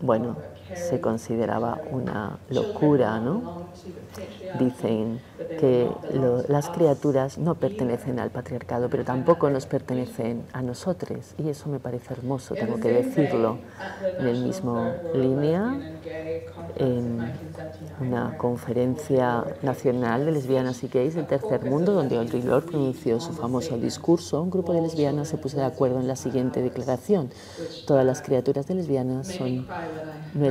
bueno, 0.00 0.44
se 0.74 1.00
consideraba 1.00 1.80
una 1.90 2.38
locura, 2.48 3.20
¿no? 3.20 3.64
Dicen 4.58 5.20
que 5.60 5.90
las 6.48 6.70
criaturas 6.70 7.38
no 7.38 7.54
pertenecen 7.54 8.18
al 8.18 8.30
patriarcado, 8.30 8.88
pero 8.88 9.04
tampoco 9.04 9.50
nos 9.50 9.66
pertenecen 9.66 10.44
a 10.52 10.62
nosotros, 10.62 11.34
y 11.38 11.48
eso 11.48 11.68
me 11.68 11.80
parece 11.80 12.14
hermoso, 12.14 12.54
tengo 12.54 12.80
que 12.80 12.92
decirlo. 12.92 13.58
En 14.18 14.26
el 14.26 14.42
mismo 14.44 14.92
línea, 15.14 15.76
en 16.76 17.32
una 18.00 18.38
conferencia 18.38 19.44
nacional 19.62 20.24
de 20.24 20.32
lesbianas 20.32 20.82
y 20.82 20.88
gays 20.88 21.14
del 21.14 21.26
tercer 21.26 21.64
mundo, 21.64 21.92
donde 21.92 22.16
Audre 22.16 22.42
Lorde 22.42 22.68
pronunció 22.68 23.20
su 23.20 23.32
famoso 23.32 23.76
discurso, 23.76 24.40
un 24.40 24.50
grupo 24.50 24.72
de 24.72 24.82
lesbianas 24.82 25.28
se 25.28 25.36
puso 25.38 25.56
de 25.56 25.64
acuerdo 25.64 26.00
en 26.00 26.08
la 26.08 26.16
siguiente 26.16 26.62
declaración. 26.62 27.30
Todas 27.86 28.04
las 28.04 28.22
criaturas 28.22 28.66
de 28.66 28.74
lesbianas 28.76 29.28
son. 29.28 29.66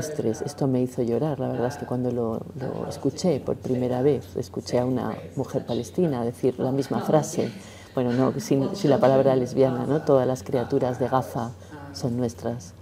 Esto 0.10 0.68
me 0.68 0.82
hizo 0.82 1.02
llorar, 1.02 1.40
la 1.40 1.48
verdad 1.48 1.68
es 1.68 1.78
que 1.78 1.86
cuando 1.86 2.12
lo, 2.12 2.42
escuché 2.88 3.40
por 3.40 3.56
primera 3.56 4.02
vez, 4.02 4.36
escuché 4.36 4.80
a 4.80 4.86
una 4.86 5.16
mujer 5.36 5.66
palestina 5.66 6.24
decir 6.24 6.60
la 6.60 6.72
misma 6.72 7.02
frase, 7.02 7.52
bueno, 7.96 8.12
no, 8.12 8.40
sin, 8.40 8.70
la 8.84 8.98
palabra 8.98 9.36
lesbiana, 9.36 9.86
¿no? 9.86 10.02
Todas 10.02 10.28
las 10.28 10.44
criaturas 10.44 11.00
de 11.00 11.08
Gaza 11.08 11.52
son 11.94 12.18
nuestras. 12.18 12.74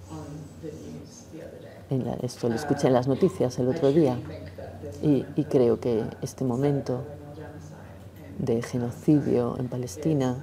esto 2.21 2.49
lo 2.49 2.55
escuché 2.55 2.87
en 2.87 2.93
las 2.93 3.07
noticias 3.07 3.59
el 3.59 3.67
otro 3.67 3.91
día 3.91 4.17
y, 5.01 5.25
y 5.35 5.43
creo 5.45 5.79
que 5.79 6.03
este 6.21 6.45
momento 6.45 7.03
de 8.39 8.61
genocidio 8.61 9.57
en 9.59 9.67
Palestina 9.67 10.37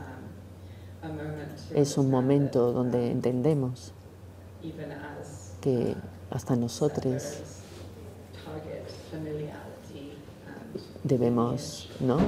es 1.74 1.98
un 1.98 2.10
momento 2.10 2.72
donde 2.72 3.10
entendemos 3.10 3.92
que 5.60 5.94
hasta 6.30 6.56
nosotros 6.56 7.42
debemos 11.04 11.88
¿no? 12.00 12.18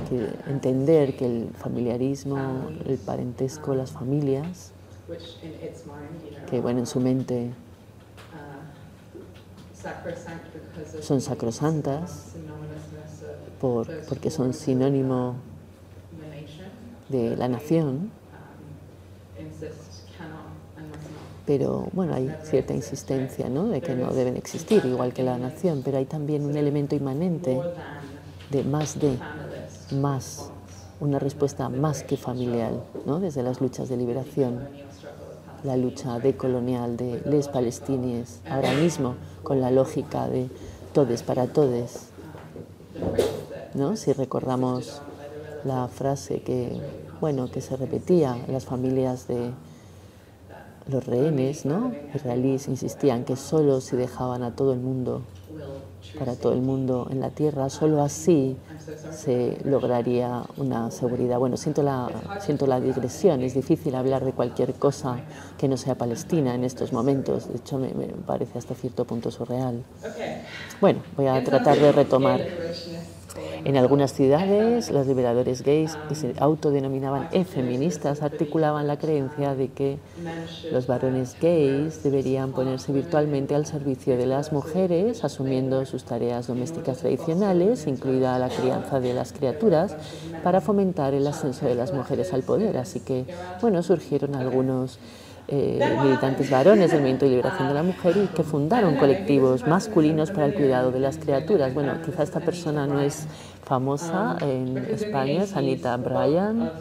entender 0.47 1.17
que 1.17 1.27
el 1.27 1.51
familiarismo, 1.55 2.71
el 2.87 2.99
parentesco, 2.99 3.75
las 3.75 3.93
familias, 3.93 4.73
que 6.49 6.61
bueno, 6.61 6.81
en 6.81 6.87
su 6.87 7.01
mente 7.01 7.51
son 11.01 11.21
sacrosantas 11.21 12.33
por, 13.61 13.87
porque 14.07 14.31
son 14.31 14.55
sinónimo 14.55 15.37
de 17.09 17.37
la 17.37 17.49
nación, 17.49 18.11
pero 21.47 21.89
bueno, 21.93 22.15
hay 22.15 22.35
cierta 22.45 22.75
insistencia 22.75 23.49
¿no? 23.49 23.69
de 23.69 23.81
que 23.81 23.95
no 23.95 24.13
deben 24.13 24.37
existir, 24.37 24.85
igual 24.85 25.13
que 25.13 25.23
la 25.23 25.39
nación, 25.39 25.83
pero 25.85 25.99
hay 25.99 26.05
también 26.05 26.45
un 26.45 26.57
elemento 26.57 26.95
inmanente 26.95 27.61
de 28.51 28.65
más 28.65 28.99
de, 28.99 29.19
más, 29.93 30.51
una 31.01 31.19
respuesta 31.19 31.69
más 31.69 32.03
que 32.03 32.17
familiar, 32.17 32.73
¿no? 33.07 33.21
desde 33.21 33.43
las 33.43 33.61
luchas 33.61 33.89
de 33.89 33.97
liberación, 33.97 34.69
la 35.65 35.77
lucha 35.77 36.19
decolonial 36.19 36.97
de 36.97 37.23
les 37.27 37.49
palestinies, 37.49 38.41
ahora 38.49 38.73
mismo 38.73 39.15
con 39.43 39.61
la 39.61 39.71
lógica 39.71 40.29
de 40.29 40.49
todes 40.93 41.23
para 41.23 41.47
todes. 41.47 42.11
¿no? 43.75 43.97
Si 43.97 44.13
recordamos 44.13 45.03
la 45.65 45.89
frase 45.89 46.43
que, 46.43 46.81
bueno, 47.21 47.51
que 47.51 47.61
se 47.61 47.77
repetía 47.77 48.37
en 48.47 48.53
las 48.53 48.65
familias 48.65 49.29
de 49.29 49.53
los 50.89 51.07
rehenes 51.07 51.65
¿no? 51.65 51.93
israelíes 52.15 52.69
insistían 52.69 53.25
que 53.25 53.37
solo 53.37 53.81
si 53.81 53.97
dejaban 53.97 54.43
a 54.43 54.55
todo 54.55 54.73
el 54.73 54.81
mundo, 54.81 55.23
para 56.19 56.35
todo 56.35 56.53
el 56.53 56.61
mundo 56.61 57.09
en 57.11 57.21
la 57.21 57.31
tierra, 57.31 57.69
solo 57.71 58.03
así 58.03 58.57
se 59.13 59.59
lograría 59.65 60.43
una 60.57 60.91
seguridad. 60.91 61.39
Bueno, 61.39 61.57
siento 61.57 61.83
la, 61.83 62.11
siento 62.41 62.67
la 62.67 62.81
digresión, 62.81 63.43
es 63.43 63.55
difícil 63.55 63.95
hablar 63.95 64.25
de 64.25 64.33
cualquier 64.33 64.75
cosa 64.75 65.21
que 65.59 65.69
no 65.69 65.77
sea 65.77 65.95
Palestina 65.95 66.55
en 66.55 66.65
estos 66.65 66.93
momentos, 66.93 67.49
de 67.49 67.57
hecho 67.59 67.79
me, 67.79 67.93
me 67.95 68.07
parece 68.09 68.59
hasta 68.59 68.75
cierto 68.75 69.05
punto 69.05 69.31
surreal. 69.31 69.83
Bueno, 70.81 71.03
voy 71.17 71.27
a 71.27 71.43
tratar 71.45 71.79
de 71.79 71.93
retomar. 71.93 72.41
En 73.65 73.77
algunas 73.77 74.13
ciudades, 74.13 74.91
los 74.91 75.07
liberadores 75.07 75.63
gays, 75.63 75.97
que 76.09 76.15
se 76.15 76.35
autodenominaban 76.39 77.29
efeministas, 77.33 78.23
articulaban 78.23 78.87
la 78.87 78.99
creencia 78.99 79.55
de 79.55 79.69
que 79.69 79.99
los 80.73 80.87
varones 80.87 81.37
gays 81.41 82.03
deberían 82.03 82.53
ponerse 82.53 82.93
virtualmente 82.93 83.55
al 83.55 83.67
servicio 83.67 84.17
de 84.17 84.27
las 84.27 84.53
mujeres, 84.53 85.25
asumiendo 85.25 85.85
sus 85.85 86.05
tareas 86.05 86.47
domésticas 86.47 86.99
tradicionales, 86.99 87.87
incluida 87.87 88.39
la 88.39 88.49
crianza 88.49 89.01
de 89.01 89.15
las 89.15 89.33
criaturas, 89.33 89.97
para 90.43 90.61
fomentar 90.61 91.15
el 91.15 91.27
ascenso 91.27 91.67
de 91.67 91.75
las 91.75 91.93
mujeres 91.93 92.33
al 92.33 92.43
poder. 92.43 92.79
Así 92.79 93.01
que, 93.01 93.27
bueno, 93.61 93.83
surgieron 93.83 94.35
algunos 94.35 94.99
eh, 95.53 95.81
militantes 96.05 96.49
varones 96.49 96.93
del 96.93 97.01
movimiento 97.01 97.25
de 97.25 97.33
liberación 97.33 97.67
de 97.67 97.75
la 97.75 97.83
mujer 97.83 98.17
y 98.17 98.27
que 98.29 98.45
fundaron 98.45 98.95
colectivos 98.95 99.67
masculinos 99.67 100.31
para 100.31 100.47
el 100.47 100.55
cuidado 100.55 100.93
de 100.93 101.01
las 101.01 101.19
criaturas. 101.19 101.75
Bueno, 101.75 101.95
quizá 102.07 102.23
esta 102.23 102.39
persona 102.39 102.87
no 102.87 103.01
es 103.01 103.27
famosa 103.65 104.37
en 104.41 104.77
España, 104.79 105.45
es 105.45 105.57
Anita 105.57 105.97
Bryan, 105.97 106.73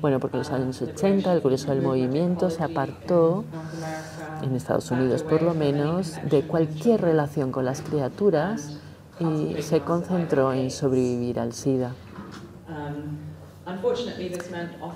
bueno, 0.00 0.18
porque 0.20 0.36
en 0.36 0.38
los 0.40 0.50
años 0.50 0.82
80 0.82 1.32
el 1.32 1.40
grueso 1.40 1.70
del 1.70 1.82
movimiento 1.82 2.50
se 2.50 2.62
apartó, 2.62 3.44
en 4.42 4.56
Estados 4.56 4.90
Unidos 4.90 5.22
por 5.22 5.42
lo 5.42 5.54
menos, 5.54 6.18
de 6.28 6.42
cualquier 6.42 7.00
relación 7.00 7.52
con 7.52 7.64
las 7.64 7.80
criaturas 7.80 8.80
y 9.20 9.62
se 9.62 9.80
concentró 9.80 10.52
en 10.52 10.70
sobrevivir 10.70 11.38
al 11.38 11.52
SIDA. 11.52 11.92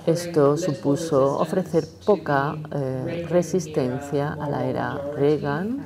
Esto 0.05 0.57
supuso 0.57 1.39
ofrecer 1.39 1.85
poca 2.05 2.55
eh, 2.71 3.25
resistencia 3.29 4.33
a 4.33 4.49
la 4.49 4.65
era 4.65 4.99
Reagan 5.15 5.79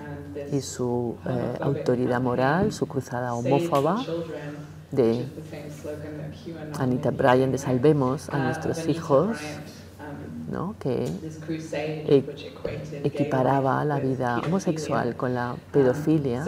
y 0.51 0.61
su 0.61 1.15
eh, 1.27 1.57
autoridad 1.61 2.19
moral, 2.19 2.71
su 2.71 2.87
cruzada 2.87 3.33
homófoba 3.33 4.03
de 4.91 5.25
Anita 6.77 7.11
Bryan 7.11 7.51
de 7.51 7.57
Salvemos 7.57 8.29
a 8.29 8.37
nuestros 8.37 8.87
hijos, 8.87 9.37
¿no? 10.51 10.75
que 10.79 11.07
e- 12.07 12.23
equiparaba 13.03 13.83
la 13.85 13.99
vida 13.99 14.41
homosexual 14.45 15.15
con 15.15 15.33
la 15.33 15.55
pedofilia. 15.71 16.43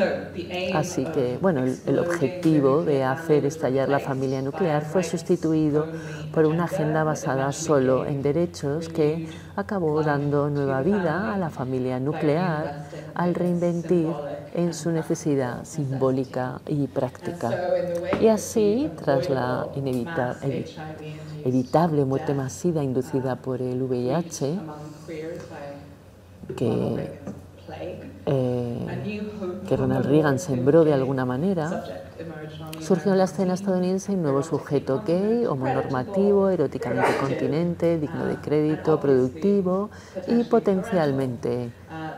Así 0.74 1.06
que, 1.06 1.38
bueno, 1.42 1.64
el, 1.64 1.80
el, 1.86 2.00
objetivo 2.00 2.84
de 2.84 3.04
hacer 3.04 3.46
estallar 3.46 3.88
la 3.88 4.00
familia 4.00 4.42
nuclear 4.42 4.84
fue 4.84 5.04
sustituido 5.04 5.88
por 6.34 6.46
una 6.46 6.66
agenda 6.66 7.04
basada 7.04 7.52
solo 7.54 8.06
en 8.06 8.22
derechos 8.22 8.90
que 8.90 9.28
acabó 9.56 10.04
dando 10.04 10.50
nueva 10.50 10.82
vida 10.82 11.34
a 11.34 11.38
la 11.38 11.50
familia 11.50 12.00
nuclear 12.00 12.88
al 13.16 13.36
reinventir 13.36 14.08
en 14.54 14.74
su 14.74 14.92
necesidad 14.92 15.66
simbólica 15.66 16.62
y 16.68 16.88
práctica. 16.88 17.52
Y 18.22 18.28
así, 18.28 18.90
tras 19.04 19.30
la 19.30 19.68
inevitable 19.76 20.66
evitable 21.46 22.06
muerte 22.06 22.34
masiva 22.34 22.84
inducida 22.84 23.36
por 23.36 23.62
el 23.62 23.82
VIH, 23.84 24.60
que, 26.56 27.20
eh, 28.26 28.63
que 29.68 29.78
Ronald 29.78 30.06
Reagan 30.06 30.40
sembró 30.40 30.84
de 30.84 30.94
alguna 30.94 31.26
manera, 31.26 31.84
surgió 32.80 33.14
en 33.14 33.18
la 33.18 33.24
escena 33.26 33.54
estadounidense 33.54 34.14
un 34.14 34.24
nuevo 34.24 34.44
sujeto 34.44 35.04
gay, 35.06 35.46
homonormativo, 35.46 36.50
eróticamente 36.50 37.18
continente, 37.20 38.00
digno 38.00 38.26
de 38.26 38.36
crédito, 38.38 39.00
productivo 39.00 39.90
y 40.28 40.44
potencialmente 40.44 41.72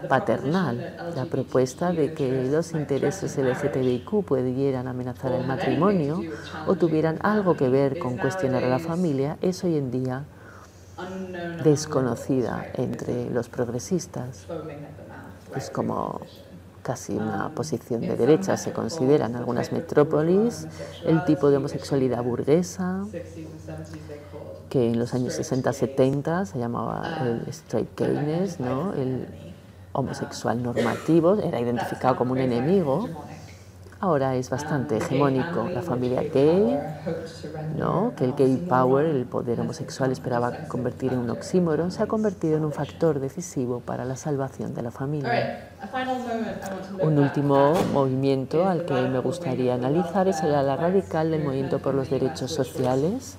paternal. 0.10 1.14
La 1.16 1.26
propuesta 1.26 1.92
de 1.92 2.14
que 2.14 2.50
los 2.50 2.74
intereses 2.74 3.38
LGTBIQ 3.38 4.26
pudieran 4.26 4.88
amenazar 4.88 5.32
el 5.34 5.46
matrimonio 5.46 6.22
o 6.68 6.76
tuvieran 6.76 7.18
algo 7.22 7.56
que 7.56 7.70
ver 7.70 8.00
con 8.00 8.18
cuestionar 8.18 8.64
a 8.64 8.70
la 8.70 8.80
familia 8.80 9.38
es 9.42 9.64
hoy 9.64 9.78
en 9.78 9.92
día 9.92 10.26
desconocida 11.64 12.68
entre 12.74 13.30
los 13.30 13.50
progresistas. 13.50 14.48
Es 15.56 15.70
como 15.70 16.22
casi 16.86 17.14
una 17.14 17.50
posición 17.56 18.02
de 18.02 18.16
derecha, 18.16 18.58
se 18.58 18.72
considera 18.72 19.26
en 19.26 19.36
algunas 19.36 19.72
metrópolis 19.72 20.68
el 21.04 21.26
tipo 21.26 21.50
de 21.50 21.58
homosexualidad 21.58 22.24
burguesa, 22.24 23.04
que 24.70 24.92
en 24.92 25.00
los 25.00 25.16
años 25.16 25.34
60-70 25.40 26.46
se 26.46 26.60
llamaba 26.60 27.22
el 27.24 27.50
straight 27.50 27.90
gayness, 27.98 28.60
¿no? 28.60 28.94
el 28.94 29.26
homosexual 29.94 30.62
normativo, 30.62 31.40
era 31.42 31.60
identificado 31.60 32.18
como 32.18 32.34
un 32.34 32.40
enemigo, 32.40 33.10
ahora 34.00 34.36
es 34.36 34.50
bastante 34.50 34.98
hegemónico. 34.98 35.70
La 35.70 35.82
familia 35.82 36.22
gay, 36.22 36.80
¿no? 37.78 38.14
que 38.16 38.26
el 38.26 38.34
gay 38.34 38.58
power, 38.58 39.06
el 39.06 39.26
poder 39.26 39.62
homosexual, 39.62 40.12
esperaba 40.12 40.68
convertir 40.68 41.14
en 41.14 41.20
un 41.20 41.30
oxímoron, 41.30 41.92
se 41.92 42.04
ha 42.04 42.08
convertido 42.08 42.58
en 42.58 42.66
un 42.66 42.72
factor 42.72 43.20
decisivo 43.20 43.80
para 43.80 44.06
la 44.06 44.16
salvación 44.16 44.74
de 44.74 44.82
la 44.82 44.92
familia. 44.92 45.70
Un 47.02 47.20
último 47.20 47.74
movimiento 47.94 48.68
al 48.68 48.86
que 48.86 48.94
me 48.94 49.20
gustaría 49.20 49.76
analizar 49.76 50.28
es 50.28 50.42
el 50.42 50.54
ala 50.54 50.76
radical 50.76 51.32
del 51.32 51.44
movimiento 51.44 51.80
por 51.80 51.94
los 51.94 52.10
derechos 52.10 52.52
sociales 52.52 53.38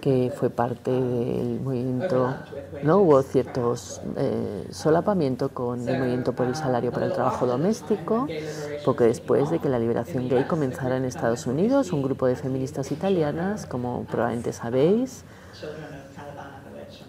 que 0.00 0.32
fue 0.34 0.50
parte 0.50 0.90
del 0.90 1.60
movimiento, 1.60 2.34
¿no? 2.82 2.98
Hubo 2.98 3.22
ciertos 3.22 4.00
eh, 4.16 4.66
solapamiento 4.70 5.50
con 5.50 5.88
el 5.88 5.98
movimiento 5.98 6.32
por 6.32 6.46
el 6.46 6.54
salario 6.54 6.92
para 6.92 7.06
el 7.06 7.12
trabajo 7.12 7.46
doméstico, 7.46 8.26
poco 8.84 9.04
después 9.04 9.50
de 9.50 9.58
que 9.58 9.68
la 9.68 9.78
liberación 9.78 10.28
gay 10.28 10.44
comenzara 10.44 10.96
en 10.96 11.04
Estados 11.04 11.46
Unidos, 11.46 11.92
un 11.92 12.02
grupo 12.02 12.26
de 12.26 12.36
feministas 12.36 12.92
italianas, 12.92 13.66
como 13.66 14.04
probablemente 14.04 14.52
sabéis, 14.52 15.24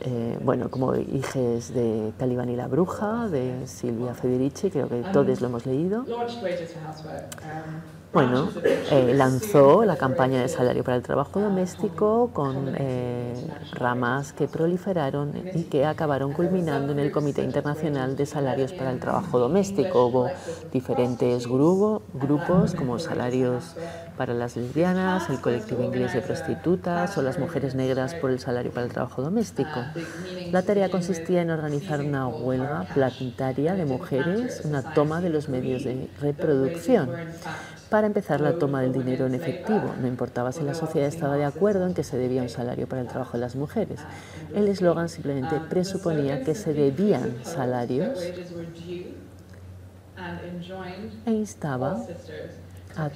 eh, 0.04 0.40
bueno, 0.42 0.72
como 0.72 0.96
Hijes 0.96 1.74
de 1.74 2.12
Talibán 2.18 2.50
y 2.50 2.56
la 2.56 2.68
Bruja, 2.68 3.28
de 3.28 3.68
Silvia 3.68 4.16
Federici, 4.16 4.72
creo 4.72 4.90
que 4.90 5.04
todos 5.14 5.42
lo 5.42 5.48
hemos 5.48 5.66
leído. 5.66 6.06
Bueno, 8.14 8.50
eh, 8.66 9.14
lanzó 9.16 9.86
la 9.86 9.96
campaña 9.96 10.42
de 10.42 10.50
salario 10.50 10.84
para 10.84 10.98
el 10.98 11.02
trabajo 11.02 11.40
doméstico 11.40 12.30
con 12.34 12.76
eh, 12.78 13.34
ramas 13.72 14.34
que 14.34 14.50
proliferaron 14.50 15.32
y 15.54 15.64
que 15.64 15.86
acabaron 15.86 16.34
culminando 16.34 16.92
en 16.92 17.00
el 17.00 17.10
Comité 17.14 17.42
Internacional 17.42 18.18
de 18.18 18.26
Salarios 18.26 18.74
para 18.74 18.92
el 18.92 19.00
Trabajo 19.00 19.40
Doméstico. 19.40 20.08
Hubo 20.08 20.30
diferentes 20.74 21.48
grupo, 21.48 22.02
grupos 22.14 22.76
como 22.76 23.00
salarios 23.00 23.78
para 24.18 24.34
las 24.34 24.58
lesbianas, 24.58 25.30
el 25.30 25.40
colectivo 25.40 25.82
inglés 25.82 26.14
de 26.14 26.22
prostitutas 26.22 27.18
o 27.18 27.22
las 27.22 27.40
mujeres 27.40 27.76
negras 27.76 28.14
por 28.16 28.30
el 28.32 28.42
salario 28.42 28.72
para 28.72 28.88
el 28.88 28.92
trabajo 28.92 29.22
doméstico. 29.22 29.86
La 30.52 30.64
tarea 30.64 30.92
consistía 30.92 31.44
en 31.44 31.50
organizar 31.50 32.02
una 32.02 32.28
huelga 32.28 32.88
planetaria 32.94 33.76
de 33.76 33.86
mujeres, 33.86 34.64
una 34.66 34.94
toma 34.94 35.22
de 35.22 35.30
los 35.30 35.48
medios 35.48 35.86
de 35.86 36.10
reproducción 36.20 37.10
para 37.92 38.08
empezar 38.08 38.40
la 38.40 38.58
toma 38.58 38.82
del 38.82 38.94
dinero 38.94 39.26
en 39.28 39.36
efectivo. 39.36 39.94
No 40.00 40.08
importaba 40.08 40.54
si 40.54 40.64
la 40.64 40.74
sociedad 40.74 41.10
estaba 41.10 41.36
de 41.36 41.44
acuerdo 41.44 41.86
en 41.86 41.94
que 41.94 42.06
se 42.06 42.18
debía 42.18 42.42
un 42.42 42.48
salario 42.48 42.88
para 42.88 43.02
el 43.02 43.10
trabajo 43.10 43.34
de 43.34 43.40
las 43.40 43.58
mujeres. 43.58 44.00
El 44.56 44.70
eslogan 44.70 45.10
simplemente 45.10 45.60
presuponía 45.70 46.42
que 46.42 46.56
se 46.56 46.74
debían 46.74 47.44
salarios 47.44 48.18
e 51.26 51.32
instaba 51.32 52.02
a 52.98 53.10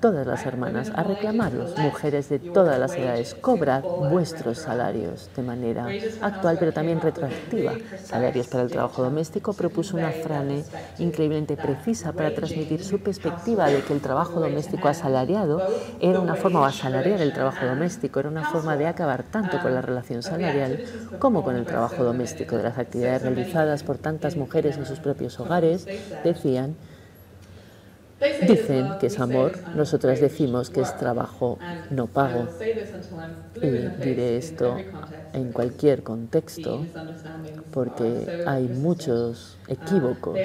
todas 0.00 0.26
las 0.26 0.46
hermanas 0.46 0.92
a 0.94 1.02
reclamarlos. 1.02 1.76
Mujeres 1.78 2.28
de 2.28 2.38
todas 2.38 2.78
las 2.78 2.94
edades, 2.94 3.34
cobrad 3.34 3.82
vuestros 3.82 4.58
salarios 4.58 5.30
de 5.34 5.42
manera 5.42 5.88
actual, 6.20 6.56
pero 6.58 6.72
también 6.72 7.00
retroactiva. 7.00 7.72
Salarios 8.02 8.48
para 8.48 8.64
el 8.64 8.70
trabajo 8.70 9.02
doméstico 9.02 9.52
propuso 9.52 9.96
una 9.96 10.10
frase 10.10 10.64
increíblemente 10.98 11.56
precisa 11.56 12.12
para 12.12 12.34
transmitir 12.34 12.84
su 12.84 13.00
perspectiva 13.00 13.68
de 13.68 13.82
que 13.82 13.92
el 13.92 14.00
trabajo 14.00 14.40
doméstico 14.40 14.88
asalariado 14.88 15.62
era 16.00 16.20
una 16.20 16.34
forma, 16.34 16.60
o 16.60 16.64
asalariar 16.64 17.20
el 17.20 17.32
trabajo 17.32 17.64
doméstico, 17.64 18.20
era 18.20 18.28
una 18.28 18.50
forma 18.50 18.76
de 18.76 18.86
acabar 18.86 19.22
tanto 19.22 19.60
con 19.60 19.74
la 19.74 19.82
relación 19.82 20.22
salarial 20.22 20.84
como 21.18 21.42
con 21.42 21.56
el 21.56 21.64
trabajo 21.64 22.04
doméstico. 22.04 22.56
De 22.56 22.62
las 22.62 22.78
actividades 22.78 23.22
realizadas 23.22 23.82
por 23.82 23.98
tantas 23.98 24.36
mujeres 24.36 24.76
en 24.76 24.86
sus 24.86 24.98
propios 24.98 25.38
hogares, 25.40 25.86
decían, 26.24 26.76
dicen 28.20 28.98
que 28.98 29.06
es 29.06 29.20
amor, 29.20 29.52
nosotras 29.74 30.20
decimos 30.20 30.70
que 30.70 30.80
es 30.80 30.96
trabajo 30.96 31.58
no 31.90 32.06
pago. 32.06 32.48
Y 33.56 33.68
diré 34.02 34.36
esto 34.36 34.76
en 35.32 35.52
cualquier 35.52 36.02
contexto 36.02 36.84
porque 37.72 38.44
hay 38.46 38.68
muchos 38.68 39.58
equívocos. 39.68 40.38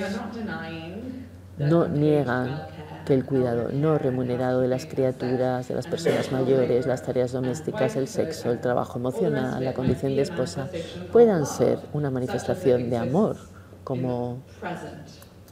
No 1.57 1.87
niegan 1.87 2.61
que 3.05 3.13
el 3.13 3.25
cuidado 3.25 3.69
no 3.71 3.97
remunerado 3.97 4.61
de 4.61 4.67
las 4.67 4.85
criaturas, 4.85 5.67
de 5.67 5.75
las 5.75 5.87
personas 5.87 6.31
mayores, 6.31 6.85
las 6.85 7.03
tareas 7.03 7.31
domésticas, 7.31 7.95
el 7.95 8.07
sexo, 8.07 8.51
el 8.51 8.59
trabajo 8.59 8.99
emocional, 8.99 9.63
la 9.63 9.73
condición 9.73 10.15
de 10.15 10.21
esposa, 10.21 10.69
puedan 11.11 11.45
ser 11.45 11.79
una 11.93 12.09
manifestación 12.09 12.89
de 12.89 12.97
amor, 12.97 13.37
como 13.83 14.43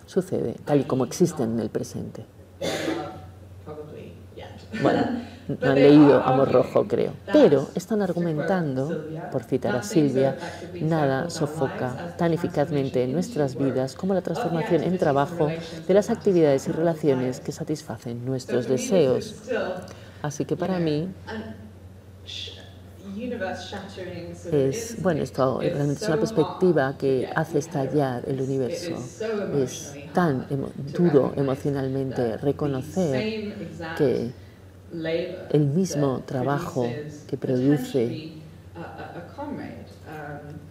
sucede, 0.09 0.55
tal 0.65 0.81
y 0.81 0.83
como 0.85 1.05
existen 1.05 1.51
en 1.51 1.59
el 1.59 1.69
presente. 1.69 2.25
Bueno, 4.81 5.01
no 5.61 5.69
han 5.69 5.75
leído 5.75 6.23
Amor 6.23 6.51
Rojo, 6.51 6.87
creo. 6.87 7.13
Pero 7.31 7.67
están 7.75 8.01
argumentando, 8.01 9.05
por 9.31 9.43
citar 9.43 9.75
a 9.75 9.83
Silvia, 9.83 10.35
nada 10.81 11.29
sofoca 11.29 12.15
tan 12.17 12.33
eficazmente 12.33 13.03
en 13.03 13.13
nuestras 13.13 13.55
vidas 13.55 13.93
como 13.93 14.15
la 14.15 14.21
transformación 14.21 14.83
en 14.83 14.97
trabajo 14.97 15.47
de 15.87 15.93
las 15.93 16.09
actividades 16.09 16.67
y 16.67 16.71
relaciones 16.71 17.39
que 17.39 17.51
satisfacen 17.51 18.25
nuestros 18.25 18.67
deseos. 18.67 19.35
Así 20.23 20.43
que 20.43 20.55
para 20.55 20.79
mí 20.79 21.07
es, 24.51 25.01
bueno, 25.01 25.23
esto 25.23 25.59
realmente 25.59 26.03
es 26.03 26.07
una 26.07 26.17
perspectiva 26.17 26.97
que 26.97 27.27
hace 27.35 27.59
estallar 27.59 28.23
el 28.27 28.41
universo. 28.41 28.95
Es 29.55 29.95
tan 30.13 30.45
duro 30.93 31.33
emocionalmente 31.35 32.37
reconocer 32.37 33.33
que 33.97 34.31
el 35.51 35.65
mismo 35.65 36.23
trabajo 36.25 36.87
que 37.27 37.37
produce 37.37 38.31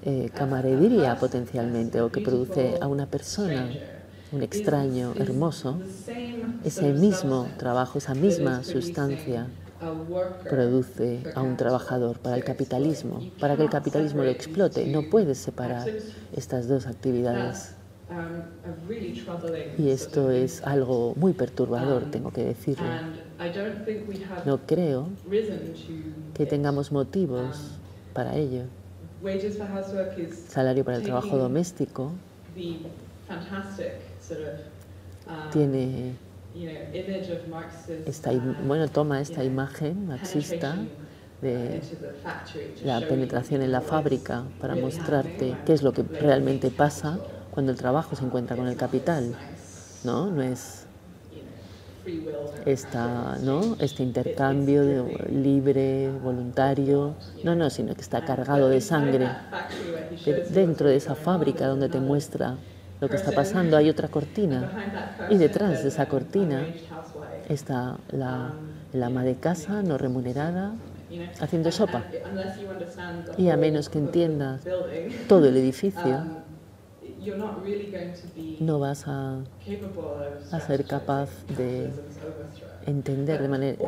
eh, 0.02 0.30
camaradería 0.34 1.16
potencialmente 1.16 2.00
o 2.00 2.10
que 2.10 2.20
produce 2.20 2.78
a 2.80 2.86
una 2.86 3.06
persona, 3.06 3.68
un 4.32 4.42
extraño 4.42 5.14
hermoso, 5.18 5.78
ese 6.64 6.92
mismo 6.92 7.48
trabajo, 7.58 7.98
esa 7.98 8.14
misma 8.14 8.64
sustancia 8.64 9.46
produce 10.48 11.22
a 11.34 11.42
un 11.42 11.56
trabajador 11.56 12.18
para 12.18 12.36
el 12.36 12.44
capitalismo, 12.44 13.20
para 13.40 13.56
que 13.56 13.62
el 13.62 13.70
capitalismo 13.70 14.22
lo 14.22 14.30
explote. 14.30 14.86
No 14.86 15.08
puedes 15.10 15.38
separar 15.38 15.88
estas 16.36 16.68
dos 16.68 16.86
actividades. 16.86 17.74
Y 19.76 19.90
esto 19.90 20.30
es 20.30 20.62
algo 20.62 21.14
muy 21.16 21.34
perturbador, 21.34 22.10
tengo 22.10 22.30
que 22.32 22.44
decirlo. 22.44 22.86
No 24.46 24.58
creo 24.66 25.08
que 26.34 26.46
tengamos 26.46 26.90
motivos 26.90 27.72
para 28.14 28.34
ello. 28.34 28.62
Salario 30.48 30.84
para 30.84 30.96
el 30.96 31.02
trabajo 31.02 31.36
doméstico 31.36 32.12
tiene 35.52 36.14
esta, 38.06 38.32
bueno, 38.66 38.88
toma 38.88 39.20
esta 39.20 39.44
imagen 39.44 40.06
marxista 40.06 40.76
de 41.40 41.80
la 42.84 43.00
penetración 43.00 43.62
en 43.62 43.70
la 43.70 43.80
fábrica 43.80 44.44
para 44.60 44.74
mostrarte 44.74 45.56
qué 45.64 45.72
es 45.72 45.82
lo 45.82 45.92
que 45.92 46.02
realmente 46.02 46.70
pasa 46.70 47.18
cuando 47.50 47.72
el 47.72 47.78
trabajo 47.78 48.16
se 48.16 48.24
encuentra 48.24 48.56
con 48.56 48.66
el 48.66 48.76
capital. 48.76 49.34
No, 50.04 50.30
no 50.30 50.42
es 50.42 50.86
esta, 52.64 53.36
¿no? 53.42 53.76
este 53.80 54.02
intercambio 54.02 55.08
libre, 55.30 56.10
voluntario, 56.22 57.14
no, 57.44 57.54
no, 57.54 57.70
sino 57.70 57.94
que 57.94 58.00
está 58.00 58.24
cargado 58.24 58.68
de 58.68 58.80
sangre. 58.80 59.28
Dentro 60.50 60.88
de 60.88 60.96
esa 60.96 61.14
fábrica 61.14 61.66
donde 61.66 61.88
te 61.88 62.00
muestra 62.00 62.56
lo 63.00 63.08
que 63.08 63.16
está 63.16 63.32
pasando 63.32 63.76
hay 63.76 63.88
otra 63.90 64.08
cortina 64.08 64.70
y 65.30 65.36
detrás 65.36 65.82
de 65.82 65.88
esa 65.88 66.06
cortina 66.06 66.66
está 67.48 67.98
la, 68.10 68.52
la 68.92 69.06
ama 69.06 69.24
de 69.24 69.36
casa 69.36 69.82
no 69.82 69.98
remunerada 69.98 70.74
haciendo 71.40 71.72
sopa. 71.72 72.04
Y 73.36 73.50
a 73.50 73.56
menos 73.56 73.88
que 73.88 73.98
entiendas 73.98 74.62
todo 75.28 75.48
el 75.48 75.56
edificio, 75.56 76.24
no 78.60 78.78
vas 78.78 79.04
a, 79.06 79.40
ser 80.66 80.84
capaz 80.84 81.28
de 81.56 81.90
entender, 82.86 83.42
de, 83.42 83.48
manera, 83.48 83.78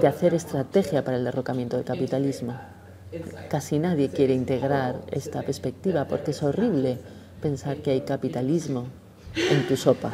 de, 0.00 0.06
hacer 0.06 0.34
estrategia 0.34 1.04
para 1.04 1.16
el 1.16 1.24
derrocamiento 1.24 1.76
del 1.76 1.84
capitalismo. 1.84 2.58
Casi 3.48 3.78
nadie 3.78 4.10
quiere 4.10 4.34
integrar 4.34 4.96
esta 5.10 5.42
perspectiva 5.42 6.06
porque 6.06 6.32
es 6.32 6.42
horrible 6.42 6.98
pensar 7.40 7.78
que 7.78 7.90
hay 7.90 8.00
capitalismo 8.02 8.86
en 9.34 9.66
tu 9.66 9.76
sopa. 9.76 10.12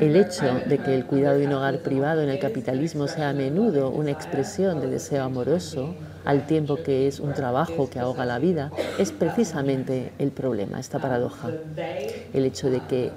El 0.00 0.16
hecho 0.16 0.60
de 0.66 0.78
que 0.78 0.94
el 0.94 1.06
cuidado 1.06 1.38
de 1.38 1.46
un 1.46 1.52
hogar 1.54 1.78
privado 1.78 2.22
en 2.22 2.28
el 2.28 2.38
capitalismo 2.38 3.08
sea 3.08 3.30
a 3.30 3.32
menudo 3.32 3.90
una 3.90 4.10
expresión 4.10 4.80
de 4.80 4.88
deseo 4.88 5.24
amoroso, 5.24 5.94
al 6.24 6.46
tiempo 6.46 6.76
que 6.82 7.08
es 7.08 7.20
un 7.20 7.32
trabajo 7.32 7.88
que 7.88 7.98
ahoga 7.98 8.24
la 8.26 8.38
vida, 8.38 8.70
es 8.98 9.12
precisamente 9.12 10.12
el 10.18 10.30
problema, 10.30 10.78
esta 10.78 10.98
paradoja. 10.98 11.50
El 12.32 12.44
hecho 12.44 12.70
de 12.70 12.80
que 12.86 13.10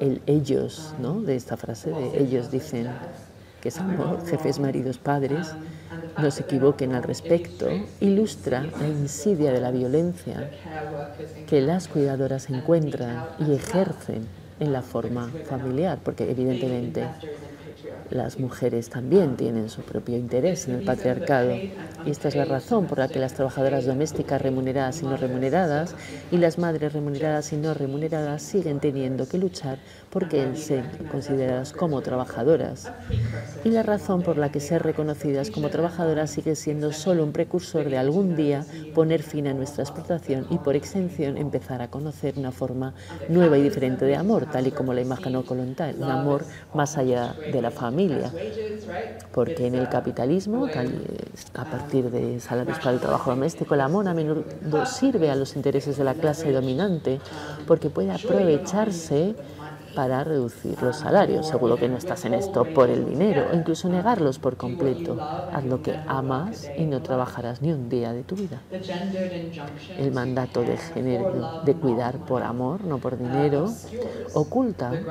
el 0.00 0.22
ellos, 0.26 0.94
¿no? 1.00 1.20
de 1.20 1.36
esta 1.36 1.56
frase, 1.56 1.90
de 1.90 2.22
ellos 2.22 2.50
dicen 2.50 2.88
que 3.60 3.68
es 3.68 3.78
amor, 3.78 4.26
jefes, 4.26 4.58
maridos, 4.58 4.98
padres, 4.98 5.54
no 6.18 6.30
se 6.30 6.42
equivoquen 6.42 6.94
al 6.94 7.02
respecto, 7.02 7.68
ilustra 8.00 8.64
la 8.80 8.88
insidia 8.88 9.52
de 9.52 9.60
la 9.60 9.70
violencia 9.70 10.50
que 11.46 11.60
las 11.60 11.88
cuidadoras 11.88 12.48
encuentran 12.50 13.24
y 13.38 13.52
ejercen 13.52 14.26
en 14.58 14.72
la 14.72 14.82
forma 14.82 15.30
familiar, 15.48 15.98
porque 16.02 16.30
evidentemente 16.30 17.06
las 18.10 18.38
mujeres 18.38 18.88
también 18.88 19.36
tienen 19.36 19.68
su 19.68 19.82
propio 19.82 20.16
interés 20.16 20.68
en 20.68 20.76
el 20.76 20.84
patriarcado. 20.84 21.54
Y 21.54 22.10
esta 22.10 22.28
es 22.28 22.36
la 22.36 22.44
razón 22.44 22.86
por 22.86 22.98
la 22.98 23.08
que 23.08 23.18
las 23.18 23.34
trabajadoras 23.34 23.84
domésticas 23.84 24.40
remuneradas 24.40 25.02
y 25.02 25.06
no 25.06 25.16
remuneradas 25.16 25.94
y 26.30 26.38
las 26.38 26.58
madres 26.58 26.92
remuneradas 26.92 27.52
y 27.52 27.56
no 27.56 27.74
remuneradas 27.74 28.42
siguen 28.42 28.80
teniendo 28.80 29.28
que 29.28 29.38
luchar 29.38 29.78
porque 30.16 30.56
ser 30.56 30.82
consideradas 31.10 31.74
como 31.74 32.00
trabajadoras 32.00 32.90
y 33.64 33.68
la 33.68 33.82
razón 33.82 34.22
por 34.22 34.38
la 34.38 34.50
que 34.50 34.60
ser 34.60 34.82
reconocidas 34.82 35.50
como 35.50 35.68
trabajadoras 35.68 36.30
sigue 36.30 36.56
siendo 36.56 36.94
solo 36.94 37.22
un 37.22 37.32
precursor 37.32 37.90
de 37.90 37.98
algún 37.98 38.34
día 38.34 38.64
poner 38.94 39.22
fin 39.22 39.46
a 39.46 39.52
nuestra 39.52 39.82
explotación 39.82 40.46
y 40.48 40.56
por 40.56 40.74
extensión 40.74 41.36
empezar 41.36 41.82
a 41.82 41.88
conocer 41.88 42.32
una 42.38 42.50
forma 42.50 42.94
nueva 43.28 43.58
y 43.58 43.62
diferente 43.62 44.06
de 44.06 44.16
amor, 44.16 44.46
tal 44.50 44.66
y 44.66 44.70
como 44.70 44.94
la 44.94 45.02
imagen 45.02 45.42
colontal, 45.42 45.96
un 45.98 46.10
amor 46.10 46.46
más 46.72 46.96
allá 46.96 47.34
de 47.52 47.60
la 47.60 47.70
familia. 47.70 48.32
Porque 49.32 49.66
en 49.66 49.74
el 49.74 49.90
capitalismo, 49.90 50.66
a 51.52 51.64
partir 51.66 52.10
de 52.10 52.40
salarios 52.40 52.78
para 52.78 52.92
el 52.92 53.00
trabajo 53.00 53.32
doméstico, 53.32 53.74
el 53.74 53.82
amor 53.82 54.08
a 54.08 54.14
menudo 54.14 54.86
sirve 54.86 55.30
a 55.30 55.36
los 55.36 55.56
intereses 55.56 55.98
de 55.98 56.04
la 56.04 56.14
clase 56.14 56.50
dominante 56.52 57.20
porque 57.66 57.90
puede 57.90 58.12
aprovecharse 58.12 59.34
para 59.96 60.24
reducir 60.24 60.82
los 60.84 60.98
salarios. 60.98 61.48
Seguro 61.48 61.78
que 61.80 61.88
no 61.88 61.96
estás 61.98 62.24
en 62.26 62.34
esto 62.34 62.72
por 62.72 62.90
el 62.90 63.04
dinero 63.04 63.48
o 63.48 63.54
incluso 63.54 63.88
negarlos 63.90 64.38
por 64.38 64.56
completo. 64.56 65.22
Haz 65.50 65.64
lo 65.64 65.82
que 65.82 66.00
amas 66.06 66.72
y 66.76 66.86
no 66.86 67.02
trabajarás 67.02 67.62
ni 67.62 67.72
un 67.72 67.88
día 67.90 68.12
de 68.14 68.24
tu 68.24 68.36
vida. 68.36 68.66
El 69.96 70.12
mandato 70.12 70.64
de, 70.64 70.76
género, 70.78 71.26
de 71.62 71.76
cuidar 71.76 72.20
por 72.20 72.42
amor, 72.44 72.84
no 72.84 73.00
por 73.00 73.16
dinero, 73.18 73.78
oculta 74.32 75.08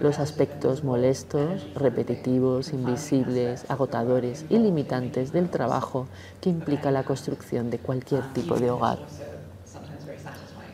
los 0.00 0.18
aspectos 0.20 0.84
molestos, 0.84 1.68
repetitivos, 1.74 2.72
invisibles, 2.72 3.64
agotadores 3.68 4.46
y 4.48 4.58
limitantes 4.58 5.32
del 5.32 5.50
trabajo 5.50 6.10
que 6.40 6.50
implica 6.50 6.90
la 6.92 7.04
construcción 7.04 7.70
de 7.70 7.80
cualquier 7.80 8.26
tipo 8.28 8.58
de 8.60 8.70
hogar, 8.70 9.08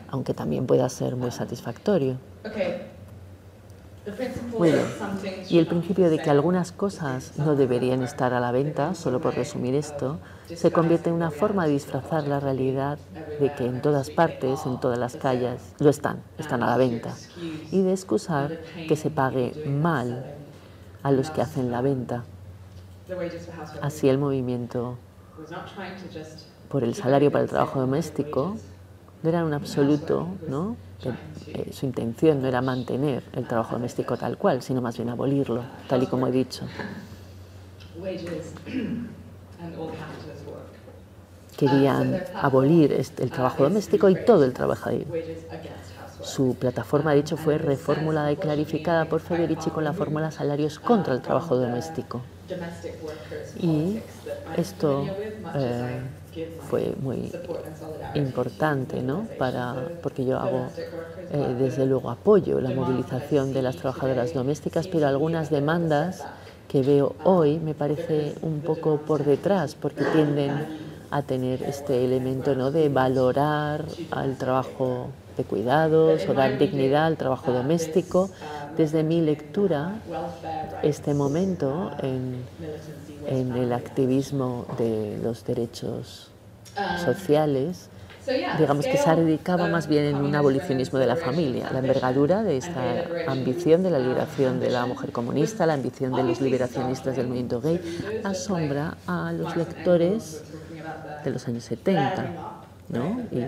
aunque 0.07 0.33
también 0.33 0.67
pueda 0.67 0.89
ser 0.89 1.15
muy 1.15 1.31
satisfactorio. 1.31 2.21
Bien. 4.57 4.95
Y 5.47 5.57
el 5.59 5.67
principio 5.67 6.09
de 6.09 6.21
que 6.21 6.29
algunas 6.29 6.71
cosas 6.71 7.33
no 7.35 7.55
deberían 7.55 8.01
estar 8.01 8.33
a 8.33 8.39
la 8.39 8.51
venta, 8.51 8.93
solo 8.95 9.19
por 9.21 9.35
resumir 9.35 9.73
esto, 9.75 10.21
se 10.53 10.71
convierte 10.71 11.09
en 11.09 11.15
una 11.15 11.31
forma 11.31 11.65
de 11.65 11.71
disfrazar 11.73 12.27
la 12.27 12.39
realidad 12.39 12.99
de 13.37 13.53
que 13.53 13.65
en 13.65 13.81
todas 13.81 14.11
partes, 14.11 14.65
en 14.65 14.79
todas 14.79 14.99
las 14.99 15.17
calles, 15.17 15.75
lo 15.79 15.89
están, 15.89 16.25
están 16.37 16.61
a 16.63 16.67
la 16.67 16.77
venta, 16.77 17.21
y 17.71 17.81
de 17.83 17.91
excusar 17.93 18.59
que 18.85 18.95
se 18.95 19.09
pague 19.11 19.59
mal 19.63 20.27
a 21.03 21.11
los 21.11 21.31
que 21.31 21.41
hacen 21.41 21.71
la 21.71 21.81
venta. 21.81 22.29
Así 23.79 24.07
el 24.09 24.17
movimiento 24.17 25.01
por 26.67 26.83
el 26.83 26.95
salario 26.95 27.31
para 27.31 27.43
el 27.43 27.49
trabajo 27.49 27.79
doméstico 27.79 28.61
no 29.21 29.29
era 29.29 29.43
un 29.45 29.53
absoluto, 29.53 30.39
¿no? 30.45 30.77
Eh, 31.03 31.71
su 31.73 31.85
intención 31.85 32.41
no 32.41 32.47
era 32.47 32.61
mantener 32.61 33.29
el 33.33 33.47
trabajo 33.47 33.75
doméstico 33.75 34.17
tal 34.17 34.37
cual, 34.37 34.61
sino 34.61 34.81
más 34.81 34.97
bien 34.97 35.09
abolirlo, 35.09 35.69
tal 35.87 36.03
y 36.03 36.07
como 36.07 36.27
he 36.27 36.31
dicho. 36.31 36.71
Querían 41.57 42.23
abolir 42.33 42.91
este- 42.91 43.23
el 43.23 43.31
trabajo 43.31 43.61
doméstico 43.63 44.09
y 44.09 44.15
todo 44.15 44.45
el 44.45 44.53
trabajo 44.53 44.89
ahí. 44.89 45.05
Su 46.21 46.57
plataforma, 46.57 47.11
de 47.11 47.19
hecho, 47.19 47.35
fue 47.35 47.57
reformulada 47.57 48.31
y 48.31 48.37
clarificada 48.37 49.09
por 49.09 49.19
Federici 49.19 49.69
con 49.69 49.83
la 49.83 49.91
fórmula 49.91 50.31
salarios 50.31 50.79
contra 50.79 51.13
el 51.13 51.21
trabajo 51.21 51.57
doméstico. 51.57 52.29
Y 53.55 54.03
esto 54.53 55.17
eh, 55.53 56.01
fue 56.69 56.93
muy 57.01 57.31
importante, 58.15 59.01
¿no? 59.01 59.27
Para, 59.37 59.75
porque 60.01 60.25
yo 60.25 60.37
hago, 60.37 60.67
eh, 61.31 61.55
desde 61.57 61.85
luego, 61.85 62.09
apoyo 62.09 62.59
la 62.59 62.71
movilización 62.71 63.53
de 63.53 63.61
las 63.61 63.77
trabajadoras 63.77 64.33
domésticas, 64.33 64.87
pero 64.87 65.07
algunas 65.07 65.49
demandas 65.49 66.23
que 66.67 66.83
veo 66.83 67.15
hoy 67.23 67.59
me 67.59 67.73
parece 67.73 68.35
un 68.41 68.61
poco 68.61 68.97
por 68.97 69.23
detrás, 69.25 69.75
porque 69.75 70.03
tienden 70.05 70.51
a 71.11 71.23
tener 71.23 71.63
este 71.63 72.05
elemento, 72.05 72.55
¿no? 72.55 72.71
De 72.71 72.89
valorar 72.89 73.85
al 74.11 74.37
trabajo 74.37 75.07
de 75.35 75.43
cuidados 75.43 76.27
o 76.27 76.33
dar 76.33 76.57
dignidad 76.57 77.05
al 77.05 77.17
trabajo 77.17 77.51
doméstico. 77.51 78.29
Desde 78.77 79.03
mi 79.03 79.21
lectura, 79.21 79.95
este 80.83 81.13
momento 81.13 81.91
en, 82.01 82.43
en 83.27 83.51
el 83.53 83.73
activismo 83.73 84.65
de 84.77 85.19
los 85.23 85.43
derechos 85.45 86.28
sociales, 87.03 87.89
So 88.25 88.33
yeah, 88.33 88.57
digamos 88.57 88.85
que 88.85 88.97
se 88.97 89.15
dedicaba 89.15 89.65
of 89.65 89.71
más 89.71 89.87
bien 89.87 90.03
en 90.03 90.17
un 90.17 90.35
abolicionismo 90.35 90.99
de 90.99 91.07
la 91.07 91.15
familia, 91.15 91.69
la 91.71 91.79
envergadura 91.79 92.43
de 92.43 92.57
esta 92.57 93.05
ambición 93.27 93.81
de 93.81 93.91
la 93.91 93.99
liberación 93.99 94.59
de 94.59 94.69
la 94.69 94.85
mujer 94.85 95.11
comunista, 95.11 95.65
la 95.65 95.73
ambición 95.73 96.13
de 96.13 96.23
los 96.23 96.41
liberacionistas 96.41 97.15
del 97.15 97.27
movimiento 97.27 97.61
gay, 97.61 97.79
asombra 98.23 98.97
a 99.07 99.31
los 99.31 99.55
lectores 99.55 100.43
de 101.23 101.31
los 101.31 101.47
años 101.47 101.63
70, 101.63 102.59
¿no? 102.89 103.21
Y 103.31 103.39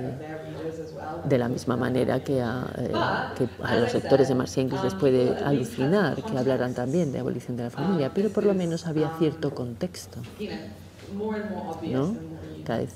de 1.28 1.38
la 1.38 1.48
misma 1.48 1.76
manera 1.76 2.24
que 2.24 2.42
a, 2.42 2.66
eh, 2.78 2.92
que 3.38 3.50
a 3.64 3.76
los 3.76 3.94
lectores 3.94 4.30
de 4.30 4.36
Marcia 4.36 4.62
Inglis 4.62 4.84
les 4.84 4.94
puede 4.94 5.36
alucinar 5.44 6.24
que 6.24 6.38
hablaran 6.38 6.74
también 6.74 7.12
de 7.12 7.20
abolición 7.20 7.58
de 7.58 7.64
la 7.64 7.70
familia, 7.70 8.12
pero 8.14 8.30
por 8.30 8.46
lo 8.46 8.54
menos 8.54 8.88
había 8.88 9.10
cierto 9.20 9.54
contexto, 9.54 10.20
¿no? 11.84 12.16
Cada 12.66 12.80
vez 12.80 12.96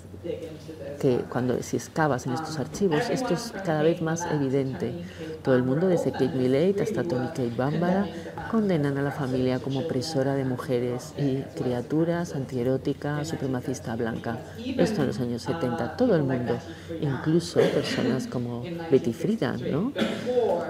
que 1.00 1.18
cuando 1.30 1.62
si 1.62 1.78
excavas 1.78 2.26
en 2.26 2.34
estos 2.34 2.58
archivos, 2.58 3.10
esto 3.10 3.34
es 3.34 3.54
cada 3.64 3.84
vez 3.84 4.02
más 4.02 4.26
evidente. 4.32 5.06
Todo 5.44 5.56
el 5.56 5.64
mundo, 5.64 5.88
desde 5.88 6.12
Kate 6.12 6.30
Millett 6.30 6.82
hasta 6.82 7.04
Tony 7.04 7.28
Kate 7.28 7.54
Bambara, 7.56 8.08
condenan 8.50 8.98
a 8.98 9.02
la 9.02 9.12
familia 9.12 9.60
como 9.60 9.82
opresora 9.82 10.36
de 10.36 10.46
mujeres 10.46 11.14
y 11.18 11.42
criaturas, 11.60 12.34
antierótica, 12.34 13.24
supremacista 13.26 13.96
blanca. 13.96 14.40
Esto 14.58 15.02
en 15.02 15.08
los 15.08 15.20
años 15.20 15.44
70, 15.44 15.98
todo 15.98 16.16
el 16.16 16.24
mundo, 16.24 16.58
incluso 17.02 17.60
personas 17.60 18.28
como 18.28 18.64
Betty 18.90 19.14
Friedan, 19.14 19.60
¿no? 19.72 19.92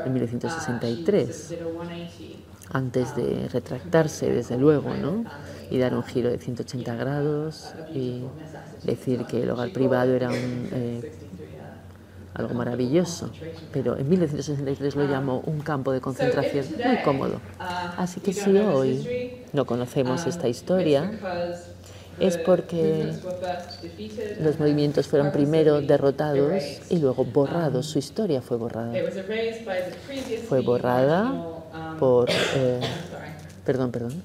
En 0.05 0.13
1963 0.13 1.55
Did 1.55 1.61
a 1.61 1.73
180. 1.73 2.34
Antes 2.71 3.15
de 3.15 3.47
retractarse, 3.49 4.31
desde 4.31 4.57
luego, 4.57 4.93
¿no? 4.95 5.23
Y 5.69 5.77
dar 5.77 5.95
un 5.95 6.03
giro 6.03 6.29
de 6.29 6.37
180 6.37 6.95
grados 6.95 7.73
y 7.93 8.23
decir 8.83 9.25
que 9.25 9.43
el 9.43 9.49
hogar 9.49 9.71
privado 9.71 10.13
era 10.13 10.29
un, 10.29 10.69
eh, 10.71 11.11
algo 12.35 12.53
maravilloso. 12.53 13.31
Pero 13.71 13.97
en 13.97 14.07
1963 14.09 14.95
lo 14.95 15.05
llamó 15.05 15.39
un 15.45 15.61
campo 15.61 15.91
de 15.91 16.01
concentración 16.01 16.65
muy 16.85 16.97
cómodo. 17.03 17.39
Así 17.97 18.19
que 18.19 18.33
si 18.33 18.57
hoy 18.57 19.43
no 19.53 19.65
conocemos 19.65 20.27
esta 20.27 20.47
historia, 20.47 21.11
es 22.19 22.37
porque 22.37 23.13
los 24.39 24.59
movimientos 24.59 25.07
fueron 25.07 25.31
primero 25.31 25.81
derrotados 25.81 26.63
y 26.89 26.99
luego 26.99 27.25
borrados. 27.25 27.85
Su 27.87 27.99
historia 27.99 28.41
fue 28.41 28.57
borrada. 28.57 28.93
Fue 30.47 30.61
borrada 30.61 31.33
por, 31.99 32.29
eh, 32.29 32.79
perdón, 33.65 33.91
perdón, 33.91 34.21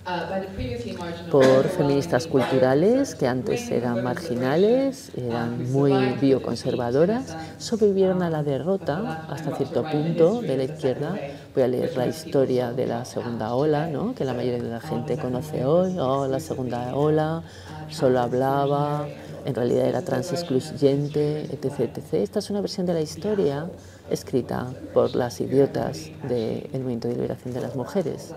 por 1.30 1.64
feministas 1.64 2.26
culturales 2.26 3.14
que 3.14 3.26
antes 3.26 3.70
eran 3.70 4.04
marginales, 4.04 5.10
eran 5.16 5.72
muy 5.72 5.92
bioconservadoras, 6.20 7.36
sobrevivieron 7.58 8.22
a 8.22 8.28
la 8.28 8.42
derrota 8.42 9.26
hasta 9.30 9.56
cierto 9.56 9.82
punto 9.82 10.42
de 10.42 10.56
la 10.58 10.64
izquierda. 10.64 11.16
Voy 11.54 11.62
a 11.62 11.68
leer 11.68 11.96
la 11.96 12.06
historia 12.06 12.72
de 12.72 12.86
la 12.86 13.04
segunda 13.06 13.54
ola, 13.54 13.86
¿no? 13.86 14.14
que 14.14 14.24
la 14.24 14.34
mayoría 14.34 14.62
de 14.62 14.68
la 14.68 14.80
gente 14.80 15.16
conoce 15.16 15.64
hoy. 15.64 15.98
Oh, 15.98 16.26
la 16.26 16.38
segunda 16.38 16.94
ola 16.94 17.42
solo 17.88 18.20
hablaba, 18.20 19.08
en 19.46 19.54
realidad 19.54 19.86
era 19.86 20.02
trans 20.02 20.32
excluyente, 20.32 21.44
etc, 21.44 21.80
etc. 21.80 22.14
Esta 22.14 22.38
es 22.40 22.50
una 22.50 22.60
versión 22.60 22.84
de 22.84 22.92
la 22.92 23.00
historia 23.00 23.66
escrita 24.10 24.66
por 24.92 25.14
las 25.16 25.40
idiotas 25.40 26.10
del 26.28 26.68
movimiento 26.74 27.08
de 27.08 27.14
liberación 27.14 27.54
de 27.54 27.60
las 27.62 27.74
mujeres 27.74 28.34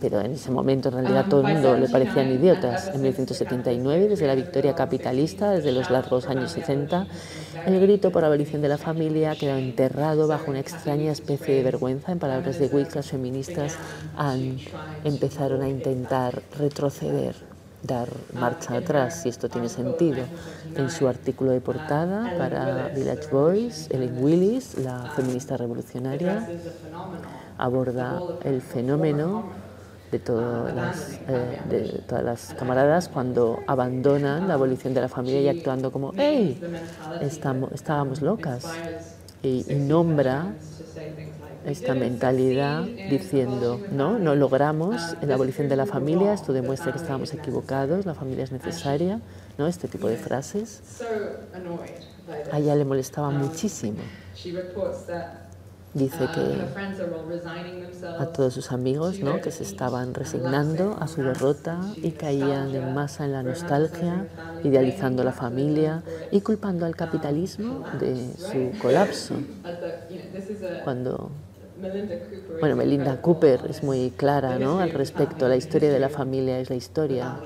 pero 0.00 0.20
en 0.20 0.32
ese 0.32 0.50
momento 0.50 0.88
en 0.88 0.94
realidad 0.94 1.26
todo 1.28 1.46
el 1.46 1.54
mundo 1.54 1.76
le 1.76 1.88
parecían 1.88 2.30
idiotas. 2.30 2.88
En 2.88 3.02
1979, 3.02 4.08
desde 4.08 4.26
la 4.26 4.34
victoria 4.34 4.74
capitalista, 4.74 5.50
desde 5.50 5.72
los 5.72 5.90
largos 5.90 6.26
años 6.28 6.52
60, 6.52 7.06
el 7.66 7.80
grito 7.80 8.10
por 8.10 8.24
abolición 8.24 8.62
de 8.62 8.68
la 8.68 8.78
familia 8.78 9.34
quedó 9.34 9.56
enterrado 9.56 10.28
bajo 10.28 10.50
una 10.50 10.60
extraña 10.60 11.12
especie 11.12 11.54
de 11.56 11.62
vergüenza. 11.62 12.12
En 12.12 12.18
palabras 12.18 12.58
de 12.58 12.66
Wick, 12.66 12.94
las 12.94 13.10
feministas 13.10 13.76
han, 14.16 14.58
empezaron 15.04 15.62
a 15.62 15.68
intentar 15.68 16.42
retroceder 16.58 17.34
dar 17.82 18.08
marcha 18.34 18.74
atrás, 18.76 19.22
si 19.22 19.28
esto 19.28 19.48
tiene 19.48 19.68
sentido. 19.68 20.24
En 20.74 20.90
su 20.90 21.06
artículo 21.06 21.52
de 21.52 21.60
portada 21.60 22.36
para 22.36 22.88
Village 22.88 23.28
Voice, 23.30 23.94
Ellen 23.94 24.22
Willis, 24.22 24.78
la 24.78 25.12
feminista 25.14 25.56
revolucionaria, 25.56 26.48
aborda 27.56 28.20
el 28.44 28.60
fenómeno 28.62 29.67
de 30.10 30.18
todas, 30.18 30.74
las, 30.74 31.20
eh, 31.28 31.60
de 31.68 32.02
todas 32.06 32.24
las 32.24 32.54
camaradas 32.54 33.08
cuando 33.08 33.60
abandonan 33.66 34.48
la 34.48 34.54
abolición 34.54 34.94
de 34.94 35.00
la 35.02 35.08
familia 35.08 35.40
y 35.40 35.48
actuando 35.48 35.92
como, 35.92 36.12
¡hey! 36.16 36.60
Estamos, 37.20 37.72
estábamos 37.72 38.22
locas. 38.22 38.66
Y, 39.42 39.64
y 39.68 39.74
nombra 39.76 40.54
esta 41.64 41.94
mentalidad 41.94 42.84
diciendo, 43.10 43.80
no, 43.90 44.18
no 44.18 44.34
logramos 44.34 45.16
la 45.20 45.34
abolición 45.34 45.68
de 45.68 45.76
la 45.76 45.86
familia, 45.86 46.32
esto 46.32 46.52
demuestra 46.52 46.92
que 46.92 46.98
estábamos 46.98 47.34
equivocados, 47.34 48.06
la 48.06 48.14
familia 48.14 48.44
es 48.44 48.52
necesaria, 48.52 49.20
¿no? 49.58 49.66
Este 49.66 49.88
tipo 49.88 50.08
de 50.08 50.16
frases. 50.16 50.80
A 52.52 52.58
ella 52.58 52.74
le 52.74 52.84
molestaba 52.84 53.30
muchísimo. 53.30 53.98
Dice 55.94 56.28
que 56.34 58.04
a 58.18 58.26
todos 58.26 58.52
sus 58.52 58.72
amigos 58.72 59.20
¿no? 59.20 59.40
que 59.40 59.50
se 59.50 59.62
estaban 59.62 60.12
resignando 60.14 60.96
a 61.00 61.08
su 61.08 61.22
derrota 61.22 61.80
y 61.96 62.10
caían 62.10 62.74
en 62.74 62.94
masa 62.94 63.24
en 63.24 63.32
la 63.32 63.42
nostalgia, 63.42 64.26
idealizando 64.62 65.24
la 65.24 65.32
familia 65.32 66.02
y 66.30 66.42
culpando 66.42 66.84
al 66.84 66.94
capitalismo 66.94 67.84
de 67.98 68.32
su 68.36 68.78
colapso. 68.80 69.34
Cuando 70.84 71.30
bueno, 72.60 72.74
Melinda 72.74 73.20
Cooper 73.20 73.60
es 73.68 73.82
muy 73.82 74.10
clara 74.10 74.58
¿no? 74.58 74.80
al 74.80 74.90
respecto. 74.90 75.48
La 75.48 75.56
historia 75.56 75.90
de 75.90 76.00
la 76.00 76.08
familia 76.08 76.58
es 76.58 76.70
la 76.70 76.76
historia 76.76 77.36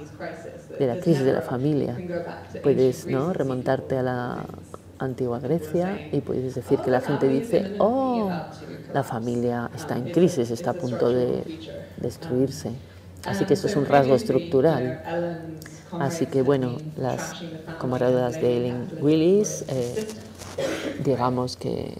de 0.78 0.86
la 0.86 0.98
crisis 0.98 1.24
de 1.24 1.32
la 1.32 1.42
familia. 1.42 1.96
Puedes 2.62 3.06
¿no? 3.06 3.32
remontarte 3.32 3.98
a 3.98 4.02
la 4.02 4.44
antigua 4.98 5.38
Grecia 5.40 6.08
y 6.12 6.20
puedes 6.20 6.54
decir 6.54 6.78
que 6.78 6.90
la 6.90 7.00
gente 7.00 7.28
dice, 7.28 7.74
oh, 7.78 8.11
la 8.92 9.02
familia 9.02 9.70
está 9.74 9.96
en 9.96 10.10
crisis, 10.10 10.50
está 10.50 10.70
a 10.70 10.74
punto 10.74 11.08
de 11.08 11.42
destruirse. 11.98 12.70
Así 13.24 13.44
que 13.44 13.54
esto 13.54 13.68
es 13.68 13.76
un 13.76 13.86
rasgo 13.86 14.14
estructural. 14.14 15.02
Así 15.98 16.26
que 16.26 16.42
bueno, 16.42 16.78
las 16.96 17.34
camaradas 17.80 18.34
de 18.40 18.56
Ellen 18.56 18.88
Willis, 19.00 19.64
eh, 19.68 20.08
digamos 21.04 21.56
que 21.56 21.98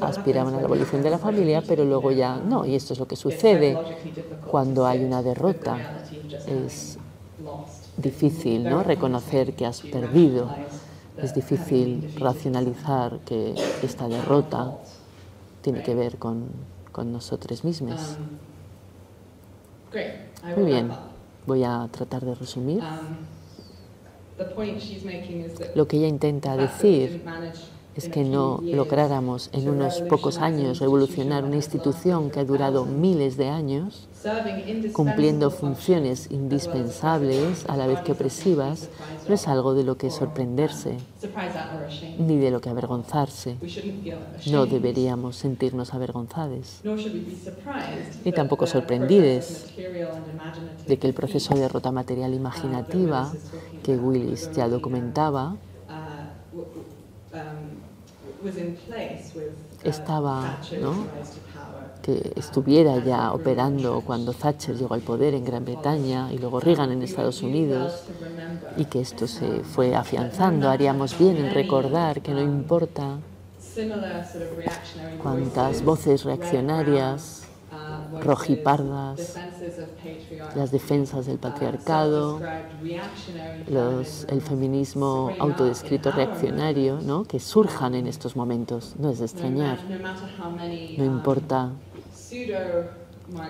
aspiraban 0.00 0.54
a 0.54 0.60
la 0.60 0.64
abolición 0.64 1.02
de 1.02 1.10
la 1.10 1.18
familia, 1.18 1.62
pero 1.66 1.84
luego 1.84 2.10
ya 2.10 2.36
no. 2.36 2.66
Y 2.66 2.74
esto 2.74 2.94
es 2.94 2.98
lo 2.98 3.06
que 3.06 3.16
sucede 3.16 3.78
cuando 4.50 4.86
hay 4.86 5.04
una 5.04 5.22
derrota. 5.22 5.76
Es 6.46 6.98
difícil 7.96 8.64
¿no? 8.64 8.82
reconocer 8.82 9.54
que 9.54 9.66
has 9.66 9.80
perdido. 9.82 10.50
Es 11.22 11.34
difícil 11.34 12.14
racionalizar 12.18 13.20
que 13.20 13.54
esta 13.82 14.08
derrota 14.08 14.76
tiene 15.62 15.82
que 15.82 15.94
ver 15.94 16.16
con, 16.18 16.48
con 16.92 17.12
nosotros 17.12 17.64
mismos. 17.64 18.16
Muy 20.56 20.64
bien, 20.64 20.90
voy 21.46 21.64
a 21.64 21.88
tratar 21.90 22.24
de 22.24 22.34
resumir. 22.34 22.82
Lo 25.74 25.86
que 25.86 25.98
ella 25.98 26.08
intenta 26.08 26.56
decir 26.56 27.22
es 28.00 28.08
que 28.08 28.24
no 28.24 28.60
lográramos 28.64 29.50
en 29.52 29.68
unos 29.68 30.00
pocos 30.00 30.38
años 30.38 30.78
revolucionar 30.78 31.44
una 31.44 31.56
institución 31.56 32.30
que 32.30 32.40
ha 32.40 32.44
durado 32.44 32.86
miles 32.86 33.36
de 33.36 33.50
años, 33.50 34.08
cumpliendo 34.94 35.50
funciones 35.50 36.28
indispensables 36.30 37.66
a 37.68 37.76
la 37.76 37.86
vez 37.86 38.00
que 38.00 38.12
opresivas, 38.12 38.88
no 39.28 39.34
es 39.34 39.46
algo 39.48 39.74
de 39.74 39.84
lo 39.84 39.98
que 39.98 40.10
sorprenderse 40.10 40.96
ni 42.18 42.38
de 42.38 42.50
lo 42.50 42.62
que 42.62 42.70
avergonzarse. 42.70 43.56
No 44.50 44.64
deberíamos 44.64 45.36
sentirnos 45.36 45.92
avergonzados, 45.92 46.80
ni 48.24 48.32
tampoco 48.32 48.66
sorprendidos 48.66 49.66
de 50.86 50.98
que 50.98 51.06
el 51.06 51.12
proceso 51.12 51.54
de 51.54 51.60
derrota 51.60 51.92
material 51.92 52.32
imaginativa 52.32 53.30
que 53.82 53.98
Willis 53.98 54.50
ya 54.52 54.68
documentaba 54.68 55.56
estaba, 59.84 60.58
¿no? 60.80 61.06
que 62.02 62.32
estuviera 62.36 62.98
ya 63.04 63.32
operando 63.32 64.02
cuando 64.04 64.32
Thatcher 64.32 64.76
llegó 64.76 64.94
al 64.94 65.02
poder 65.02 65.34
en 65.34 65.44
Gran 65.44 65.64
Bretaña 65.64 66.32
y 66.32 66.38
luego 66.38 66.60
Reagan 66.60 66.92
en 66.92 67.02
Estados 67.02 67.42
Unidos 67.42 68.04
y 68.76 68.86
que 68.86 69.00
esto 69.00 69.26
se 69.26 69.60
fue 69.64 69.94
afianzando. 69.94 70.70
Haríamos 70.70 71.18
bien 71.18 71.36
en 71.36 71.52
recordar 71.52 72.22
que 72.22 72.32
no 72.32 72.40
importa 72.40 73.18
cuántas 75.22 75.84
voces 75.84 76.24
reaccionarias 76.24 77.49
rojipardas, 78.22 79.36
las 80.56 80.70
defensas 80.70 81.26
del 81.26 81.38
patriarcado, 81.38 82.40
el 83.68 84.40
feminismo 84.40 85.32
autodescrito 85.38 86.10
reaccionario, 86.10 87.00
¿no? 87.00 87.24
que 87.24 87.40
surjan 87.40 87.94
en 87.94 88.06
estos 88.06 88.36
momentos. 88.36 88.94
No 88.98 89.10
es 89.10 89.18
de 89.18 89.26
extrañar. 89.26 89.78
No 90.98 91.04
importa 91.04 91.70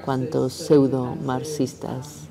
cuántos 0.05 0.53
pseudo-marxistas 0.53 2.29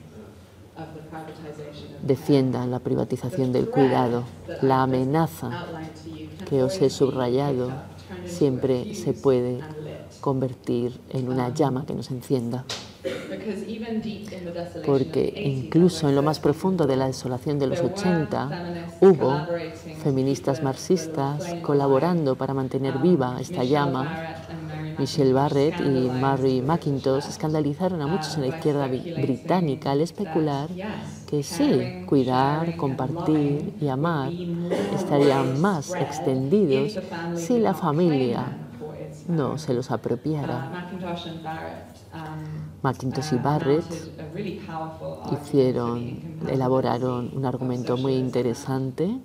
defiendan 2.01 2.71
la 2.71 2.79
privatización 2.79 3.51
del 3.51 3.69
cuidado, 3.69 4.23
la 4.61 4.83
amenaza 4.83 5.65
que 6.47 6.63
os 6.63 6.81
he 6.81 6.89
subrayado 6.89 7.71
siempre 8.25 8.95
se 8.95 9.13
puede 9.13 9.59
convertir 10.19 10.99
en 11.09 11.29
una 11.29 11.53
llama 11.53 11.85
que 11.85 11.93
nos 11.93 12.11
encienda. 12.11 12.65
Porque 14.85 15.33
incluso 15.45 16.09
en 16.09 16.15
lo 16.15 16.21
más 16.21 16.39
profundo 16.39 16.85
de 16.85 16.97
la 16.97 17.07
desolación 17.07 17.57
de 17.57 17.67
los 17.67 17.79
80 17.79 18.97
hubo 18.99 19.47
feministas 20.03 20.61
marxistas 20.61 21.55
colaborando 21.61 22.35
para 22.35 22.53
mantener 22.53 22.97
viva 22.99 23.37
esta 23.39 23.63
llama. 23.63 24.35
Michelle 24.97 25.31
Barrett 25.31 25.79
y 25.79 26.09
Mary 26.09 26.61
McIntosh 26.61 27.29
escandalizaron 27.29 28.01
a 28.01 28.07
muchos 28.07 28.35
en 28.35 28.41
la 28.41 28.47
izquierda 28.47 28.87
británica 28.87 29.91
al 29.91 30.01
especular 30.01 30.67
que 31.25 31.41
sí, 31.41 32.03
cuidar, 32.05 32.75
compartir 32.75 33.75
y 33.79 33.87
amar 33.87 34.29
estarían 34.93 35.61
más 35.61 35.95
extendidos 35.95 36.99
si 37.35 37.59
la 37.59 37.73
familia 37.73 38.58
no 39.29 39.57
se 39.57 39.73
los 39.73 39.91
apropiara. 39.91 40.69
Macintosh 42.81 43.33
y 43.33 43.37
Barrett 43.37 43.85
hicieron, 45.31 46.39
elaboraron 46.49 47.29
un 47.33 47.45
argumento 47.45 47.95
muy 47.95 48.15
interesante 48.15 49.17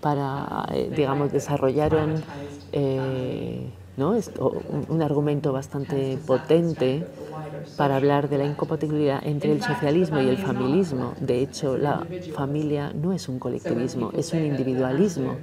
para, 0.00 0.66
eh, 0.72 0.92
digamos, 0.94 1.32
desarrollaron 1.32 2.22
eh, 2.72 3.70
¿no? 3.96 4.14
un 4.88 5.02
argumento 5.02 5.52
bastante 5.52 6.18
potente 6.26 7.06
para 7.76 7.96
hablar 7.96 8.28
de 8.28 8.38
la 8.38 8.44
incompatibilidad 8.44 9.24
entre 9.24 9.52
el 9.52 9.62
socialismo 9.62 10.20
y 10.20 10.28
el 10.28 10.38
familismo. 10.38 11.14
De 11.20 11.40
hecho, 11.40 11.78
la 11.78 12.04
familia 12.34 12.92
no 12.92 13.12
es 13.12 13.28
un 13.28 13.38
colectivismo, 13.38 14.10
es 14.12 14.32
un 14.32 14.44
individualismo 14.44 15.36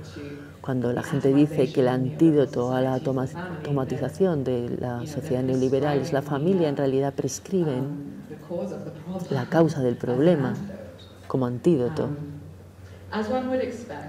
cuando 0.62 0.94
la 0.94 1.02
gente 1.02 1.34
dice 1.34 1.72
que 1.74 1.82
el 1.82 1.88
antídoto 1.88 2.74
a 2.74 2.82
la 2.82 2.94
automatización 2.94 4.44
de 4.44 4.78
la 4.80 5.06
sociedad 5.08 5.42
neoliberal 5.42 6.00
es 6.00 6.14
la 6.14 6.22
familia, 6.22 6.70
en 6.70 6.78
realidad 6.78 7.14
prescriben 7.14 8.22
la 9.32 9.48
causa 9.48 9.82
del 9.82 9.96
problema 9.96 10.54
como 11.28 11.48
antídoto. 11.48 12.10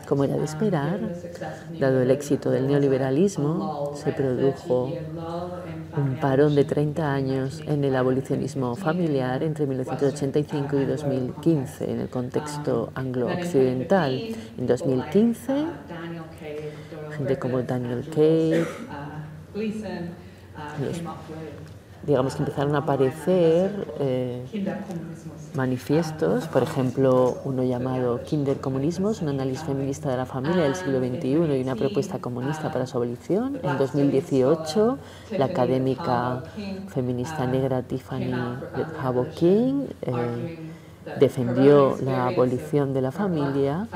Como 0.07 0.25
era 0.25 0.37
de 0.37 0.45
esperar, 0.45 1.01
dado 1.81 2.03
el 2.03 2.11
éxito 2.11 2.51
del 2.51 2.69
neoliberalismo, 2.69 3.93
se 3.97 4.13
produjo 4.13 4.93
un 5.97 6.17
parón 6.21 6.55
de 6.55 6.65
30 6.65 7.13
años 7.13 7.63
en 7.67 7.85
el 7.85 7.95
abolicionismo 7.97 8.75
familiar 8.77 9.43
entre 9.43 9.67
1985 9.67 10.79
y 10.79 10.85
2015 10.87 11.91
en 11.91 12.01
el 12.01 12.09
contexto 12.09 12.91
anglo-occidental. 12.95 14.35
En 14.59 14.67
2015, 14.67 15.65
gente 17.17 17.39
como 17.39 17.63
Daniel 17.63 18.05
Cave, 18.11 18.67
digamos 22.07 22.35
que 22.35 22.43
empezaron 22.43 22.75
a 22.75 22.79
aparecer 22.79 23.89
eh, 24.01 24.45
manifiestos, 25.55 26.47
por 26.49 26.63
ejemplo, 26.63 27.39
uno 27.45 27.63
llamado 27.63 28.23
Kindercomunismos, 28.25 29.23
un 29.23 29.29
análisis 29.29 29.65
feminista 29.65 30.11
de 30.11 30.17
la 30.17 30.27
familia 30.27 30.63
del 30.63 30.75
siglo 30.75 30.99
XXI 30.99 31.59
y 31.59 31.63
una 31.63 31.77
propuesta 31.77 32.19
comunista 32.19 32.73
para 32.73 32.87
su 32.87 32.97
abolición. 32.97 33.59
En 33.63 33.77
2018, 33.77 34.99
la 35.39 35.45
académica 35.47 36.43
feminista 36.89 37.47
negra 37.47 37.83
Tiffany 37.83 38.33
Habo 39.03 39.27
King 39.35 39.87
eh, 40.03 40.59
defendió 41.21 41.97
la 42.03 42.29
abolición 42.29 42.95
de 42.95 43.03
la 43.03 43.13
familia 43.13 43.89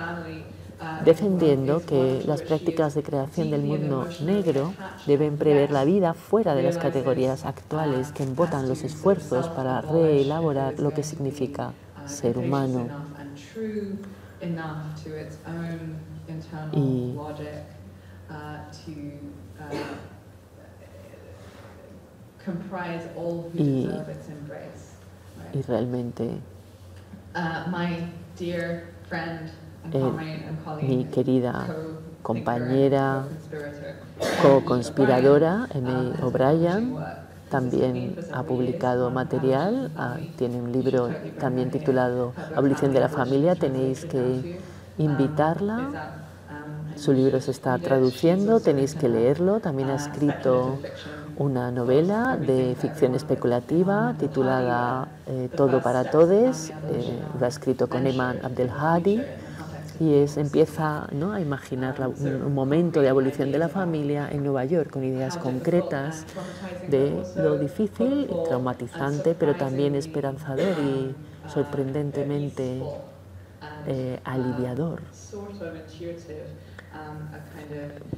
defendiendo 0.98 1.84
que 1.84 2.22
las 2.24 2.42
prácticas 2.42 2.94
de 2.94 3.02
creación 3.02 3.50
del 3.50 3.62
mundo 3.64 4.12
negro 4.18 4.76
deben 5.04 5.38
prever 5.38 5.70
la 5.70 5.84
vida 5.84 6.14
fuera 6.14 6.54
de 6.54 6.62
las 6.62 6.78
categorías 6.78 7.44
actuales 7.44 8.12
que 8.12 8.24
embotan 8.24 8.68
los 8.68 8.84
esfuerzos 8.84 9.48
para 9.50 9.80
reelaborar 9.82 10.78
lo 10.78 10.92
que 10.92 11.02
significa 11.02 11.76
ser 12.04 12.38
humano. 12.38 12.94
Y 16.72 17.22
y, 23.52 24.06
y 25.52 25.62
realmente 25.62 26.44
eh, 29.92 30.82
mi 30.82 31.04
querida 31.04 31.66
compañera 32.22 33.24
co-conspiradora, 34.42 35.68
Emily 35.74 36.12
O'Brien, 36.22 36.96
también 37.50 38.16
ha 38.32 38.42
publicado 38.42 39.10
material, 39.10 39.92
ah, 39.96 40.16
tiene 40.36 40.60
un 40.60 40.72
libro 40.72 41.08
también 41.38 41.70
titulado 41.70 42.32
Abolición 42.56 42.92
de 42.92 43.00
la 43.00 43.08
Familia, 43.08 43.54
tenéis 43.54 44.04
que 44.04 44.58
invitarla. 44.98 46.24
Su 46.96 47.12
libro 47.12 47.40
se 47.40 47.52
está 47.52 47.78
traduciendo, 47.78 48.58
tenéis 48.58 48.94
que 48.94 49.08
leerlo. 49.08 49.60
También 49.60 49.90
ha 49.90 49.96
escrito 49.96 50.78
una 51.36 51.70
novela 51.70 52.36
de 52.36 52.74
ficción 52.80 53.14
especulativa 53.14 54.14
titulada 54.18 55.08
eh, 55.26 55.48
Todo 55.54 55.82
para 55.82 56.10
Todes. 56.10 56.70
Eh, 56.70 57.18
lo 57.38 57.44
ha 57.44 57.48
escrito 57.48 57.88
con 57.88 58.06
Eman 58.06 58.40
Abdelhadi 58.42 59.22
y 59.98 60.14
es, 60.14 60.36
empieza 60.36 61.06
a 61.06 61.40
imaginar 61.40 61.94
un, 62.08 62.54
momento 62.54 63.00
de 63.00 63.08
abolición 63.08 63.52
de 63.52 63.58
la 63.58 63.68
familia 63.68 64.28
en 64.30 64.42
Nueva 64.44 64.64
York 64.64 64.90
con 64.90 65.04
ideas 65.04 65.36
concretas 65.38 66.26
de 66.88 67.22
lo 67.36 67.58
difícil 67.58 68.28
y 68.30 68.48
traumatizante, 68.48 69.34
pero 69.34 69.54
también 69.54 69.94
esperanzador 69.94 70.78
y 70.78 71.14
sorprendentemente 71.48 72.82
eh, 73.86 74.20
aliviador. 74.24 75.00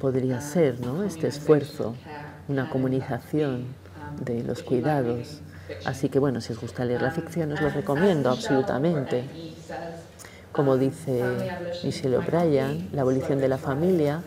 Podría 0.01 0.41
ser 0.41 0.81
¿no? 0.81 1.03
este 1.05 1.29
esfuerzo, 1.29 1.95
una 2.49 2.69
comunicación 2.71 3.67
de 4.25 4.43
los 4.43 4.63
cuidados. 4.63 5.41
Así 5.85 6.09
que 6.09 6.19
bueno, 6.19 6.41
si 6.41 6.53
os 6.53 6.61
gusta 6.61 6.85
leer 6.85 7.03
la 7.03 7.11
ficción, 7.11 7.53
os 7.53 7.61
lo 7.61 7.71
recomiendo 7.71 8.31
absolutamente. 8.31 9.25
Como 10.59 10.77
dice 10.77 11.23
Michelle 11.85 12.17
O'Brien, 12.17 12.89
la 12.93 13.03
abolición 13.03 13.39
de 13.39 13.47
la 13.47 13.59
familia 13.59 14.25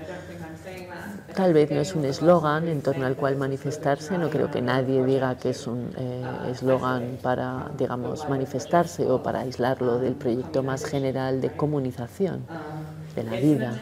tal 1.36 1.54
vez 1.54 1.72
no 1.72 1.82
es 1.82 1.94
un 1.94 2.06
eslogan 2.06 2.70
en 2.70 2.82
torno 2.82 3.06
al 3.06 3.18
cual 3.18 3.36
manifestarse, 3.36 4.18
no 4.18 4.30
creo 4.30 4.50
que 4.50 4.62
nadie 4.62 5.04
diga 5.04 5.36
que 5.36 5.50
es 5.50 5.68
un 5.68 5.92
eh, 5.98 6.24
eslogan 6.50 7.18
para, 7.22 7.70
digamos, 7.78 8.30
manifestarse 8.30 9.12
o 9.12 9.22
para 9.22 9.42
aislarlo 9.42 10.00
del 10.00 10.14
proyecto 10.14 10.64
más 10.64 10.86
general 10.86 11.42
de 11.42 11.52
comunización 11.52 12.46
de 13.14 13.24
la 13.24 13.34
vida. 13.34 13.74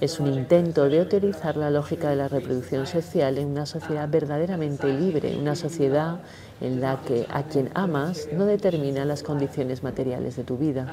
Es 0.00 0.18
un 0.18 0.32
intento 0.32 0.88
de 0.88 1.00
autorizar 1.00 1.56
la 1.56 1.70
lógica 1.70 2.10
de 2.10 2.16
la 2.16 2.26
reproducción 2.26 2.88
social 2.88 3.38
en 3.38 3.46
una 3.46 3.66
sociedad 3.66 4.08
verdaderamente 4.08 4.92
libre, 4.92 5.36
una 5.36 5.54
sociedad 5.54 6.20
en 6.60 6.80
la 6.80 7.00
que 7.06 7.26
a 7.30 7.42
quien 7.44 7.70
amas 7.74 8.28
no 8.32 8.46
determina 8.46 9.04
las 9.04 9.22
condiciones 9.22 9.82
materiales 9.82 10.36
de 10.36 10.44
tu 10.44 10.56
vida. 10.56 10.86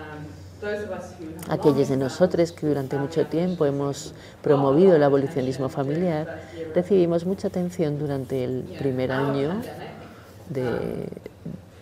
Aquellos 1.49 1.89
de 1.89 1.97
nosotros 1.97 2.51
que 2.51 2.67
durante 2.67 2.97
mucho 2.97 3.25
tiempo 3.27 3.65
hemos 3.65 4.13
promovido 4.41 4.95
el 4.95 5.03
abolicionismo 5.03 5.69
familiar, 5.69 6.41
recibimos 6.73 7.25
mucha 7.25 7.47
atención 7.47 7.99
durante 7.99 8.43
el 8.43 8.63
primer 8.79 9.11
año 9.11 9.61
de, 10.49 11.07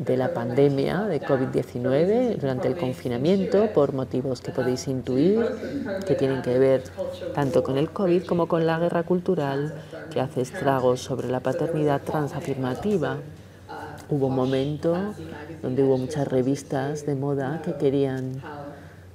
de 0.05 0.17
la 0.17 0.33
pandemia 0.33 1.03
de 1.03 1.21
COVID-19 1.21 2.37
durante 2.37 2.67
el 2.67 2.75
confinamiento 2.75 3.71
por 3.71 3.93
motivos 3.93 4.41
que 4.41 4.51
podéis 4.51 4.87
intuir, 4.87 5.45
que 6.07 6.15
tienen 6.15 6.41
que 6.41 6.57
ver 6.57 6.83
tanto 7.35 7.61
con 7.61 7.77
el 7.77 7.91
COVID 7.91 8.23
como 8.25 8.47
con 8.47 8.65
la 8.65 8.79
guerra 8.79 9.03
cultural 9.03 9.75
que 10.09 10.19
hace 10.19 10.41
estragos 10.41 11.01
sobre 11.01 11.27
la 11.27 11.39
paternidad 11.39 12.01
transafirmativa. 12.01 13.17
Hubo 14.09 14.27
un 14.27 14.35
momento 14.35 14.97
donde 15.61 15.83
hubo 15.83 15.97
muchas 15.97 16.27
revistas 16.27 17.05
de 17.05 17.13
moda 17.13 17.61
que 17.63 17.75
querían 17.75 18.41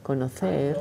conocer 0.07 0.77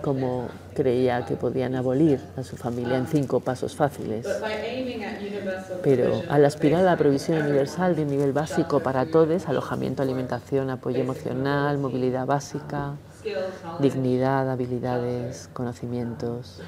cómo 0.00 0.48
creía 0.74 1.24
que 1.24 1.34
podían 1.34 1.74
abolir 1.74 2.20
a 2.36 2.44
su 2.44 2.56
familia 2.56 2.96
en 2.98 3.08
cinco 3.08 3.40
pasos 3.40 3.74
fáciles. 3.74 4.28
Pero 5.82 6.22
al 6.28 6.44
aspirar 6.44 6.82
a 6.82 6.84
la 6.84 6.96
provisión 6.96 7.38
universal 7.38 7.96
de 7.96 8.02
un 8.02 8.10
nivel 8.10 8.32
básico 8.32 8.78
para 8.78 9.06
todos, 9.06 9.48
alojamiento, 9.48 10.02
alimentación, 10.02 10.70
apoyo 10.70 11.00
emocional, 11.00 11.78
movilidad 11.78 12.26
básica, 12.26 12.92
dignidad, 13.80 14.48
habilidades, 14.48 15.50
conocimientos, 15.52 16.62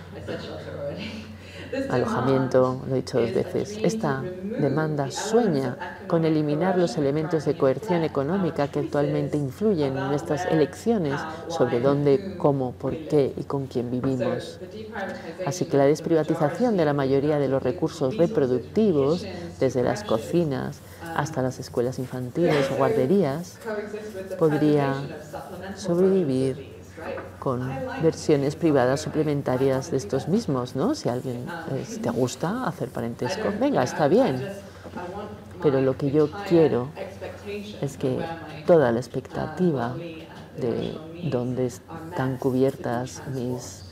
alojamiento, 1.90 2.82
lo 2.88 2.94
he 2.94 2.98
dicho 2.98 3.20
dos 3.20 3.32
veces. 3.32 3.78
Esta 3.82 4.22
demanda 4.22 5.10
sueña 5.10 5.76
con 6.06 6.24
eliminar 6.24 6.78
los 6.78 6.96
elementos 6.96 7.44
de 7.44 7.56
coerción 7.56 8.04
económica 8.04 8.68
que 8.68 8.80
actualmente 8.80 9.36
influyen 9.36 9.96
en 9.96 10.08
nuestras 10.08 10.46
elecciones 10.46 11.20
sobre 11.48 11.80
dónde, 11.80 12.36
cómo, 12.38 12.72
por 12.72 12.96
qué 13.08 13.32
y 13.36 13.44
con 13.44 13.66
quién 13.66 13.90
vivimos. 13.90 14.60
Así 15.46 15.66
que 15.66 15.76
la 15.76 15.84
desprivatización 15.84 16.76
de 16.76 16.84
la 16.84 16.92
mayoría 16.92 17.38
de 17.38 17.48
los 17.48 17.62
recursos 17.62 18.16
reproductivos, 18.16 19.26
desde 19.60 19.82
las 19.82 20.04
cocinas 20.04 20.80
hasta 21.14 21.42
las 21.42 21.58
escuelas 21.58 21.98
infantiles 21.98 22.70
o 22.70 22.76
guarderías, 22.76 23.58
podría 24.38 24.94
sobrevivir 25.76 26.75
con 27.38 27.70
versiones 28.02 28.56
privadas 28.56 29.00
suplementarias 29.00 29.90
de 29.90 29.96
estos 29.96 30.28
mismos, 30.28 30.76
¿no? 30.76 30.94
Si 30.94 31.08
alguien 31.08 31.46
eh, 31.70 31.84
te 32.02 32.10
gusta 32.10 32.66
hacer 32.66 32.88
parentesco, 32.88 33.52
venga, 33.60 33.82
está 33.82 34.08
bien. 34.08 34.42
Pero 35.62 35.80
lo 35.80 35.96
que 35.96 36.10
yo 36.10 36.28
quiero 36.48 36.88
es 37.80 37.96
que 37.96 38.18
toda 38.66 38.92
la 38.92 38.98
expectativa 38.98 39.94
de 40.58 40.98
dónde 41.30 41.66
están 41.66 42.36
cubiertas 42.38 43.22
mis 43.34 43.84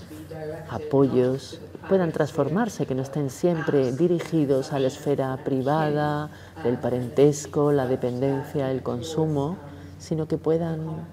apoyos 0.70 1.60
puedan 1.88 2.12
transformarse, 2.12 2.86
que 2.86 2.94
no 2.94 3.02
estén 3.02 3.30
siempre 3.30 3.92
dirigidos 3.92 4.72
a 4.72 4.78
la 4.78 4.88
esfera 4.88 5.36
privada, 5.44 6.30
del 6.62 6.78
parentesco, 6.78 7.72
la 7.72 7.86
dependencia, 7.86 8.70
el 8.70 8.82
consumo, 8.82 9.58
sino 9.98 10.26
que 10.26 10.38
puedan 10.38 11.06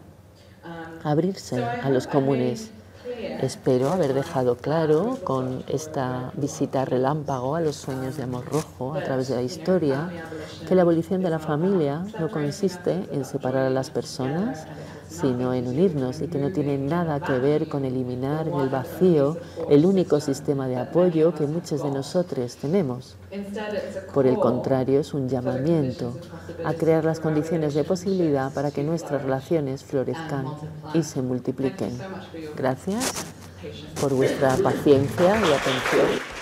abrirse 1.04 1.64
a 1.64 1.90
los 1.90 2.08
comunes. 2.08 2.72
Espero 3.42 3.90
haber 3.90 4.14
dejado 4.14 4.58
claro 4.58 5.18
con 5.24 5.64
esta 5.68 6.32
visita 6.36 6.86
relámpago 6.86 7.56
a 7.56 7.62
los 7.62 7.76
sueños 7.76 8.18
de 8.18 8.24
amor 8.24 8.46
rojo 8.46 8.94
a 8.96 9.04
través 9.04 9.28
de 9.28 9.36
la 9.36 9.42
historia 9.42 10.10
que 10.68 10.76
la 10.76 10.84
abolición 10.84 11.22
de 11.22 11.30
la 11.30 11.40
familia 11.40 12.06
no 12.20 12.30
consiste 12.30 13.06
en 13.12 13.26
separar 13.26 13.66
a 13.66 13.70
las 13.70 13.90
personas, 13.90 14.66
sino 15.12 15.54
en 15.54 15.68
unirnos 15.68 16.22
y 16.22 16.28
que 16.28 16.40
no 16.40 16.52
tiene 16.52 16.78
nada 16.78 17.20
que 17.20 17.38
ver 17.38 17.68
con 17.68 17.84
eliminar 17.84 18.48
el 18.48 18.70
vacío 18.70 19.38
el 19.70 19.86
único 19.86 20.20
sistema 20.22 20.68
de 20.68 20.78
apoyo 20.78 21.36
que 21.36 21.46
muchos 21.46 21.84
de 21.84 21.92
nosotros 21.92 22.56
tenemos. 22.56 23.18
Por 24.14 24.26
el 24.26 24.38
contrario, 24.38 25.02
es 25.02 25.14
un 25.14 25.28
llamamiento 25.28 26.18
a 26.64 26.74
crear 26.74 27.04
las 27.04 27.20
condiciones 27.20 27.74
de 27.74 27.84
posibilidad 27.84 28.54
para 28.54 28.72
que 28.72 28.84
nuestras 28.84 29.22
relaciones 29.22 29.84
florezcan 29.84 30.46
y 30.94 31.04
se 31.04 31.22
multipliquen. 31.22 31.92
Gracias 32.56 33.26
por 34.00 34.14
vuestra 34.14 34.56
paciencia 34.58 35.40
y 35.40 35.54
atención. 35.54 36.41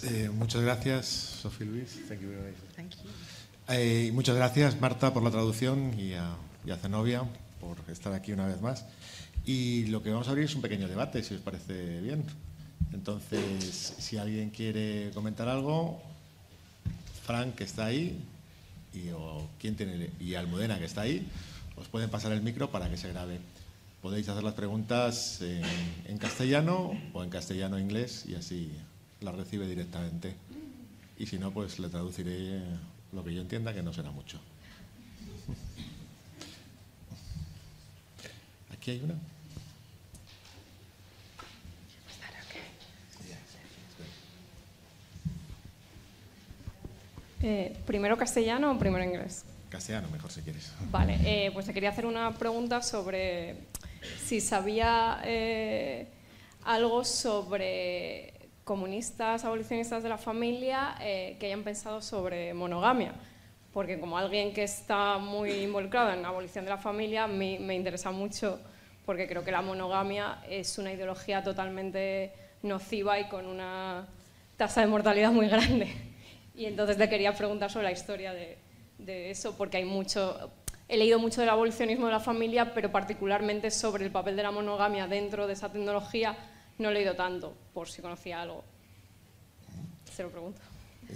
Pues 0.00 0.12
eh, 0.12 0.28
muchas 0.28 0.62
gracias, 0.62 1.06
Sofía 1.06 1.66
Luis. 1.66 1.96
Eh, 3.68 4.10
muchas 4.12 4.36
gracias, 4.36 4.78
Marta, 4.78 5.14
por 5.14 5.22
la 5.22 5.30
traducción 5.30 5.98
y 5.98 6.12
a, 6.12 6.36
y 6.66 6.70
a 6.70 6.76
Zenobia 6.76 7.22
por 7.60 7.78
estar 7.90 8.12
aquí 8.12 8.32
una 8.32 8.46
vez 8.46 8.60
más. 8.60 8.84
Y 9.46 9.86
lo 9.86 10.02
que 10.02 10.10
vamos 10.10 10.28
a 10.28 10.32
abrir 10.32 10.44
es 10.44 10.54
un 10.54 10.60
pequeño 10.60 10.86
debate, 10.86 11.22
si 11.22 11.34
os 11.34 11.40
parece 11.40 12.00
bien. 12.02 12.24
Entonces, 12.92 13.94
si 13.98 14.18
alguien 14.18 14.50
quiere 14.50 15.12
comentar 15.14 15.48
algo, 15.48 16.02
Frank, 17.24 17.54
que 17.54 17.64
está 17.64 17.86
ahí, 17.86 18.22
y, 18.92 19.08
o, 19.10 19.48
¿quién 19.58 19.76
tiene, 19.76 20.10
y 20.20 20.34
Almudena, 20.34 20.78
que 20.78 20.84
está 20.84 21.02
ahí, 21.02 21.26
os 21.76 21.88
pueden 21.88 22.10
pasar 22.10 22.32
el 22.32 22.42
micro 22.42 22.70
para 22.70 22.90
que 22.90 22.98
se 22.98 23.08
grabe. 23.08 23.38
Podéis 24.02 24.28
hacer 24.28 24.42
las 24.42 24.54
preguntas 24.54 25.40
en, 25.40 25.62
en 26.04 26.18
castellano 26.18 26.92
o 27.14 27.24
en 27.24 27.30
castellano-inglés 27.30 28.26
y 28.28 28.34
así 28.34 28.72
la 29.20 29.32
recibe 29.32 29.66
directamente. 29.66 30.34
Y 31.18 31.26
si 31.26 31.38
no, 31.38 31.50
pues 31.50 31.78
le 31.78 31.88
traduciré 31.88 32.60
lo 33.12 33.24
que 33.24 33.34
yo 33.34 33.40
entienda, 33.40 33.72
que 33.72 33.82
no 33.82 33.92
será 33.92 34.10
mucho. 34.10 34.40
Aquí 38.72 38.90
hay 38.92 39.00
una. 39.00 39.14
Eh, 47.42 47.76
¿Primero 47.86 48.16
castellano 48.16 48.72
o 48.72 48.78
primero 48.78 49.04
inglés? 49.04 49.44
Castellano, 49.68 50.08
mejor 50.10 50.32
si 50.32 50.40
quieres. 50.40 50.72
Vale, 50.90 51.18
eh, 51.24 51.50
pues 51.52 51.66
te 51.66 51.74
quería 51.74 51.90
hacer 51.90 52.06
una 52.06 52.34
pregunta 52.34 52.82
sobre 52.82 53.56
si 54.24 54.40
sabía 54.40 55.20
eh, 55.24 56.08
algo 56.64 57.04
sobre 57.04 58.35
comunistas, 58.66 59.44
abolicionistas 59.44 60.02
de 60.02 60.08
la 60.08 60.18
familia 60.18 60.96
eh, 61.00 61.36
que 61.38 61.46
hayan 61.46 61.62
pensado 61.62 62.02
sobre 62.02 62.52
monogamia. 62.52 63.14
Porque 63.72 63.98
como 64.00 64.18
alguien 64.18 64.52
que 64.52 64.64
está 64.64 65.18
muy 65.18 65.52
involucrado 65.52 66.12
en 66.12 66.22
la 66.22 66.28
abolición 66.28 66.64
de 66.64 66.72
la 66.72 66.78
familia, 66.78 67.26
me, 67.26 67.58
me 67.60 67.74
interesa 67.76 68.10
mucho 68.10 68.58
porque 69.06 69.28
creo 69.28 69.44
que 69.44 69.52
la 69.52 69.62
monogamia 69.62 70.38
es 70.50 70.78
una 70.78 70.92
ideología 70.92 71.42
totalmente 71.44 72.32
nociva 72.62 73.20
y 73.20 73.28
con 73.28 73.46
una 73.46 74.08
tasa 74.56 74.80
de 74.80 74.88
mortalidad 74.88 75.30
muy 75.30 75.48
grande. 75.48 75.94
Y 76.56 76.64
entonces 76.64 76.98
te 76.98 77.08
quería 77.08 77.32
preguntar 77.32 77.70
sobre 77.70 77.84
la 77.84 77.92
historia 77.92 78.32
de, 78.32 79.30
eso, 79.30 79.56
porque 79.56 79.76
hay 79.76 79.84
mucho, 79.84 80.50
he 80.88 80.96
leído 80.96 81.20
mucho 81.20 81.40
del 81.40 81.50
abolicionismo 81.50 82.06
de 82.06 82.12
la 82.12 82.20
familia, 82.20 82.74
pero 82.74 82.90
particularmente 82.90 83.70
sobre 83.70 84.04
el 84.04 84.10
papel 84.10 84.34
de 84.34 84.42
la 84.42 84.50
monogamia 84.50 85.06
dentro 85.06 85.46
de 85.46 85.52
esa 85.52 85.70
tecnología 85.70 86.36
no 86.78 86.88
he 86.88 86.92
leído 86.92 87.14
tanto, 87.14 87.54
por 87.76 87.88
si 87.90 88.00
conocía 88.00 88.40
algo. 88.40 88.64
Se 90.10 90.22
lo 90.22 90.30
pregunto. 90.30 90.62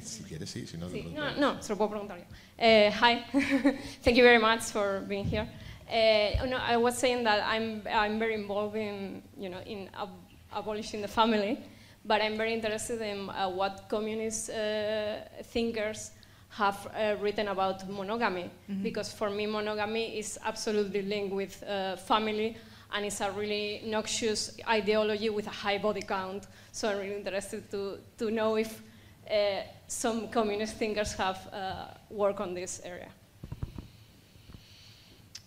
Si 0.03 0.23
quieres, 0.25 0.51
sí, 0.51 0.67
si 0.67 0.77
no... 0.77 0.91
Sí. 0.91 1.11
No, 1.15 1.35
no, 1.37 1.63
se 1.63 1.73
lo 1.73 1.79
puedo 1.79 1.89
preguntar 1.89 2.19
yo. 2.19 2.25
Uh, 2.59 2.91
hi, 2.91 3.25
thank 4.03 4.15
you 4.15 4.23
very 4.23 4.39
much 4.39 4.61
for 4.65 5.01
being 5.09 5.25
here. 5.25 5.49
Uh, 5.89 6.45
no, 6.45 6.59
I 6.59 6.77
was 6.77 6.99
saying 6.99 7.25
that 7.25 7.43
I'm, 7.47 7.83
I'm 7.91 8.19
very 8.19 8.35
involved 8.35 8.77
in, 8.77 9.23
you 9.39 9.49
know, 9.49 9.61
in 9.65 9.89
ab 9.95 10.11
abolishing 10.53 11.01
the 11.01 11.09
family, 11.09 11.59
but 12.05 12.21
I'm 12.21 12.37
very 12.37 12.53
interested 12.53 13.01
in 13.01 13.31
uh, 13.31 13.49
what 13.49 13.89
communist 13.89 14.51
uh, 14.51 15.21
thinkers 15.45 16.11
have 16.51 16.77
uh, 16.89 17.17
written 17.23 17.49
about 17.49 17.89
monogamy, 17.89 18.45
mm 18.45 18.51
-hmm. 18.69 18.83
because 18.83 19.17
for 19.17 19.31
me 19.31 19.47
monogamy 19.47 20.19
is 20.19 20.39
absolutely 20.43 21.03
linked 21.03 21.33
with 21.33 21.63
uh, 21.63 21.97
family 21.97 22.57
and 22.93 23.05
it's 23.07 23.21
a 23.21 23.31
really 23.31 23.83
noxious 23.85 24.57
ideology 24.69 25.31
with 25.31 25.47
a 25.47 25.51
high 25.51 25.79
body 25.79 26.03
count. 26.03 26.47
So 26.73 26.89
I'm 26.91 26.99
really 26.99 27.17
interested 27.17 27.71
to, 27.71 27.99
to 28.19 28.31
know 28.31 28.57
if 28.57 28.83
uh, 29.31 29.63
some 29.87 30.29
communist 30.29 30.77
thinkers 30.77 31.15
have 31.15 31.39
uh, 31.53 31.87
worked 32.11 32.41
on 32.41 32.55
this 32.55 32.81
area. 32.85 33.09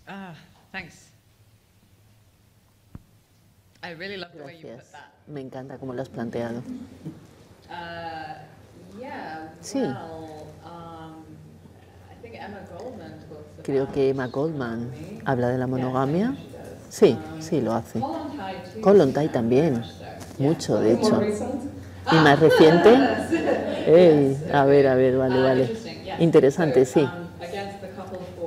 Ah, 0.08 0.36
thanks. 0.72 1.10
I 3.82 3.92
really 3.92 4.18
love 4.18 4.32
the 4.36 4.44
way 4.44 4.56
you 4.56 4.62
put 4.62 4.76
Gracias. 4.76 4.92
that. 4.92 5.12
Me 5.28 5.42
encanta 5.42 5.78
cómo 5.78 5.94
lo 5.94 6.02
has 6.02 6.10
planteado. 6.10 6.62
Uh, 7.70 8.36
yeah. 9.00 9.50
Sí. 9.62 9.82
Well, 9.82 10.48
um, 10.64 11.26
I 12.10 12.16
think 12.22 12.36
Emma 12.36 12.66
Goldman 12.78 13.20
talks 13.28 13.64
Creo 13.64 13.92
que 13.92 14.10
Emma 14.10 14.28
Goldman 14.28 14.92
habla 15.26 15.50
de 15.50 15.58
la 15.58 15.68
monogamia. 15.68 16.36
Sí, 16.94 17.18
sí, 17.40 17.60
lo 17.60 17.74
hace. 17.74 18.04
Kollontai 18.82 19.30
también, 19.30 19.84
mucho 20.38 20.80
de 20.80 20.94
hecho. 20.94 21.24
¿Y 22.12 22.20
más 22.20 22.40
reciente? 22.40 22.96
A 24.54 24.66
ver, 24.66 24.88
a 24.88 24.96
ver, 24.96 25.18
vale, 25.18 25.42
vale. 25.42 25.70
Interesante, 26.20 26.86
sí. 26.86 27.10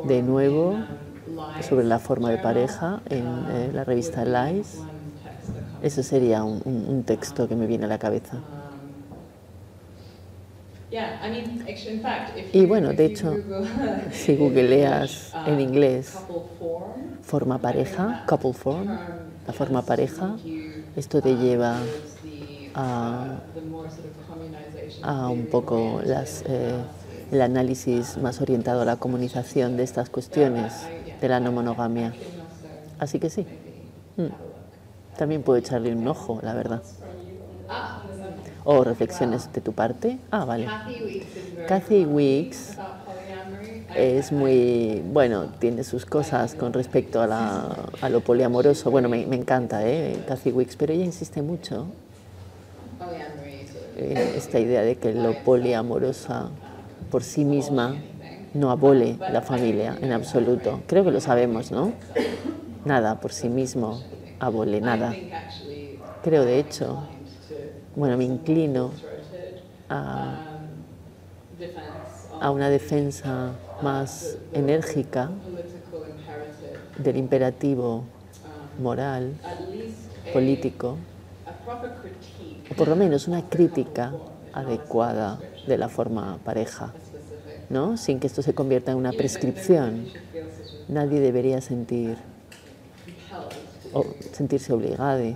De 0.02 0.22
nuevo, 0.22 0.76
sobre 1.60 1.84
la 1.84 1.98
forma 1.98 2.30
de 2.30 2.38
pareja 2.38 3.00
en 3.10 3.44
eh, 3.48 3.70
la 3.72 3.84
revista 3.84 4.24
Lies. 4.24 4.66
Eso 5.82 6.02
sería 6.02 6.44
un 6.44 7.04
texto 7.06 7.48
que 7.48 7.56
me 7.56 7.66
viene 7.66 7.84
a 7.84 7.88
la 7.88 7.98
cabeza. 7.98 8.38
Yeah, 8.38 8.42
I 8.42 8.44
mean, 9.56 10.04
actually, 10.04 10.04
in 10.04 10.04
fact, 10.46 10.72
if 10.72 10.80
Y 12.52 12.66
bueno, 12.66 12.94
de 12.94 13.04
hecho, 13.06 13.42
si 14.10 14.36
googleas 14.36 15.38
en 15.44 15.58
uh, 15.58 15.60
inglés 15.60 16.28
forma 17.20 17.60
pareja, 17.60 18.16
couple 18.26 18.54
form, 18.54 19.00
la 19.46 19.52
forma 19.52 19.84
pareja, 19.86 20.40
esto 20.94 21.22
te 21.22 21.34
um, 21.34 21.38
lleva 21.38 21.96
a, 22.74 23.42
uh, 23.42 23.56
a 25.02 25.30
un 25.30 25.46
poco 25.48 26.00
las, 26.04 26.42
eh, 26.46 26.88
el 27.30 27.40
análisis 27.42 28.16
más 28.18 28.40
orientado 28.40 28.82
a 28.82 28.84
la 28.84 28.96
comunización 28.98 29.76
de 29.76 29.84
estas 29.84 30.10
cuestiones 30.10 30.92
de 31.20 31.28
la 31.28 31.40
no 31.40 31.52
monogamia. 31.52 32.16
Así 32.98 33.20
que 33.20 33.30
sí, 33.30 33.48
mm, 34.16 34.26
también 35.16 35.42
puedo 35.44 35.58
echarle 35.58 35.92
un 35.94 36.06
ojo, 36.08 36.40
la 36.42 36.54
verdad. 36.54 36.84
O 38.72 38.84
reflexiones 38.84 39.42
de 39.54 39.60
tu 39.66 39.72
parte. 39.72 40.18
Ah, 40.30 40.44
vale. 40.44 40.66
Kathy 40.66 40.92
Weeks 41.00 41.66
Kathy 41.66 42.04
Weeks 42.06 42.78
es 43.94 44.30
muy, 44.32 45.02
bueno, 45.12 45.48
tiene 45.58 45.82
sus 45.84 46.04
cosas 46.06 46.54
con 46.54 46.72
respecto 46.72 47.20
a, 47.22 47.26
la- 47.26 47.92
a 48.00 48.08
lo 48.10 48.20
poliamoroso. 48.22 48.90
Bueno, 48.90 49.08
me, 49.08 49.26
me 49.26 49.36
encanta, 49.36 49.86
¿eh? 49.88 50.22
Cathy 50.26 50.50
Wicks, 50.52 50.76
pero 50.76 50.92
ella 50.92 51.04
insiste 51.04 51.40
mucho 51.42 51.86
en 53.96 54.20
esta 54.34 54.58
idea 54.60 54.82
de 54.82 54.96
que 54.96 55.14
lo 55.14 55.34
poliamorosa 55.34 56.50
por 57.10 57.22
sí 57.24 57.44
misma 57.44 57.96
no 58.54 58.70
abole 58.70 59.18
la 59.26 59.42
familia 59.42 59.98
en 60.00 60.12
absoluto. 60.12 60.82
Creo 60.86 61.04
que 61.04 61.10
lo 61.10 61.20
sabemos, 61.20 61.70
¿no? 61.70 61.92
Nada 62.84 63.20
por 63.20 63.32
sí 63.32 63.48
mismo 63.48 64.02
abole 64.40 64.80
nada. 64.80 65.18
Creo, 66.22 66.44
de 66.44 66.58
hecho, 66.58 67.08
bueno, 67.96 68.16
me 68.18 68.24
inclino 68.24 68.92
a, 69.88 70.42
una 72.50 72.68
defensa 72.68 73.52
más 73.82 74.36
enérgica 74.52 75.30
del 76.98 77.16
imperativo 77.16 78.04
moral, 78.78 79.34
político, 80.32 80.96
o 82.70 82.74
por 82.74 82.88
lo 82.88 82.96
menos 82.96 83.26
una 83.26 83.48
crítica 83.48 84.12
adecuada 84.52 85.40
de 85.66 85.78
la 85.78 85.88
forma 85.88 86.38
pareja. 86.44 86.92
¿no? 87.70 87.96
Sin 87.96 88.20
que 88.20 88.26
esto 88.26 88.42
se 88.42 88.54
convierta 88.54 88.92
en 88.92 88.98
una 88.98 89.12
prescripción. 89.12 90.06
Nadie 90.88 91.20
debería 91.20 91.60
sentir 91.60 92.16
o 93.92 94.04
sentirse 94.32 94.72
obligado. 94.72 95.34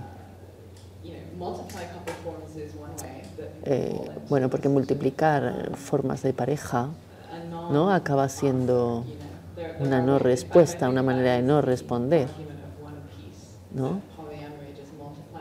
Eh, 3.65 4.11
bueno, 4.29 4.49
porque 4.49 4.69
multiplicar 4.69 5.71
formas 5.75 6.23
de 6.23 6.33
pareja 6.33 6.89
no 7.69 7.91
acaba 7.91 8.29
siendo 8.29 9.05
una 9.79 10.01
no 10.01 10.19
respuesta, 10.19 10.89
una 10.89 11.03
manera 11.03 11.33
de 11.35 11.43
no 11.43 11.61
responder. 11.61 12.29
¿no? 13.75 14.01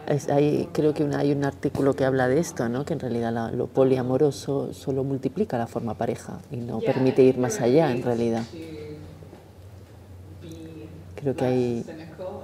Es- 0.07 0.29
hay, 0.29 0.69
creo 0.73 0.93
que 0.95 1.05
una- 1.05 1.19
hay 1.21 1.33
un 1.33 1.45
artículo 1.45 1.95
que 1.95 2.05
habla 2.05 2.29
de 2.29 2.39
esto, 2.41 2.69
¿no? 2.69 2.85
que 2.85 2.93
en 2.95 3.01
realidad 3.01 3.33
la- 3.33 3.51
lo 3.51 3.67
poliamoroso 3.67 4.73
solo 4.75 5.05
multiplica 5.05 5.57
la 5.59 5.67
forma 5.67 5.95
pareja 5.95 6.41
y 6.51 6.57
no 6.57 6.81
permite 6.81 7.23
ir 7.23 7.39
más 7.39 7.61
allá 7.61 7.91
en 7.93 8.03
realidad. 8.03 8.45
Creo 11.15 11.37
que 11.37 11.45
hay 11.45 11.87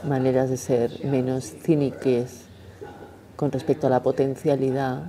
maneras 0.02 0.50
de 0.50 0.56
ser 0.56 1.00
menos 1.02 1.54
cínicas 1.62 2.48
con 3.36 3.52
respecto 3.52 3.86
a 3.86 3.90
la 3.90 4.02
potencialidad 4.02 5.04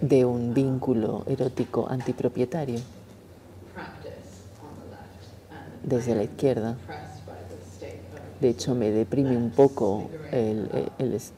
de 0.00 0.24
un 0.24 0.54
vínculo 0.54 1.24
erótico 1.26 1.86
antipropietario 1.88 2.80
desde 5.82 6.14
la 6.14 6.24
izquierda. 6.24 6.76
De 8.40 8.48
hecho, 8.50 8.74
me 8.74 8.90
deprime 8.90 9.36
un 9.36 9.50
poco 9.50 10.10
el, 10.30 10.90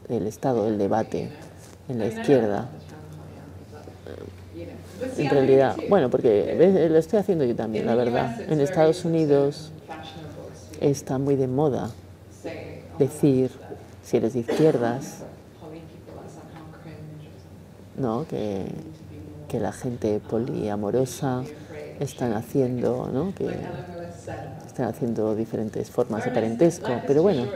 el- 0.09 0.27
estado 0.27 0.65
del 0.65 0.78
debate 0.78 1.28
en 1.89 1.99
la 1.99 2.07
izquierda. 2.07 2.69
En 5.16 5.28
realidad, 5.28 5.78
bueno, 5.89 6.09
porque 6.11 6.89
lo 6.91 6.97
estoy 6.99 7.19
haciendo 7.19 7.45
yo 7.45 7.55
también, 7.55 7.87
la 7.87 7.95
verdad. 7.95 8.31
En 8.49 8.61
Estados 8.61 9.05
Unidos 9.05 9.70
está 10.81 11.19
muy 11.19 11.37
de 11.37 11.47
moda 11.47 11.91
decir, 12.99 13.51
si 14.05 14.16
eres 14.16 14.35
de 14.35 14.41
izquierdas, 14.41 15.23
¿no? 18.01 18.27
que, 18.27 18.66
que 19.48 19.60
la 19.60 19.72
gente 19.72 20.20
poliamorosa 20.20 21.48
están 21.98 22.32
haciendo, 22.35 23.10
¿no? 23.12 23.35
que 23.35 23.68
están 24.66 24.86
haciendo 24.89 25.35
diferentes 25.36 25.90
formas 25.90 26.24
de 26.24 26.32
parentesco. 26.32 27.02
Pero 27.06 27.22
bueno, 27.22 27.51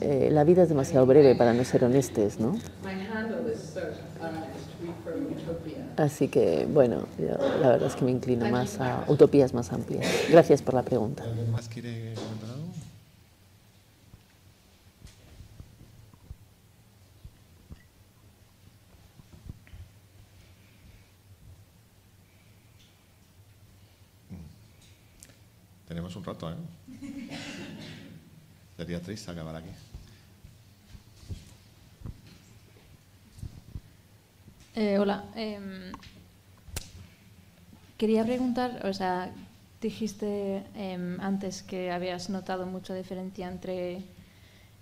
eh, 0.00 0.28
la 0.32 0.44
vida 0.44 0.62
es 0.62 0.68
demasiado 0.68 1.06
breve 1.06 1.34
para 1.34 1.52
no 1.54 1.64
ser 1.64 1.84
honestes, 1.84 2.38
¿no? 2.40 2.62
Así 5.96 6.28
que, 6.28 6.66
bueno, 6.66 7.08
yo 7.18 7.56
la 7.56 7.70
verdad 7.70 7.86
es 7.86 7.94
que 7.96 8.04
me 8.04 8.10
inclino 8.10 8.48
más 8.48 8.80
a 8.80 9.04
utopías 9.06 9.54
más 9.54 9.72
amplias. 9.72 10.24
Gracias 10.26 10.62
por 10.62 10.74
la 10.74 10.84
pregunta. 10.84 11.28
¿Alguien 11.30 11.50
más 11.50 11.68
quiere 11.68 12.18
comentar 12.20 12.50
algo? 12.50 12.74
Mm. 24.30 24.44
Tenemos 25.86 26.12
¿eh? 26.32 27.38
Sería 28.76 29.00
triste 29.00 29.30
acabar 29.30 29.56
aquí. 29.56 29.70
Eh, 34.74 34.98
hola. 34.98 35.24
em, 35.36 35.92
quería 37.96 38.24
preguntar, 38.24 38.84
o 38.84 38.92
sea, 38.92 39.30
dijiste 39.80 40.64
em, 40.74 41.20
antes 41.20 41.62
que 41.62 41.92
habías 41.92 42.28
notado 42.30 42.66
mucha 42.66 42.94
diferencia 42.94 43.46
entre, 43.46 44.02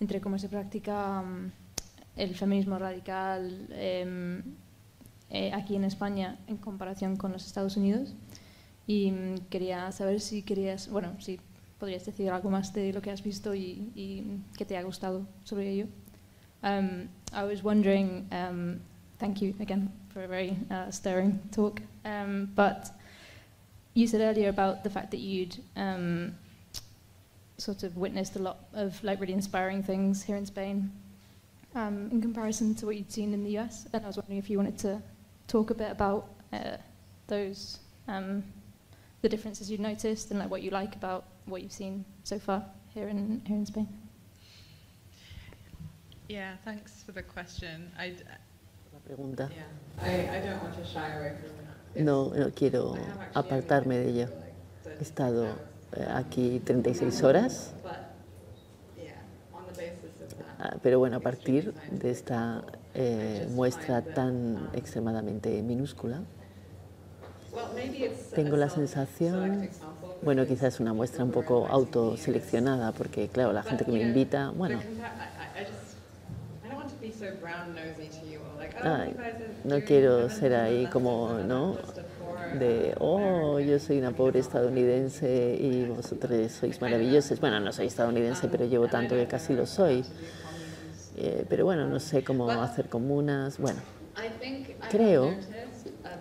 entre 0.01 0.20
cómo 0.20 0.39
se 0.39 0.48
practica 0.48 1.20
mm, 1.23 1.52
el 2.16 2.35
feminismo 2.36 2.78
radical 2.78 3.66
em, 3.73 4.43
eh, 5.28 5.52
aquí 5.52 5.77
en 5.77 5.85
España 5.85 6.39
en 6.47 6.56
comparación 6.56 7.16
con 7.16 7.32
los 7.32 7.44
Estados 7.47 7.77
Unidos. 7.77 8.14
Y 8.87 9.11
mm, 9.11 9.49
quería 9.51 9.93
saber 9.93 10.21
si 10.21 10.43
querías, 10.43 10.89
bueno, 10.89 11.21
si 11.21 11.41
podrías 11.79 12.05
decir 12.05 12.31
algo 12.31 12.51
más 12.51 12.73
de 12.73 12.93
lo 12.93 13.01
que 13.01 13.11
has 13.11 13.23
visto 13.23 13.55
y, 13.55 13.91
y 13.95 14.25
qué 14.57 14.65
te 14.65 14.77
ha 14.77 14.83
gustado 14.83 15.27
sobre 15.45 15.71
ello. 15.71 15.87
Um, 16.63 17.09
I 17.33 17.45
was 17.45 17.63
wondering, 17.63 18.29
um, 18.31 18.81
thank 19.19 19.43
you 19.43 19.55
again 19.61 19.91
for 20.13 20.23
a 20.23 20.29
very 20.29 20.57
uh, 20.71 20.91
stirring 20.91 21.41
talk, 21.51 21.81
um, 22.05 22.51
but 22.55 22.91
you 23.95 24.07
said 24.07 24.21
earlier 24.21 24.49
about 24.49 24.85
the 24.85 24.91
fact 24.91 25.11
that 25.11 25.21
you'd 25.21 25.57
um, 25.77 26.35
sort 27.59 27.83
of 27.83 27.97
witnessed 27.97 28.37
a 28.37 28.39
lot 28.39 28.59
of 28.75 29.03
like 29.03 29.21
really 29.21 29.33
inspiring 29.33 29.83
things 29.83 30.23
here 30.23 30.37
in 30.37 30.47
Spain 30.47 30.91
um, 31.75 32.09
in 32.11 32.21
comparison 32.21 32.75
to 32.77 32.87
what 32.87 32.97
you'd 32.97 33.11
seen 33.11 33.33
in 33.33 33.43
the 33.45 33.59
US, 33.59 33.87
and 33.93 34.05
I 34.05 34.07
was 34.07 34.17
wondering 34.17 34.39
if 34.39 34.51
you 34.51 34.59
wanted 34.59 34.79
to 34.79 35.03
talk 35.49 35.71
a 35.71 35.75
bit 35.75 35.91
about 35.91 36.29
uh, 36.53 36.77
those, 37.27 37.79
um, 38.09 38.43
the 39.23 39.28
differences 39.28 39.70
you've 39.70 39.81
noticed 39.81 40.31
and 40.31 40.39
like 40.40 40.51
what 40.51 40.62
you 40.62 40.70
like 40.70 40.94
about 40.97 41.24
what 41.47 41.62
you've 41.62 41.73
seen 41.73 42.05
so 42.24 42.39
far 42.39 42.65
here 42.94 43.09
in 43.09 43.40
here 43.47 43.57
in 43.57 43.66
Spain. 43.66 43.89
Yeah, 46.28 46.57
thanks 46.65 47.03
for 47.05 47.12
the 47.12 47.23
question. 47.23 47.90
I, 47.99 48.11
d- 48.11 48.24
La 48.93 48.99
pregunta. 49.01 49.49
yeah, 49.51 49.65
I, 50.05 50.36
I 50.39 50.40
don't 50.40 50.62
want 50.62 50.74
to 50.77 50.85
shy 50.85 51.09
away 51.16 51.32
from. 51.40 52.05
No, 52.05 52.31
no 52.35 52.51
quiero 52.51 52.97
apartarme 53.35 53.99
de 53.99 54.09
ello. 54.11 54.28
He 54.99 55.03
estado 55.03 55.59
eh, 55.94 56.07
aquí 56.09 56.61
36 56.65 57.23
horas, 57.23 57.73
Ah, 60.59 60.77
pero 60.82 60.99
bueno, 61.01 61.16
a 61.16 61.20
partir 61.20 61.74
de 61.90 62.11
esta 62.11 62.62
eh, 62.94 63.47
muestra 63.51 64.01
tan 64.01 64.69
extremadamente 64.74 65.61
minúscula, 65.61 66.23
tengo 68.35 68.57
la 68.57 68.69
sensación, 68.69 69.69
bueno, 70.23 70.47
quizás 70.47 70.74
es 70.74 70.81
una 70.81 70.93
muestra 70.93 71.24
un 71.24 71.31
poco 71.31 71.66
autoseleccionada, 71.69 72.93
porque 72.93 73.29
claro, 73.29 73.53
la 73.53 73.62
gente 73.62 73.85
que 73.85 73.93
me 73.93 74.01
invita, 74.01 74.51
bueno, 74.51 74.81
ay, 78.85 79.15
no 79.65 79.81
quiero 79.85 80.29
ser 80.31 80.55
ahí 80.55 80.87
como, 80.87 81.39
¿no? 81.47 81.77
De, 82.59 82.95
oh, 83.01 83.59
yo 83.61 83.79
soy 83.79 83.99
una 83.99 84.11
pobre 84.12 84.41
estadounidense 84.41 85.57
y 85.59 85.85
vosotros 85.85 86.53
sois 86.53 86.81
maravillosos. 86.81 87.41
Bueno, 87.41 87.61
no 87.61 87.73
soy 87.73 87.87
estadounidense, 87.87 88.49
pero 88.49 88.66
llevo 88.66 88.89
tanto 88.89 89.15
que 89.15 89.27
casi 89.27 89.55
lo 89.55 89.66
soy. 89.66 90.05
Eh, 91.16 91.47
pero 91.49 91.65
bueno, 91.65 91.87
no 91.87 91.99
sé 92.01 92.24
cómo 92.24 92.61
hacer 92.62 92.89
comunas. 92.89 93.59
Bueno, 93.59 93.81
creo 94.91 95.39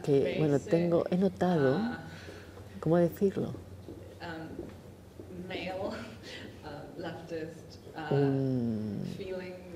que, 0.04 0.36
bueno, 0.40 0.60
tengo, 0.60 1.06
he 1.10 1.18
notado, 1.18 1.80
¿cómo 2.80 2.98
decirlo? 2.98 3.54
Un, 8.10 9.02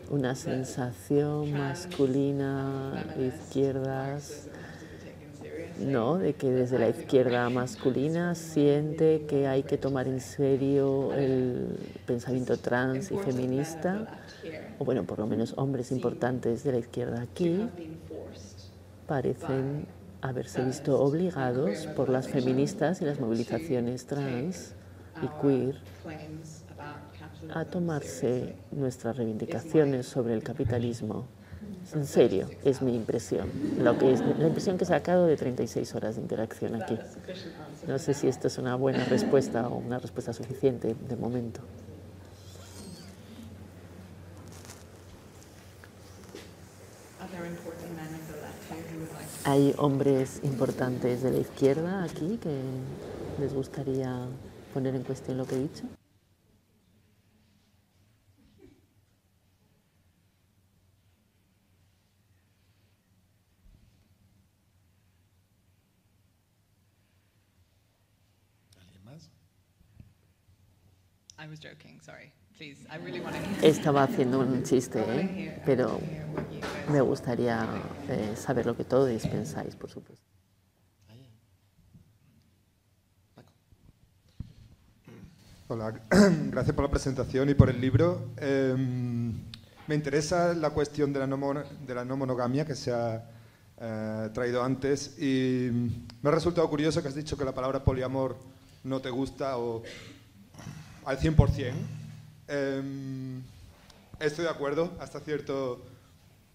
una 0.10 0.36
sensación 0.36 1.54
masculina 1.54 3.06
de 3.18 3.28
izquierdas, 3.28 4.48
¿no? 5.80 6.18
De 6.18 6.34
que 6.34 6.50
desde 6.50 6.80
la 6.80 6.90
izquierda 6.90 7.50
masculina 7.50 8.36
siente 8.36 9.26
que 9.28 9.48
hay 9.48 9.64
que 9.64 9.78
tomar 9.78 10.08
en 10.08 10.22
serio 10.22 11.14
el 11.14 11.78
pensamiento 12.06 12.58
trans 12.58 13.12
y 13.12 13.18
feminista 13.18 14.08
o 14.80 14.86
bueno, 14.86 15.04
por 15.04 15.20
lo 15.20 15.28
menos 15.28 15.54
hombres 15.58 15.92
importantes 15.92 16.64
de 16.64 16.72
la 16.74 16.78
izquierda 16.80 17.22
aquí, 17.22 17.68
parecen 19.08 19.86
haberse 20.30 20.64
visto 20.64 21.00
obligados 21.00 21.88
por 21.88 22.10
las 22.10 22.28
feministas 22.28 23.02
y 23.02 23.06
las 23.06 23.20
movilizaciones 23.20 24.06
trans 24.06 24.74
y 25.22 25.28
queer 25.42 25.76
a 27.54 27.66
tomarse 27.66 28.56
nuestras 28.72 29.18
reivindicaciones 29.18 30.08
sobre 30.08 30.34
el 30.34 30.44
capitalismo. 30.44 31.28
En 31.94 32.06
serio, 32.06 32.50
es 32.64 32.82
mi 32.82 32.96
impresión, 32.96 33.50
lo 33.80 33.98
que 33.98 34.12
es, 34.12 34.20
la 34.20 34.48
impresión 34.48 34.78
que 34.78 34.84
he 34.84 34.88
sacado 34.88 35.28
de 35.28 35.38
36 35.38 35.94
horas 35.96 36.16
de 36.16 36.22
interacción 36.22 36.82
aquí. 36.82 36.98
No 37.88 38.00
sé 38.00 38.14
si 38.14 38.28
esto 38.28 38.48
es 38.48 38.58
una 38.58 38.76
buena 38.76 39.06
respuesta 39.06 39.68
o 39.68 39.78
una 39.78 40.00
respuesta 40.00 40.34
suficiente 40.34 40.96
de 41.08 41.16
momento. 41.16 41.62
¿Hay 49.48 49.76
hombres 49.78 50.40
importantes 50.42 51.22
de 51.22 51.30
la 51.30 51.38
izquierda 51.38 52.04
aquí 52.04 52.40
que 52.42 52.64
les 53.40 53.54
gustaría 53.54 54.28
poner 54.74 54.96
en 54.96 55.04
cuestión 55.04 55.38
lo 55.38 55.46
que 55.46 55.54
he 55.54 55.60
dicho? 55.60 55.84
¿Alguien 68.82 69.06
más? 69.06 69.30
I 71.38 71.48
was 71.48 71.60
joking, 71.60 72.02
sorry. 72.02 72.35
Estaba 73.62 74.04
haciendo 74.04 74.40
un 74.40 74.64
chiste, 74.64 75.04
¿eh? 75.06 75.62
pero 75.66 76.00
me 76.90 77.02
gustaría 77.02 77.68
eh, 78.08 78.34
saber 78.38 78.66
lo 78.66 78.78
que 78.78 78.86
todos 78.86 79.22
pensáis, 79.24 79.76
por 79.76 79.90
supuesto. 79.90 80.24
Hola, 85.68 86.00
gracias 86.52 86.76
por 86.76 86.86
la 86.86 86.92
presentación 86.92 87.50
y 87.50 87.56
por 87.56 87.70
el 87.70 87.82
libro. 87.82 88.30
Em, 88.38 89.34
me 89.88 89.96
interesa 89.96 90.54
la 90.54 90.70
cuestión 90.70 91.12
de 91.12 91.20
la 91.20 91.28
no, 91.28 91.64
de 91.86 91.96
la 91.96 92.06
no 92.06 92.16
monogamia 92.16 92.66
que 92.66 92.76
se 92.76 92.94
ha 92.94 93.30
eh, 93.82 94.30
traído 94.32 94.64
antes 94.64 95.20
y 95.20 95.70
me 96.22 96.30
ha 96.30 96.32
resultado 96.32 96.70
curioso 96.70 97.02
que 97.02 97.10
has 97.10 97.16
dicho 97.16 97.36
que 97.36 97.44
la 97.44 97.54
palabra 97.54 97.84
poliamor 97.84 98.38
no 98.84 99.02
te 99.02 99.10
gusta 99.10 99.58
o 99.58 99.84
al 101.04 101.20
100%. 101.20 102.05
Em, 102.48 103.42
estoy 104.20 104.46
de 104.46 104.52
acuerdo 104.52 104.94
hasta 105.00 105.20
cierto 105.20 105.84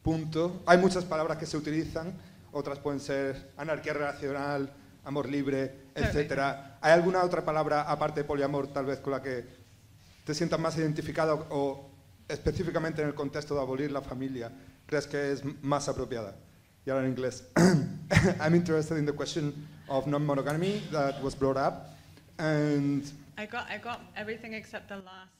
punto. 0.02 0.62
Hay 0.66 0.78
muchas 0.78 1.04
palabras 1.04 1.38
que 1.38 1.46
se 1.46 1.56
utilizan, 1.56 2.12
otras 2.52 2.78
pueden 2.78 3.00
ser 3.00 3.50
anarquía 3.56 3.92
relacional, 3.92 4.72
amor 5.04 5.28
libre, 5.28 5.74
etcétera. 5.94 6.78
¿Hay 6.80 6.92
alguna 6.92 7.22
otra 7.22 7.44
palabra 7.44 7.82
aparte 7.82 8.20
de 8.20 8.24
poliamor 8.24 8.68
tal 8.68 8.86
vez 8.86 9.00
con 9.00 9.12
la 9.12 9.22
que 9.22 9.44
te 10.24 10.34
sientas 10.34 10.60
más 10.60 10.76
identificado 10.78 11.46
o 11.50 11.90
específicamente 12.28 13.02
en 13.02 13.08
el 13.08 13.14
contexto 13.14 13.54
de 13.54 13.60
abolir 13.60 13.90
la 13.90 14.02
familia 14.02 14.52
crees 14.86 15.06
que 15.06 15.32
es 15.32 15.44
más 15.62 15.88
apropiada? 15.88 16.34
Y 16.84 16.90
ahora 16.90 17.04
en 17.04 17.10
inglés. 17.10 17.44
I'm 18.40 18.54
interested 18.54 18.98
in 18.98 19.06
the 19.06 19.12
question 19.12 19.68
of 19.88 20.06
non-monogamy 20.06 20.82
that 20.90 21.22
was 21.22 21.34
brought 21.34 21.56
up 21.56 21.94
and 22.38 23.04
I 23.38 23.46
got, 23.46 23.70
I 23.70 23.78
got 23.78 24.00
everything 24.16 24.54
except 24.54 24.88
the 24.88 24.96
last. 24.96 25.39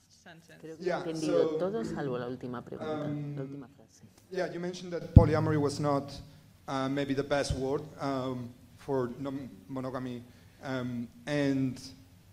Creo 0.59 0.77
que 0.77 0.85
Yeah, 0.85 1.03
he 1.03 1.09
entendido 1.11 1.49
so, 1.51 1.57
todo 1.57 1.83
salvo 1.83 2.17
la 2.17 2.27
última 2.27 2.63
pregunta, 2.63 3.05
um, 3.05 3.35
la 3.35 3.41
última 3.41 3.67
frase. 3.67 4.03
Yeah, 4.31 4.51
you 4.51 4.59
mentioned 4.59 4.91
that 4.93 5.13
polyamory 5.13 5.57
was 5.57 5.79
not 5.79 6.11
uh, 6.67 6.87
maybe 6.87 7.13
the 7.13 7.23
best 7.23 7.53
word 7.55 7.81
um, 7.99 8.49
for 8.77 9.11
non-monogamy, 9.19 10.23
um, 10.63 11.07
and 11.27 11.79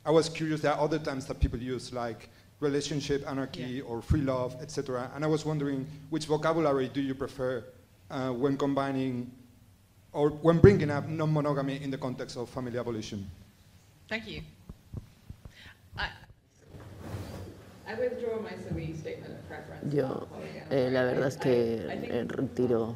I 0.05 0.11
was 0.11 0.29
curious. 0.29 0.61
There 0.61 0.73
are 0.73 0.81
other 0.81 0.99
terms 0.99 1.27
that 1.27 1.41
people 1.41 1.59
use, 1.59 1.93
like 1.93 2.29
relationship 2.61 3.25
anarchy 3.27 3.81
or 3.81 4.03
free 4.03 4.21
love, 4.23 4.57
etc. 4.61 5.11
And 5.15 5.25
I 5.25 5.29
was 5.29 5.45
wondering 5.45 5.87
which 6.11 6.27
vocabulary 6.27 6.89
do 6.89 7.01
you 7.01 7.15
prefer 7.15 7.65
uh, 8.11 8.31
when 8.31 8.57
combining 8.57 9.31
or 10.13 10.31
when 10.31 10.59
bringing 10.59 10.91
up 10.91 11.07
non-monogamy 11.07 11.83
in 11.83 11.91
the 11.91 11.99
context 11.99 12.37
of 12.37 12.49
family 12.49 12.79
abolition? 12.79 13.31
Thank 14.09 14.27
you. 14.27 14.43
Yo, 19.91 20.27
eh, 20.71 20.91
la 20.91 21.05
verdad 21.05 21.29
es 21.29 21.37
que 21.39 21.77
eh, 22.11 22.25
retiro 22.29 22.95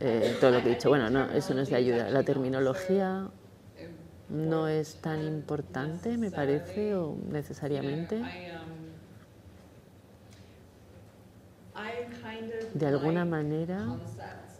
eh, 0.00 0.36
todo 0.40 0.50
lo 0.50 0.62
que 0.62 0.70
he 0.70 0.74
dicho. 0.74 0.88
Bueno, 0.88 1.08
no, 1.10 1.30
eso 1.32 1.54
no 1.54 1.60
es 1.60 1.70
de 1.70 1.76
ayuda. 1.76 2.10
La 2.10 2.22
terminología 2.24 3.28
no 4.28 4.68
es 4.68 4.96
tan 4.96 5.22
importante, 5.22 6.16
me 6.16 6.30
parece, 6.30 6.94
o 6.94 7.16
necesariamente. 7.30 8.16
Um, 8.16 8.24
De 12.74 12.86
alguna 12.86 13.24
manera 13.24 13.86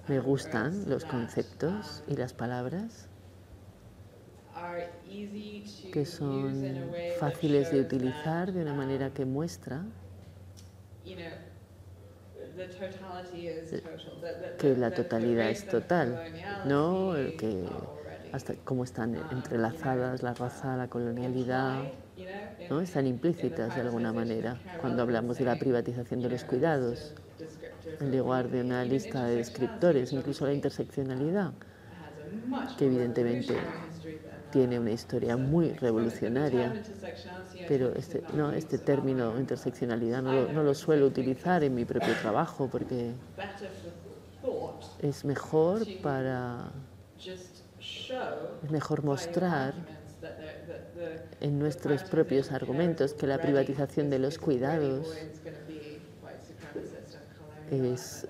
me 0.06 0.20
gustan 0.20 0.84
los 0.88 1.04
conceptos 1.04 2.04
y 2.06 2.16
las 2.16 2.32
palabras 2.32 3.08
que 5.90 6.04
son 6.04 6.96
fáciles 7.18 7.70
de 7.70 7.80
utilizar 7.80 8.52
de 8.52 8.62
una 8.62 8.72
um, 8.72 8.76
manera 8.78 9.10
que 9.12 9.24
muestra 9.24 9.84
that- 13.70 14.56
que 14.58 14.76
la 14.76 14.92
totalidad 14.92 15.50
es 15.50 15.68
total, 15.68 16.20
¿no? 16.64 17.14
Que 17.36 17.88
hasta 18.32 18.54
cómo 18.64 18.84
están 18.84 19.14
entrelazadas 19.30 20.22
la 20.22 20.34
raza, 20.34 20.76
la 20.76 20.88
colonialidad, 20.88 21.92
¿no? 22.68 22.80
Están 22.80 23.06
implícitas 23.06 23.74
de 23.74 23.80
alguna 23.82 24.12
manera 24.12 24.62
cuando 24.76 25.02
hablamos 25.02 25.38
de 25.38 25.44
la 25.44 25.58
privatización 25.58 26.20
de 26.22 26.30
los 26.30 26.44
cuidados, 26.44 27.14
en 28.00 28.16
lugar 28.16 28.48
de 28.50 28.60
una 28.62 28.84
lista 28.84 29.24
de 29.26 29.36
descriptores, 29.36 30.12
incluso 30.12 30.46
la 30.46 30.52
interseccionalidad, 30.54 31.54
que 32.76 32.86
evidentemente 32.86 33.74
tiene 34.54 34.78
una 34.78 34.92
historia 34.92 35.36
muy 35.36 35.72
revolucionaria, 35.72 36.72
pero 37.66 37.92
este, 37.96 38.22
no, 38.34 38.52
este 38.52 38.78
término 38.78 39.36
interseccionalidad 39.36 40.22
no 40.22 40.32
lo, 40.32 40.52
no 40.52 40.62
lo 40.62 40.74
suelo 40.74 41.06
utilizar 41.06 41.64
en 41.64 41.74
mi 41.74 41.84
propio 41.84 42.14
trabajo 42.14 42.68
porque 42.70 43.10
es 45.02 45.24
mejor 45.24 45.84
para 46.00 46.70
es 48.62 48.70
mejor 48.70 49.02
mostrar 49.02 49.74
en 51.40 51.58
nuestros 51.58 52.04
propios 52.04 52.52
argumentos 52.52 53.12
que 53.12 53.26
la 53.26 53.40
privatización 53.40 54.08
de 54.08 54.20
los 54.20 54.38
cuidados 54.38 55.16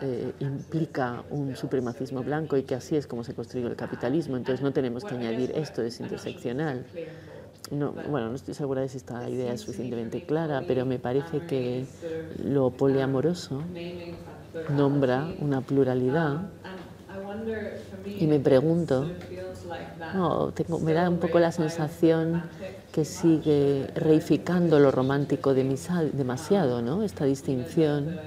eh, 0.00 0.32
implica 0.40 1.22
un 1.30 1.56
supremacismo 1.56 2.22
blanco 2.22 2.56
y 2.56 2.62
que 2.62 2.74
así 2.74 2.96
es 2.96 3.06
como 3.06 3.24
se 3.24 3.34
construyó 3.34 3.68
el 3.68 3.76
capitalismo. 3.76 4.36
Entonces 4.36 4.62
no 4.62 4.72
tenemos 4.72 5.04
que 5.04 5.14
añadir 5.14 5.52
esto 5.54 5.82
es 5.82 6.00
interseccional. 6.00 6.84
no, 7.70 7.92
bueno, 7.92 8.28
no 8.28 8.34
estoy 8.34 8.54
segura 8.54 8.82
de 8.82 8.88
si 8.88 8.98
esta 8.98 9.28
idea 9.28 9.52
es 9.52 9.62
suficientemente 9.62 10.22
clara, 10.22 10.62
pero 10.66 10.84
me 10.84 10.98
parece 10.98 11.40
que 11.46 11.86
lo 12.44 12.70
poliamoroso 12.70 13.62
nombra 14.70 15.28
una 15.40 15.60
pluralidad 15.60 16.42
y 18.18 18.26
me 18.26 18.38
pregunto, 18.38 19.06
tengo, 20.54 20.78
me 20.80 20.92
da 20.92 21.08
un 21.08 21.18
poco 21.18 21.38
la 21.38 21.52
sensación 21.52 22.42
que 22.92 23.04
sigue 23.04 23.88
reificando 23.94 24.78
lo 24.78 24.90
romántico 24.90 25.54
demasiado, 25.54 26.82
¿no? 26.82 27.02
Esta 27.02 27.24
distinción 27.24 28.18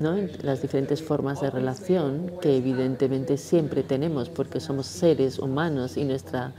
¿no? 0.00 0.16
las 0.42 0.62
diferentes 0.62 1.02
formas 1.02 1.40
de 1.40 1.50
relación 1.50 2.32
que 2.40 2.56
evidentemente 2.56 3.36
siempre 3.36 3.82
tenemos 3.82 4.28
porque 4.28 4.60
somos 4.60 4.86
seres 4.86 5.38
humanos 5.38 5.96
y 5.96 6.04
nuestra 6.04 6.52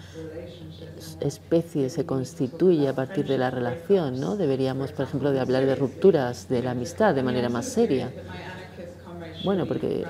especie 1.20 1.90
se 1.90 2.06
constituye 2.06 2.88
a 2.88 2.94
partir 2.94 3.26
de 3.26 3.38
la 3.38 3.52
relación, 3.52 4.20
¿no? 4.20 4.36
Deberíamos, 4.36 4.92
por 4.92 5.06
ejemplo, 5.06 5.32
de 5.32 5.40
hablar 5.40 5.66
de 5.66 5.76
rupturas 5.76 6.50
de 6.50 6.62
la 6.62 6.72
amistad 6.72 7.16
de 7.16 7.24
manera 7.24 7.50
más 7.50 7.66
seria. 7.66 8.12
Bueno, 9.44 9.66
porque 9.66 10.06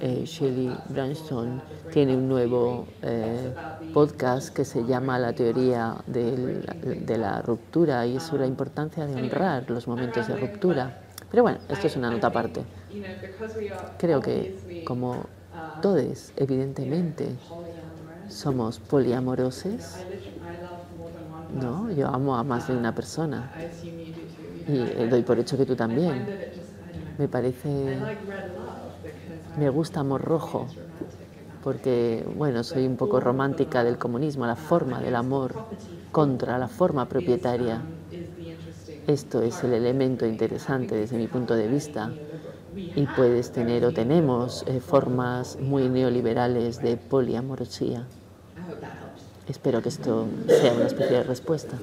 eh, 0.00 0.24
Shelley 0.24 0.76
Branstone 0.88 1.60
tiene 1.92 2.16
un 2.16 2.28
nuevo 2.28 2.86
eh, 3.02 3.52
podcast 3.92 4.54
que 4.54 4.64
se 4.64 4.84
llama 4.84 5.18
La 5.18 5.32
teoría 5.32 5.96
de 6.06 7.16
la 7.18 7.42
ruptura 7.42 8.06
y 8.06 8.16
es 8.16 8.22
sobre 8.22 8.42
la 8.42 8.48
importancia 8.48 9.06
de 9.06 9.14
honrar 9.14 9.68
los 9.70 9.86
momentos 9.86 10.26
de 10.28 10.36
ruptura. 10.36 11.01
Pero 11.32 11.42
bueno, 11.42 11.60
esto 11.68 11.88
es 11.88 11.96
una 11.96 12.10
nota 12.10 12.28
aparte. 12.28 12.68
Creo 13.96 14.20
que 14.20 14.52
como 14.84 15.30
todos, 15.80 16.32
evidentemente, 16.36 17.40
somos 18.26 18.80
poliamorosos, 18.80 20.06
¿no? 21.48 21.90
Yo 21.92 22.08
amo 22.08 22.36
a 22.36 22.42
más 22.44 22.66
de 22.66 22.74
una 22.76 22.94
persona 22.94 23.52
y 24.66 24.92
doy 25.06 25.22
por 25.22 25.38
hecho 25.40 25.56
que 25.58 25.66
tú 25.66 25.76
también. 25.76 26.32
Me 27.18 27.28
parece, 27.28 28.12
me 29.54 29.68
gusta 29.70 30.00
amor 30.00 30.22
rojo, 30.22 30.76
porque, 31.60 32.24
bueno, 32.34 32.64
soy 32.64 32.86
un 32.86 32.96
poco 32.96 33.20
romántica 33.20 33.84
del 33.84 33.98
comunismo, 33.98 34.46
la 34.46 34.56
forma 34.56 35.00
del 35.00 35.16
amor 35.16 35.64
contra 36.12 36.58
la 36.58 36.68
forma 36.68 37.08
propietaria. 37.08 37.88
Esto 39.06 39.42
es 39.42 39.64
el 39.64 39.72
elemento 39.72 40.26
interesante 40.26 40.94
desde 40.94 41.16
mi 41.16 41.26
punto 41.26 41.56
de 41.56 41.66
vista 41.66 42.12
y 42.76 43.04
puedes 43.06 43.50
tener 43.50 43.84
o 43.84 43.92
tenemos 43.92 44.64
eh, 44.68 44.80
formas 44.80 45.58
muy 45.60 45.88
neoliberales 45.88 46.80
de 46.80 46.96
poliamorosía. 46.96 48.06
Espero 49.48 49.82
que 49.82 49.88
esto 49.88 50.28
sea 50.46 50.72
una 50.72 50.86
especie 50.86 51.16
de 51.16 51.22
respuesta. 51.24 51.78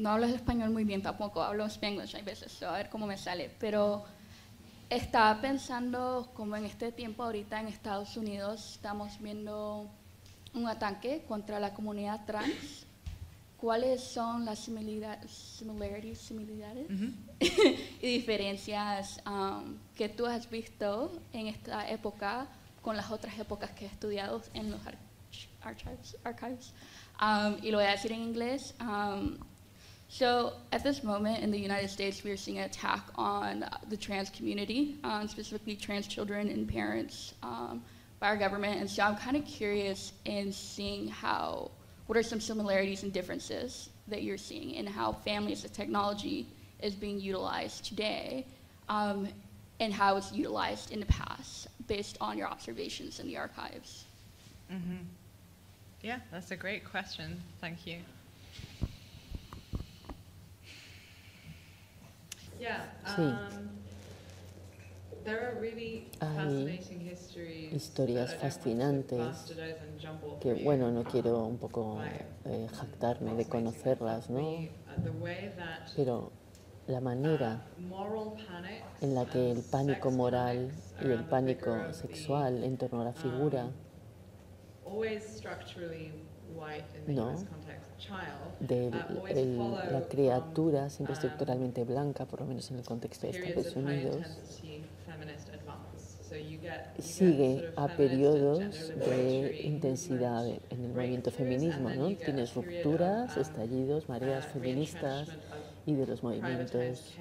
No 0.00 0.10
hablo 0.10 0.26
español 0.26 0.70
muy 0.70 0.84
bien 0.84 1.02
tampoco, 1.02 1.42
hablo 1.42 1.66
spanglish 1.66 2.16
hay 2.16 2.22
veces, 2.22 2.62
a 2.62 2.72
ver 2.72 2.88
cómo 2.88 3.06
me 3.06 3.18
sale, 3.18 3.50
pero 3.60 4.04
estaba 4.88 5.38
pensando 5.42 6.30
como 6.32 6.56
en 6.56 6.64
este 6.64 6.90
tiempo 6.90 7.22
ahorita 7.22 7.60
en 7.60 7.68
Estados 7.68 8.16
Unidos 8.16 8.76
estamos 8.76 9.20
viendo 9.20 9.90
un 10.54 10.66
ataque 10.66 11.22
contra 11.28 11.60
la 11.60 11.74
comunidad 11.74 12.24
trans. 12.24 12.86
¿Cuáles 13.58 14.02
son 14.02 14.46
las 14.46 14.60
similitudes, 14.60 15.30
similarities, 15.30 16.32
y 18.00 18.06
diferencias 18.06 19.20
um, 19.26 19.76
que 19.94 20.08
tú 20.08 20.24
has 20.24 20.48
visto 20.48 21.12
en 21.34 21.46
esta 21.46 21.90
época 21.90 22.46
con 22.80 22.96
las 22.96 23.10
otras 23.10 23.38
épocas 23.38 23.70
que 23.72 23.84
he 23.84 23.88
estudiado 23.88 24.42
en 24.54 24.70
los 24.70 24.80
archives? 25.60 26.16
archives? 26.24 26.72
Um, 27.20 27.62
y 27.62 27.70
lo 27.70 27.76
voy 27.76 27.86
a 27.86 27.90
decir 27.90 28.12
en 28.12 28.22
inglés. 28.22 28.74
Um, 28.80 29.36
So 30.12 30.54
at 30.72 30.82
this 30.82 31.04
moment 31.04 31.38
in 31.38 31.52
the 31.52 31.58
United 31.58 31.88
States, 31.88 32.24
we 32.24 32.32
are 32.32 32.36
seeing 32.36 32.58
an 32.58 32.64
attack 32.64 33.04
on 33.14 33.64
the 33.88 33.96
trans 33.96 34.28
community, 34.28 34.98
um, 35.04 35.28
specifically 35.28 35.76
trans 35.76 36.08
children 36.08 36.48
and 36.48 36.68
parents 36.68 37.34
um, 37.44 37.84
by 38.18 38.26
our 38.26 38.36
government. 38.36 38.80
And 38.80 38.90
so 38.90 39.04
I'm 39.04 39.16
kind 39.16 39.36
of 39.36 39.44
curious 39.46 40.12
in 40.24 40.52
seeing 40.52 41.06
how, 41.06 41.70
what 42.06 42.18
are 42.18 42.24
some 42.24 42.40
similarities 42.40 43.04
and 43.04 43.12
differences 43.12 43.88
that 44.08 44.24
you're 44.24 44.36
seeing 44.36 44.72
in 44.72 44.84
how 44.84 45.12
families 45.12 45.62
and 45.62 45.72
technology 45.72 46.48
is 46.82 46.96
being 46.96 47.20
utilized 47.20 47.84
today 47.84 48.44
um, 48.88 49.28
and 49.78 49.94
how 49.94 50.16
it's 50.16 50.32
utilized 50.32 50.90
in 50.90 50.98
the 50.98 51.06
past 51.06 51.68
based 51.86 52.18
on 52.20 52.36
your 52.36 52.48
observations 52.48 53.20
in 53.20 53.28
the 53.28 53.36
archives? 53.36 54.06
Mm-hmm. 54.72 55.04
Yeah, 56.02 56.18
that's 56.32 56.50
a 56.50 56.56
great 56.56 56.84
question. 56.84 57.40
Thank 57.60 57.86
you. 57.86 57.98
Hay 66.20 66.80
historias 67.72 68.34
fascinantes 68.36 69.54
que, 70.40 70.54
bueno, 70.64 70.90
no 70.90 71.04
quiero 71.04 71.44
un 71.46 71.58
poco 71.58 71.98
eh, 72.44 72.68
jactarme 72.72 73.34
de 73.34 73.44
conocerlas, 73.46 74.30
¿no? 74.30 74.40
Pero 75.96 76.32
la 76.86 77.00
manera 77.00 77.62
en 79.00 79.14
la 79.14 79.26
que 79.26 79.50
el 79.52 79.62
pánico 79.62 80.10
moral 80.10 80.70
y 81.02 81.06
el 81.10 81.24
pánico 81.24 81.92
sexual 81.92 82.64
en 82.64 82.76
torno 82.76 83.02
a 83.02 83.04
la 83.04 83.12
figura 83.12 83.68
no 87.06 87.30
de 88.60 88.90
la 89.90 90.02
criatura 90.08 90.90
siempre 90.90 91.14
estructuralmente 91.14 91.84
blanca, 91.84 92.26
por 92.26 92.40
lo 92.40 92.46
menos 92.46 92.70
en 92.70 92.78
el 92.78 92.84
contexto 92.84 93.26
de 93.26 93.38
Estados 93.38 93.76
Unidos, 93.76 94.26
sigue 96.98 97.72
a 97.76 97.88
periodos 97.88 98.92
de 98.96 99.62
intensidad 99.64 100.46
en 100.46 100.84
el 100.84 100.92
movimiento 100.92 101.30
feminismo. 101.30 101.90
¿no? 101.90 102.14
Tienes 102.16 102.54
rupturas, 102.54 103.36
estallidos, 103.36 104.08
mareas 104.08 104.46
feministas 104.46 105.28
y 105.86 105.94
de 105.94 106.06
los 106.06 106.22
movimientos 106.22 107.16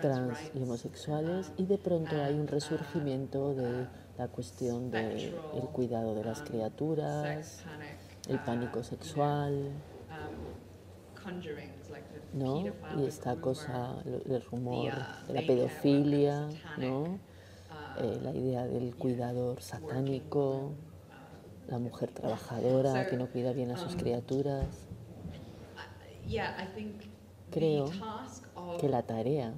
trans 0.00 0.38
y 0.54 0.62
homosexuales 0.62 1.52
y 1.56 1.64
de 1.64 1.78
pronto 1.78 2.22
hay 2.22 2.34
un 2.34 2.46
resurgimiento 2.46 3.54
de 3.54 3.86
la 4.18 4.28
cuestión 4.28 4.90
del 4.90 5.32
cuidado 5.72 6.14
de 6.14 6.24
las 6.24 6.42
criaturas, 6.42 7.64
el 8.28 8.38
pánico 8.40 8.82
sexual, 8.82 9.70
¿no? 12.32 12.64
Y 12.98 13.04
esta 13.06 13.36
cosa, 13.36 13.96
el 14.04 14.42
rumor 14.42 14.92
de 15.26 15.34
la 15.34 15.40
pedofilia, 15.46 16.48
¿no? 16.78 17.18
Eh, 17.98 18.18
la 18.22 18.32
idea 18.32 18.66
del 18.66 18.94
cuidador 18.94 19.62
satánico, 19.62 20.72
la 21.68 21.78
mujer 21.78 22.10
trabajadora 22.10 23.06
que 23.06 23.16
no 23.16 23.26
cuida 23.26 23.52
bien 23.52 23.70
a 23.70 23.76
sus 23.76 23.94
um, 23.94 24.00
criaturas. 24.00 24.66
Creo 27.50 27.90
que 28.80 28.88
la 28.88 29.02
tarea 29.02 29.54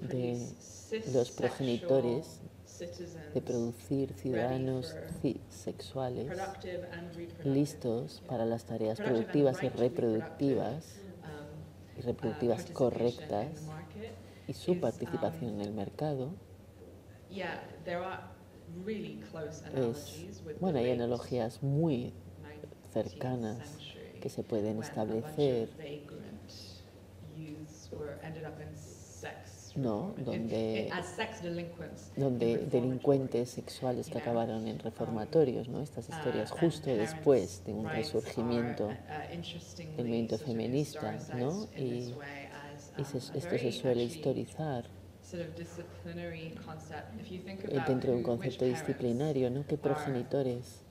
de 0.00 0.48
los 1.12 1.30
progenitores 1.32 2.40
de 3.34 3.40
producir 3.40 4.12
ciudadanos 4.14 4.96
sexuales 5.48 6.32
listos 7.44 8.22
para 8.26 8.44
las 8.44 8.64
tareas 8.64 9.00
productivas 9.00 9.62
y 9.62 9.68
reproductivas 9.68 11.00
y 11.96 12.00
reproductivas 12.02 12.70
correctas 12.70 13.48
y 14.46 14.54
su 14.54 14.80
participación 14.80 15.54
en 15.54 15.60
el 15.60 15.72
mercado. 15.72 16.30
Es, 19.74 20.26
bueno, 20.60 20.78
hay 20.78 20.90
analogías 20.90 21.62
muy 21.62 22.12
cercanas 22.92 23.78
que 24.20 24.28
se 24.28 24.42
pueden 24.42 24.82
establecer 24.82 25.68
¿no? 29.78 30.14
reform. 30.16 30.18
It- 30.20 30.24
donde, 30.26 30.96
in 32.16 32.22
donde 32.22 32.66
delincuentes 32.66 33.50
sexuales 33.50 34.10
que 34.10 34.18
acabaron 34.18 34.66
en 34.66 34.78
reformatorios, 34.78 35.68
¿no? 35.68 35.80
estas 35.80 36.08
historias 36.08 36.50
uh, 36.50 36.54
and 36.54 36.60
justo 36.60 36.90
después 36.96 37.62
de 37.64 37.72
un 37.74 37.90
resurgimiento 37.90 38.98
uh, 39.08 39.96
del 39.96 40.06
movimiento 40.06 40.38
feminista, 40.38 41.26
¿no? 41.32 41.68
Y, 41.76 42.16
y 42.96 43.02
um, 43.02 43.06
se- 43.06 43.38
esto 43.38 43.58
se 43.58 43.72
suele 43.72 44.04
historizar 44.04 44.90
eh, 47.68 47.80
dentro 47.80 48.10
de 48.10 48.16
un 48.16 48.22
concepto 48.24 48.64
disciplinario, 48.64 49.48
¿no? 49.50 49.64
¿Qué 49.66 49.78
progenitores 49.78 50.82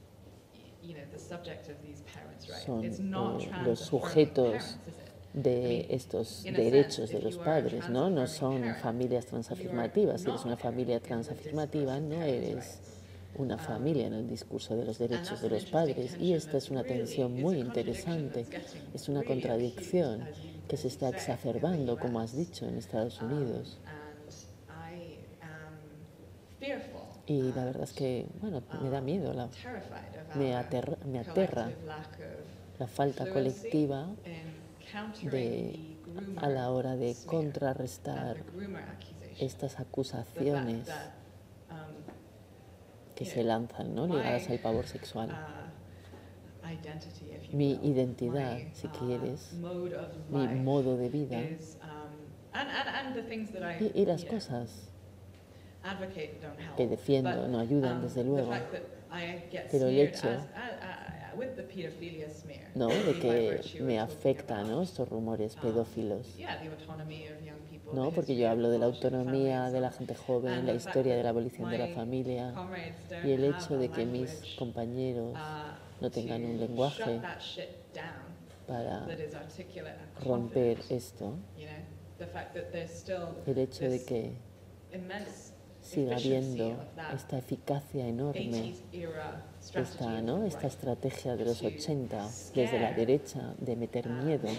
son 2.46 3.02
eh, 3.14 3.54
los 3.58 3.80
sujetos? 3.82 4.80
De 5.38 5.86
estos 5.90 6.44
derechos 6.44 7.12
de 7.12 7.22
los 7.22 7.38
padres, 7.38 7.90
¿no? 7.90 8.10
No 8.10 8.26
son 8.26 8.76
familias 8.82 9.28
transafirmativas. 9.28 10.22
Si 10.22 10.30
eres 10.30 10.46
una 10.46 10.58
familia 10.58 11.00
transafirmativa, 11.00 12.00
no 12.00 12.24
eres 12.24 12.80
una 13.36 13.56
Um, 13.56 13.60
familia 13.60 14.08
en 14.08 14.14
el 14.14 14.28
discurso 14.28 14.76
de 14.76 14.84
los 14.84 14.98
derechos 14.98 15.42
de 15.42 15.50
los 15.50 15.66
padres. 15.66 16.18
Y 16.20 16.34
esta 16.34 16.58
es 16.58 16.72
una 16.72 16.84
tensión 16.84 17.40
muy 17.40 17.60
interesante. 17.60 18.48
Es 18.96 19.10
una 19.10 19.24
contradicción 19.24 20.26
que 20.68 20.76
se 20.76 20.88
está 20.88 21.10
exacerbando, 21.10 22.00
como 22.00 22.20
has 22.20 22.36
dicho, 22.36 22.66
en 22.68 22.78
Estados 22.78 23.22
Um, 23.22 23.32
Unidos. 23.32 23.78
Y 27.28 27.52
la 27.52 27.66
verdad 27.66 27.84
es 27.84 27.94
que, 27.94 28.26
bueno, 28.42 28.64
me 28.82 28.90
da 28.90 29.00
um, 29.00 29.06
miedo, 29.06 29.34
la, 29.34 29.50
me, 30.34 30.56
aterra, 30.56 30.98
me 31.06 31.20
aterra 31.20 31.70
la 32.80 32.88
falta 32.88 33.30
colectiva 33.30 34.08
de, 35.30 35.98
a 36.38 36.50
la 36.50 36.72
hora 36.72 36.96
de 36.96 37.16
contrarrestar 37.26 38.38
estas 39.40 39.80
acusaciones 39.80 40.88
um, 41.70 43.16
que 43.16 43.26
se 43.26 43.44
lanzan, 43.44 43.94
¿no? 43.96 44.08
ligadas 44.08 44.50
al 44.50 44.60
pavor 44.60 44.86
sexual. 44.88 45.30
uh, 45.30 46.68
Mi 47.56 47.80
identidad, 47.84 48.58
my, 48.58 48.70
si 48.74 48.88
uh, 48.88 48.92
quieres, 48.92 49.54
mi 50.30 50.48
modo 50.64 50.98
de 50.98 51.10
vida 51.10 51.38
um, 51.38 51.48
y, 53.80 53.92
y 54.02 54.06
las 54.06 54.26
cosas 54.26 54.90
que 56.76 56.88
defiendo 56.88 57.48
no 57.48 57.60
ayudan, 57.60 57.98
um, 57.98 58.02
desde 58.04 58.24
luego. 58.24 58.52
Pero 59.72 59.88
el 59.88 60.00
hecho- 60.00 60.28
¿no? 62.76 62.88
de 62.88 63.14
que 63.20 63.82
me 63.82 64.00
afecta 64.00 64.64
¿no? 64.64 64.82
estos 64.82 65.08
rumores 65.08 65.56
um, 65.56 65.62
pedófilos. 65.62 66.28
¿no? 67.94 68.12
Porque 68.12 68.36
yo 68.36 68.50
hablo 68.50 68.70
de 68.70 68.80
la 68.80 68.86
autonomía 68.86 69.70
de 69.70 69.80
la 69.80 69.92
gente 69.92 70.16
joven, 70.16 70.66
la 70.66 70.74
historia 70.74 71.16
de 71.16 71.24
la 71.24 71.30
abolición 71.30 71.70
de 71.70 71.78
la 71.78 71.88
familia 71.90 72.54
y 73.24 73.32
el 73.32 73.46
have 73.46 73.58
hecho 73.58 73.78
de 73.78 73.90
que 73.90 74.06
mis 74.06 74.56
compañeros 74.58 75.34
uh, 75.34 76.02
no 76.02 76.12
tengan 76.12 76.44
un 76.44 76.60
lenguaje 76.60 77.22
para 78.68 79.08
romper 80.24 80.80
esto, 80.90 81.38
el 83.46 83.58
hecho 83.58 83.90
de 83.90 84.04
que 84.04 84.34
siga 85.88 86.16
habiendo 86.16 86.76
esta 87.16 87.38
eficacia 87.38 88.08
enorme, 88.08 88.74
80s 88.74 88.78
era 88.92 89.46
strategy 89.62 89.94
esta, 89.94 90.22
¿no? 90.22 90.44
esta 90.44 90.68
estrategia 90.68 91.36
de 91.36 91.46
los 91.46 91.60
to 91.60 91.68
80 91.68 92.30
desde 92.54 92.80
la 92.80 92.92
derecha 92.92 93.54
de 93.60 93.76
meter 93.76 94.10
miedo 94.10 94.50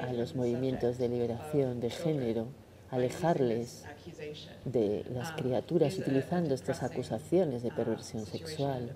a 0.00 0.12
los 0.12 0.34
movimientos 0.34 0.98
de 0.98 1.08
liberación 1.08 1.80
de 1.80 1.90
género, 1.90 2.48
alejarles 2.90 3.84
de 4.64 5.04
las 5.12 5.30
Um, 5.30 5.36
criaturas 5.36 5.98
utilizando 5.98 6.54
estas 6.54 6.82
acusaciones 6.82 7.62
de 7.62 7.68
uh, 7.68 7.74
perversión 7.74 8.26
sexual. 8.26 8.94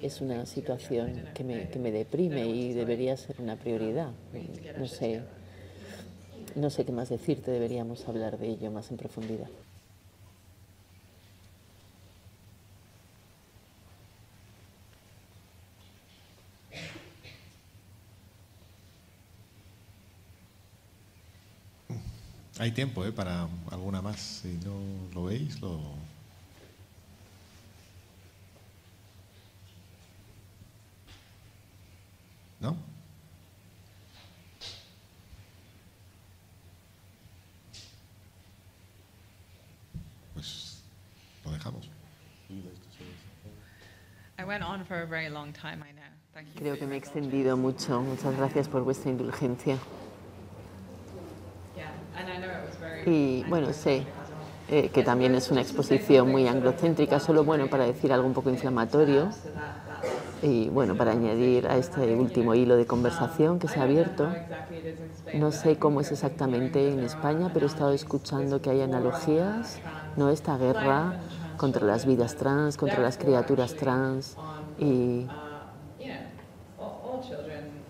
Es 0.00 0.20
una 0.20 0.46
situación 0.46 1.28
que 1.34 1.44
me, 1.44 1.68
que 1.68 1.78
me 1.78 1.90
deprime 1.90 2.46
y 2.46 2.72
debería 2.72 3.16
ser 3.16 3.40
una 3.40 3.56
prioridad. 3.56 4.10
To 4.32 4.62
get 4.62 4.78
No 4.78 4.86
sé. 4.86 5.22
No 6.56 6.70
sé 6.70 6.84
qué 6.84 6.92
más 6.92 7.08
decirte, 7.08 7.50
deberíamos 7.50 8.06
hablar 8.08 8.38
de 8.38 8.48
ello 8.48 8.70
más 8.70 8.90
en 8.90 8.96
profundidad. 8.96 9.48
Hay 22.62 22.70
tiempo 22.70 23.04
¿eh? 23.04 23.10
para 23.10 23.48
alguna 23.72 24.00
más. 24.00 24.20
Si 24.20 24.56
no 24.64 24.76
lo 25.12 25.24
veis, 25.24 25.60
lo. 25.60 25.80
¿No? 32.60 32.76
Pues 40.34 40.84
lo 41.44 41.50
dejamos. 41.50 41.88
I 42.48 42.54
went 42.54 42.56
on 42.56 42.60
for 42.60 42.60
a 42.60 42.60
very 42.60 42.60
long 42.60 42.80
time, 42.94 43.08
I 43.08 43.40
know. 43.42 43.52
Thank 44.22 44.31
you 44.31 44.31
Creo 46.56 46.78
que 46.78 46.86
me 46.86 46.94
he 46.94 46.98
extendido 46.98 47.56
mucho. 47.56 48.00
Muchas 48.00 48.36
gracias 48.36 48.68
por 48.68 48.82
vuestra 48.82 49.10
indulgencia. 49.10 49.76
Y 53.06 53.44
bueno, 53.48 53.72
sé 53.72 54.04
eh, 54.68 54.90
que 54.90 55.02
también 55.02 55.34
es 55.34 55.50
una 55.50 55.60
exposición 55.60 56.30
muy 56.30 56.46
anglocéntrica, 56.46 57.20
solo 57.20 57.44
bueno 57.44 57.68
para 57.68 57.84
decir 57.84 58.12
algo 58.12 58.26
un 58.26 58.34
poco 58.34 58.50
inflamatorio 58.50 59.30
y 60.42 60.68
bueno, 60.70 60.96
para 60.96 61.12
añadir 61.12 61.68
a 61.68 61.76
este 61.76 62.14
último 62.14 62.54
hilo 62.54 62.76
de 62.76 62.86
conversación 62.86 63.58
que 63.58 63.68
se 63.68 63.78
ha 63.78 63.84
abierto. 63.84 64.28
No 65.34 65.52
sé 65.52 65.78
cómo 65.78 66.00
es 66.00 66.10
exactamente 66.10 66.92
en 66.92 67.00
España, 67.00 67.50
pero 67.52 67.66
he 67.66 67.68
estado 67.68 67.92
escuchando 67.92 68.60
que 68.60 68.70
hay 68.70 68.80
analogías, 68.80 69.78
¿no? 70.16 70.30
Esta 70.30 70.56
guerra 70.58 71.20
contra 71.56 71.86
las 71.86 72.06
vidas 72.06 72.36
trans, 72.36 72.76
contra 72.76 73.00
las 73.00 73.18
criaturas 73.18 73.74
trans 73.74 74.36
y, 74.78 75.26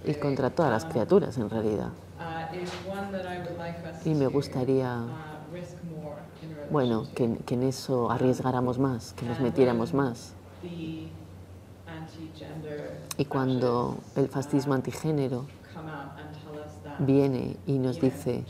y 0.05 0.15
contra 0.21 0.51
todas 0.51 0.71
las 0.71 0.85
criaturas 0.85 1.37
en 1.39 1.51
realidad. 1.51 1.89
Y 4.05 4.15
me 4.15 4.27
gustaría, 4.27 5.01
bueno, 6.71 7.07
que, 7.15 7.37
que 7.47 7.55
en 7.55 7.63
eso 7.63 8.11
arriesgáramos 8.11 8.79
más, 8.79 9.13
que 9.15 9.25
nos 9.25 9.41
metiéramos 9.41 9.95
más. 9.95 10.35
Y 13.17 13.25
cuando 13.25 13.97
el 14.17 14.29
fascismo 14.29 14.75
antigénero 14.75 15.47
viene 16.99 17.57
y 17.67 17.79
nos 17.79 18.01
dice 18.01 18.45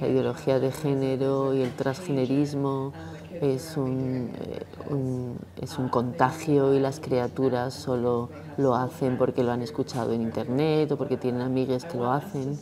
la 0.00 0.06
ideología 0.06 0.58
de 0.60 0.70
género 0.72 1.54
y 1.54 1.62
el 1.62 1.74
transgenerismo 1.74 2.92
es 3.40 3.76
un, 3.76 4.32
eh, 4.40 4.66
un- 4.86 5.38
es 5.56 5.78
un 5.78 5.88
contagio 5.88 6.74
y 6.74 6.80
las 6.80 7.00
criaturas 7.00 7.74
solo 7.74 8.30
lo 8.56 8.74
hacen 8.74 9.16
porque 9.16 9.44
lo 9.44 9.52
han 9.52 9.62
escuchado 9.62 10.12
en 10.12 10.22
internet 10.22 10.90
o 10.92 10.96
porque 10.98 11.16
tienen 11.18 11.42
amigas 11.42 11.84
que 11.84 11.98
lo 11.98 12.10
hacen, 12.12 12.60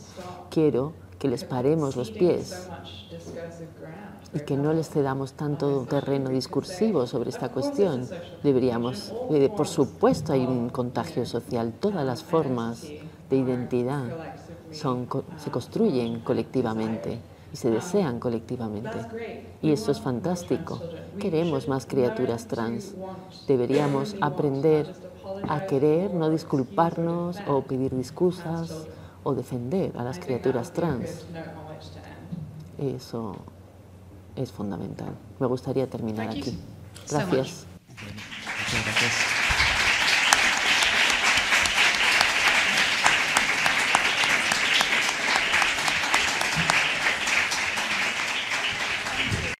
quiero 0.49 0.93
que 1.19 1.27
les 1.27 1.43
paremos 1.45 1.95
los 1.95 2.11
pies 2.11 2.71
y 4.33 4.41
que 4.41 4.57
no 4.57 4.73
les 4.73 4.89
cedamos 4.89 5.33
tanto 5.33 5.85
terreno 5.87 6.29
discursivo 6.29 7.07
sobre 7.07 7.29
esta 7.29 7.49
cuestión. 7.49 8.09
Deberíamos, 8.43 9.15
eh, 9.29 9.49
por 9.49 9.67
supuesto, 9.67 10.33
hay 10.33 10.45
un 10.45 10.69
contagio 10.69 11.25
social. 11.25 11.73
Todas 11.79 12.05
las 12.05 12.23
formas 12.23 12.93
de 13.29 13.37
identidad 13.37 14.11
son, 14.71 15.07
se 15.37 15.49
construyen 15.51 16.19
colectivamente 16.21 17.21
y 17.53 17.57
se 17.57 17.69
desean 17.69 18.19
colectivamente. 18.19 18.97
Y 19.61 19.71
eso 19.71 19.91
es 19.91 19.99
fantástico. 19.99 20.81
Queremos 21.19 21.67
más 21.67 21.85
criaturas 21.85 22.47
trans. 22.47 22.93
Deberíamos 23.47 24.15
aprender 24.21 24.93
a 25.47 25.65
querer, 25.65 26.13
no 26.13 26.29
disculparnos 26.29 27.39
o 27.47 27.61
pedir 27.61 27.95
disculpas 27.95 28.87
o 29.23 29.33
defender 29.33 29.91
a 29.97 30.03
las 30.03 30.19
criaturas 30.19 30.71
trans. 30.71 31.25
Eso 32.77 33.35
es 34.35 34.51
fundamental. 34.51 35.13
Me 35.39 35.47
gustaría 35.47 35.89
terminar 35.89 36.29
aquí. 36.29 36.57
Gracias. 37.09 37.65
Muchas 37.89 38.85
gracias. 38.85 39.46